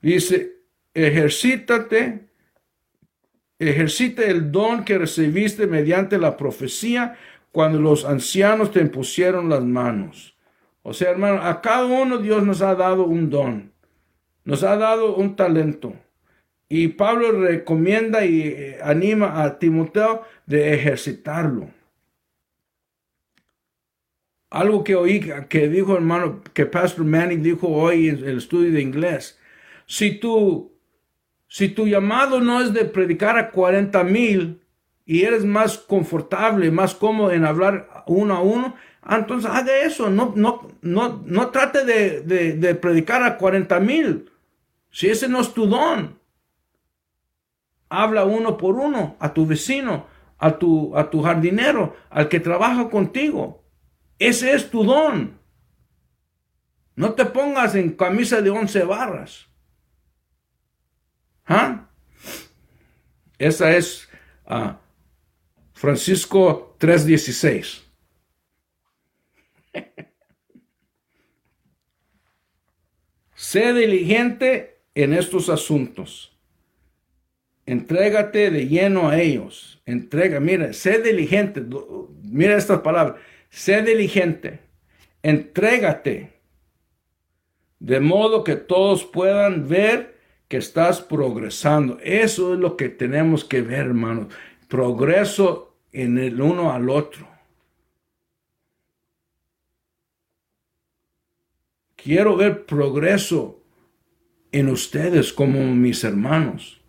Dice, 0.00 0.58
ejercítate, 0.94 2.28
ejercita 3.58 4.24
el 4.24 4.52
don 4.52 4.84
que 4.84 4.98
recibiste 4.98 5.66
mediante 5.66 6.18
la 6.18 6.36
profecía 6.36 7.16
cuando 7.52 7.80
los 7.80 8.04
ancianos 8.04 8.70
te 8.70 8.80
impusieron 8.80 9.48
las 9.48 9.64
manos. 9.64 10.36
O 10.82 10.92
sea, 10.94 11.10
hermano, 11.10 11.42
a 11.42 11.60
cada 11.60 11.86
uno 11.86 12.18
Dios 12.18 12.44
nos 12.44 12.62
ha 12.62 12.74
dado 12.74 13.04
un 13.04 13.30
don, 13.30 13.72
nos 14.44 14.62
ha 14.62 14.76
dado 14.76 15.16
un 15.16 15.36
talento. 15.36 15.94
Y 16.68 16.88
Pablo 16.88 17.32
recomienda 17.32 18.24
y 18.24 18.42
eh, 18.42 18.78
anima 18.82 19.42
a 19.42 19.58
Timoteo 19.58 20.22
de 20.46 20.74
ejercitarlo. 20.74 21.70
Algo 24.50 24.84
que 24.84 24.94
oí 24.94 25.20
que 25.48 25.68
dijo 25.68 25.94
hermano, 25.94 26.42
que 26.54 26.66
Pastor 26.66 27.04
Manning 27.04 27.42
dijo 27.42 27.68
hoy 27.68 28.08
en 28.08 28.18
el 28.24 28.38
estudio 28.38 28.72
de 28.72 28.80
inglés. 28.80 29.37
Si 29.88 30.20
tu, 30.20 30.78
si 31.48 31.70
tu 31.70 31.86
llamado 31.86 32.40
no 32.40 32.60
es 32.60 32.74
de 32.74 32.84
predicar 32.84 33.38
a 33.38 33.50
40 33.50 34.04
mil 34.04 34.62
y 35.06 35.22
eres 35.22 35.46
más 35.46 35.78
confortable, 35.78 36.70
más 36.70 36.94
cómodo 36.94 37.32
en 37.32 37.46
hablar 37.46 38.04
uno 38.06 38.36
a 38.36 38.42
uno, 38.42 38.74
entonces 39.08 39.50
haga 39.50 39.78
eso. 39.78 40.10
No, 40.10 40.34
no, 40.36 40.68
no, 40.82 41.22
no 41.24 41.48
trate 41.48 41.86
de, 41.86 42.20
de, 42.20 42.52
de 42.52 42.74
predicar 42.74 43.22
a 43.22 43.38
40 43.38 43.80
mil. 43.80 44.30
Si 44.90 45.08
ese 45.08 45.26
no 45.26 45.40
es 45.40 45.54
tu 45.54 45.66
don, 45.66 46.18
habla 47.88 48.26
uno 48.26 48.58
por 48.58 48.74
uno 48.74 49.16
a 49.20 49.32
tu 49.32 49.46
vecino, 49.46 50.06
a 50.36 50.58
tu, 50.58 50.94
a 50.94 51.08
tu 51.08 51.22
jardinero, 51.22 51.96
al 52.10 52.28
que 52.28 52.40
trabaja 52.40 52.90
contigo. 52.90 53.64
Ese 54.18 54.52
es 54.52 54.68
tu 54.68 54.84
don. 54.84 55.38
No 56.94 57.14
te 57.14 57.24
pongas 57.24 57.74
en 57.74 57.92
camisa 57.92 58.42
de 58.42 58.50
once 58.50 58.84
barras. 58.84 59.47
¿Ah? 61.48 61.88
Esa 63.38 63.76
es 63.76 64.08
uh, 64.46 64.74
Francisco 65.72 66.76
3.16. 66.78 67.82
sé 73.34 73.72
diligente 73.72 74.82
en 74.94 75.14
estos 75.14 75.48
asuntos. 75.48 76.36
Entrégate 77.66 78.50
de 78.50 78.68
lleno 78.68 79.08
a 79.08 79.18
ellos. 79.18 79.82
Entrega, 79.86 80.38
mira, 80.40 80.72
sé 80.72 81.00
diligente. 81.00 81.64
Mira 82.22 82.56
estas 82.56 82.80
palabras 82.80 83.20
sé 83.50 83.82
diligente, 83.82 84.60
entrégate, 85.22 86.32
de 87.78 88.00
modo 88.00 88.44
que 88.44 88.56
todos 88.56 89.04
puedan 89.04 89.68
ver 89.68 90.17
que 90.48 90.56
estás 90.56 91.00
progresando. 91.00 91.98
Eso 92.02 92.54
es 92.54 92.60
lo 92.60 92.76
que 92.76 92.88
tenemos 92.88 93.44
que 93.44 93.62
ver, 93.62 93.86
hermanos. 93.86 94.34
Progreso 94.66 95.76
en 95.92 96.18
el 96.18 96.40
uno 96.40 96.72
al 96.72 96.90
otro. 96.90 97.28
Quiero 101.96 102.36
ver 102.36 102.64
progreso 102.64 103.60
en 104.52 104.68
ustedes 104.68 105.32
como 105.32 105.60
mis 105.74 106.04
hermanos. 106.04 106.80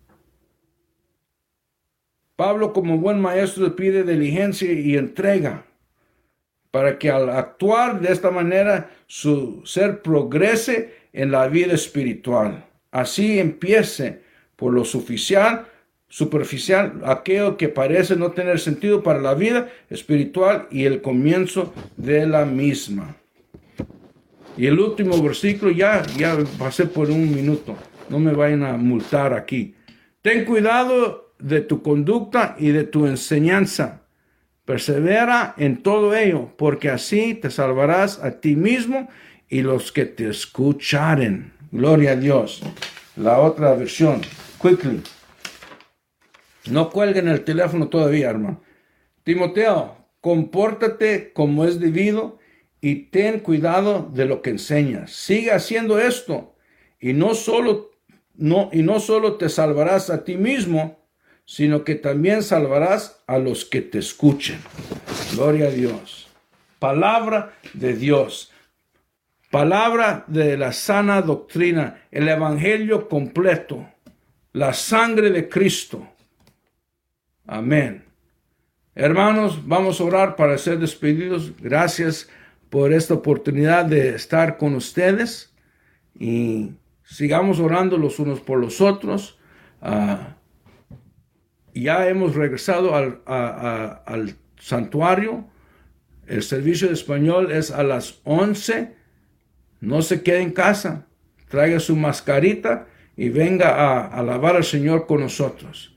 Pablo 2.36 2.72
como 2.72 2.96
buen 2.96 3.20
maestro 3.20 3.76
pide 3.76 4.02
diligencia 4.02 4.72
y 4.72 4.96
entrega 4.96 5.66
para 6.70 6.98
que 6.98 7.10
al 7.10 7.28
actuar 7.28 8.00
de 8.00 8.12
esta 8.12 8.30
manera 8.30 8.90
su 9.06 9.60
ser 9.66 10.00
progrese 10.00 10.94
en 11.12 11.32
la 11.32 11.48
vida 11.48 11.74
espiritual. 11.74 12.69
Así 12.90 13.38
empiece 13.38 14.22
por 14.56 14.72
lo 14.72 14.84
suficiente, 14.84 15.62
superficial, 16.08 17.00
aquello 17.04 17.56
que 17.56 17.68
parece 17.68 18.16
no 18.16 18.32
tener 18.32 18.58
sentido 18.58 19.02
para 19.02 19.20
la 19.20 19.34
vida 19.34 19.68
espiritual 19.90 20.66
y 20.70 20.84
el 20.84 21.02
comienzo 21.02 21.72
de 21.96 22.26
la 22.26 22.44
misma. 22.44 23.16
Y 24.56 24.66
el 24.66 24.80
último 24.80 25.22
versículo, 25.22 25.70
ya, 25.70 26.02
ya 26.18 26.36
pasé 26.58 26.86
por 26.86 27.10
un 27.10 27.32
minuto, 27.32 27.76
no 28.08 28.18
me 28.18 28.32
vayan 28.32 28.64
a 28.64 28.76
multar 28.76 29.32
aquí. 29.32 29.74
Ten 30.20 30.44
cuidado 30.44 31.32
de 31.38 31.60
tu 31.60 31.80
conducta 31.80 32.56
y 32.58 32.70
de 32.70 32.84
tu 32.84 33.06
enseñanza 33.06 34.00
Persevera 34.70 35.54
en 35.56 35.82
todo 35.82 36.14
ello, 36.14 36.52
porque 36.56 36.90
así 36.90 37.34
te 37.34 37.50
salvarás 37.50 38.22
a 38.22 38.40
ti 38.40 38.54
mismo 38.54 39.08
y 39.48 39.62
los 39.62 39.90
que 39.90 40.06
te 40.06 40.28
escucharen. 40.28 41.52
Gloria 41.72 42.12
a 42.12 42.16
Dios. 42.16 42.62
La 43.16 43.38
otra 43.38 43.74
versión. 43.74 44.22
Quickly. 44.60 45.02
No 46.70 46.90
cuelguen 46.90 47.28
el 47.28 47.44
teléfono 47.44 47.88
todavía, 47.88 48.30
hermano. 48.30 48.60
Timoteo, 49.22 49.96
compórtate 50.20 51.32
como 51.32 51.64
es 51.64 51.78
debido 51.78 52.38
y 52.80 53.10
ten 53.10 53.40
cuidado 53.40 54.10
de 54.12 54.26
lo 54.26 54.42
que 54.42 54.50
enseñas. 54.50 55.12
Sigue 55.12 55.52
haciendo 55.52 55.98
esto 55.98 56.54
y 56.98 57.12
no 57.12 57.34
solo 57.34 57.90
no 58.34 58.70
y 58.72 58.82
no 58.82 59.00
solo 59.00 59.36
te 59.36 59.48
salvarás 59.48 60.10
a 60.10 60.24
ti 60.24 60.36
mismo, 60.36 60.98
sino 61.44 61.84
que 61.84 61.94
también 61.94 62.42
salvarás 62.42 63.22
a 63.26 63.38
los 63.38 63.64
que 63.64 63.82
te 63.82 63.98
escuchen. 63.98 64.58
Gloria 65.34 65.68
a 65.68 65.70
Dios. 65.70 66.28
Palabra 66.78 67.52
de 67.74 67.94
Dios. 67.94 68.50
Palabra 69.50 70.24
de 70.28 70.56
la 70.56 70.72
sana 70.72 71.22
doctrina, 71.22 72.02
el 72.12 72.28
Evangelio 72.28 73.08
completo, 73.08 73.88
la 74.52 74.72
sangre 74.72 75.30
de 75.30 75.48
Cristo. 75.48 76.06
Amén. 77.46 78.04
Hermanos, 78.94 79.66
vamos 79.66 80.00
a 80.00 80.04
orar 80.04 80.36
para 80.36 80.56
ser 80.56 80.78
despedidos. 80.78 81.52
Gracias 81.60 82.28
por 82.68 82.92
esta 82.92 83.14
oportunidad 83.14 83.86
de 83.86 84.10
estar 84.10 84.56
con 84.56 84.76
ustedes 84.76 85.52
y 86.16 86.70
sigamos 87.02 87.58
orando 87.58 87.98
los 87.98 88.20
unos 88.20 88.40
por 88.40 88.60
los 88.60 88.80
otros. 88.80 89.36
Ah, 89.82 90.36
ya 91.74 92.08
hemos 92.08 92.36
regresado 92.36 92.94
al, 92.94 94.36
santuario. 94.60 95.44
El 96.26 96.44
servicio 96.44 96.86
de 96.86 96.94
español 96.94 97.50
es 97.50 97.72
a 97.72 97.82
las 97.82 98.20
11. 98.22 98.99
No 99.80 100.02
se 100.02 100.22
quede 100.22 100.40
en 100.40 100.52
casa. 100.52 101.06
Traiga 101.48 101.80
su 101.80 101.96
mascarita 101.96 102.86
y 103.16 103.28
venga 103.28 103.74
a 103.74 104.06
alabar 104.06 104.56
al 104.56 104.64
Señor 104.64 105.06
con 105.06 105.20
nosotros. 105.20 105.96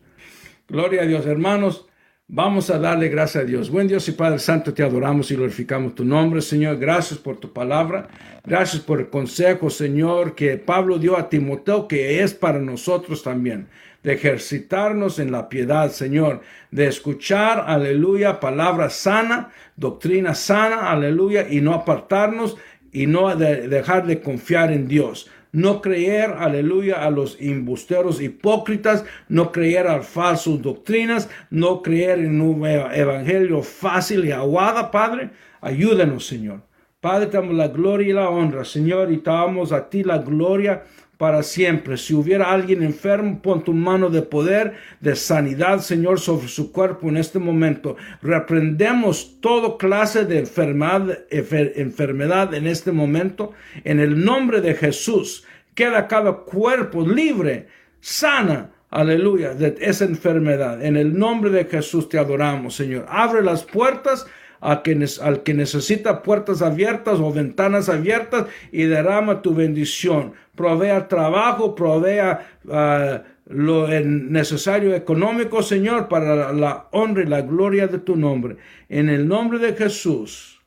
Gloria 0.67 1.03
a 1.03 1.05
Dios, 1.05 1.25
hermanos. 1.25 1.86
Vamos 2.27 2.69
a 2.69 2.79
darle 2.79 3.09
gracias 3.09 3.43
a 3.43 3.45
Dios. 3.45 3.69
Buen 3.69 3.88
Dios 3.88 4.07
y 4.07 4.13
Padre 4.13 4.39
Santo, 4.39 4.73
te 4.73 4.81
adoramos 4.81 5.29
y 5.29 5.36
glorificamos 5.36 5.93
tu 5.93 6.05
nombre, 6.05 6.41
Señor. 6.41 6.79
Gracias 6.79 7.19
por 7.19 7.38
tu 7.38 7.51
palabra. 7.51 8.07
Gracias 8.45 8.81
por 8.81 8.99
el 9.01 9.09
consejo, 9.09 9.69
Señor, 9.69 10.34
que 10.34 10.57
Pablo 10.57 10.97
dio 10.97 11.17
a 11.17 11.29
Timoteo, 11.29 11.88
que 11.88 12.23
es 12.23 12.34
para 12.34 12.59
nosotros 12.59 13.23
también. 13.23 13.67
De 14.01 14.13
ejercitarnos 14.13 15.19
en 15.19 15.31
la 15.31 15.47
piedad, 15.49 15.91
Señor. 15.91 16.41
De 16.71 16.88
escuchar, 16.88 17.65
aleluya, 17.67 18.39
palabra 18.39 18.89
sana, 18.89 19.51
doctrina 19.75 20.34
sana, 20.34 20.91
aleluya, 20.91 21.45
y 21.49 21.61
no 21.61 21.73
apartarnos 21.73 22.57
y 22.93 23.07
no 23.07 23.35
dejar 23.35 24.07
de 24.07 24.21
confiar 24.21 24.71
en 24.71 24.87
Dios 24.87 25.29
no 25.53 25.81
creer, 25.81 26.31
aleluya, 26.31 27.05
a 27.05 27.11
los 27.11 27.39
embusteros 27.39 28.19
hipócritas, 28.19 29.05
no 29.29 29.51
creer 29.51 29.87
a 29.87 30.01
falsas 30.01 30.59
doctrinas, 30.63 31.29
no 31.51 31.83
creer 31.83 32.19
en 32.19 32.41
un 32.41 32.65
evangelio 32.65 33.61
fácil 33.61 34.25
y 34.25 34.31
aguada, 34.31 34.89
Padre. 34.89 35.29
Ayúdanos, 35.61 36.25
Señor. 36.25 36.61
Padre, 36.99 37.27
te 37.27 37.37
damos 37.37 37.53
la 37.53 37.67
gloria 37.67 38.07
y 38.07 38.13
la 38.13 38.29
honra, 38.29 38.65
Señor, 38.65 39.11
y 39.11 39.17
te 39.17 39.29
damos 39.29 39.71
a 39.71 39.89
ti 39.89 40.03
la 40.03 40.17
gloria 40.17 40.85
para 41.24 41.41
siempre. 41.41 41.95
Si 41.95 42.13
hubiera 42.13 42.51
alguien 42.51 42.84
enfermo, 42.84 43.41
pon 43.41 43.63
tu 43.63 43.71
mano 43.71 44.09
de 44.09 44.24
poder, 44.24 44.74
de 44.99 45.15
sanidad, 45.15 45.80
Señor, 45.80 46.19
sobre 46.19 46.49
su 46.49 46.74
cuerpo 46.74 47.07
en 47.07 47.15
este 47.15 47.39
momento. 47.39 47.95
Reprendemos 48.21 49.39
toda 49.39 49.78
clase 49.78 50.26
de 50.26 50.39
enfermedad, 50.39 51.19
enfermedad 51.32 52.53
en 52.53 52.67
este 52.67 52.91
momento. 52.91 53.53
En 53.86 54.01
el 54.01 54.21
nombre 54.26 54.59
de 54.59 54.76
Jesús, 54.76 55.45
queda 55.74 56.09
cada 56.09 56.34
cuerpo 56.39 57.07
libre, 57.07 57.67
sana, 58.01 58.71
aleluya, 58.89 59.53
de 59.53 59.78
esa 59.80 60.03
enfermedad. 60.03 60.84
En 60.84 60.97
el 60.97 61.17
nombre 61.17 61.51
de 61.51 61.63
Jesús 61.63 62.09
te 62.09 62.19
adoramos, 62.19 62.76
Señor. 62.76 63.05
Abre 63.07 63.41
las 63.41 63.63
puertas 63.63 64.28
a 64.64 64.82
al 65.22 65.43
que 65.43 65.53
necesita 65.53 66.24
puertas 66.24 66.61
abiertas 66.61 67.20
o 67.20 67.34
ventanas 67.34 67.89
abiertas 67.89 68.45
y 68.72 68.84
derrama 68.84 69.41
tu 69.41 69.53
bendición. 69.53 70.34
Provea 70.55 71.09
trabajo, 71.09 71.76
provea 71.76 72.47
ah, 72.72 73.24
lo 73.45 73.88
necesario 73.88 74.95
económico, 74.95 75.61
Señor, 75.61 76.07
para 76.07 76.53
la 76.53 76.88
honra 76.91 77.24
y 77.24 77.28
la 77.28 77.41
gloria 77.41 77.88
de 77.88 77.99
tu 77.99 78.16
nombre. 78.16 78.55
En 78.88 79.09
el 79.09 79.28
nombre 79.28 79.59
de 79.59 79.74
Jesús. 79.74 80.61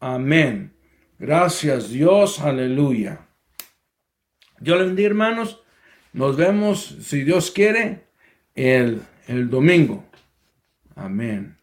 Amén. 0.00 0.72
Gracias 1.18 1.90
Dios, 1.90 2.40
aleluya. 2.40 3.26
Dios 4.58 4.78
les 4.78 4.86
bendiga, 4.86 5.08
hermanos. 5.08 5.62
Nos 6.14 6.36
vemos, 6.36 6.96
si 7.02 7.24
Dios 7.24 7.50
quiere, 7.50 8.06
el, 8.54 9.02
el 9.26 9.50
domingo. 9.50 10.04
Amén. 10.94 11.53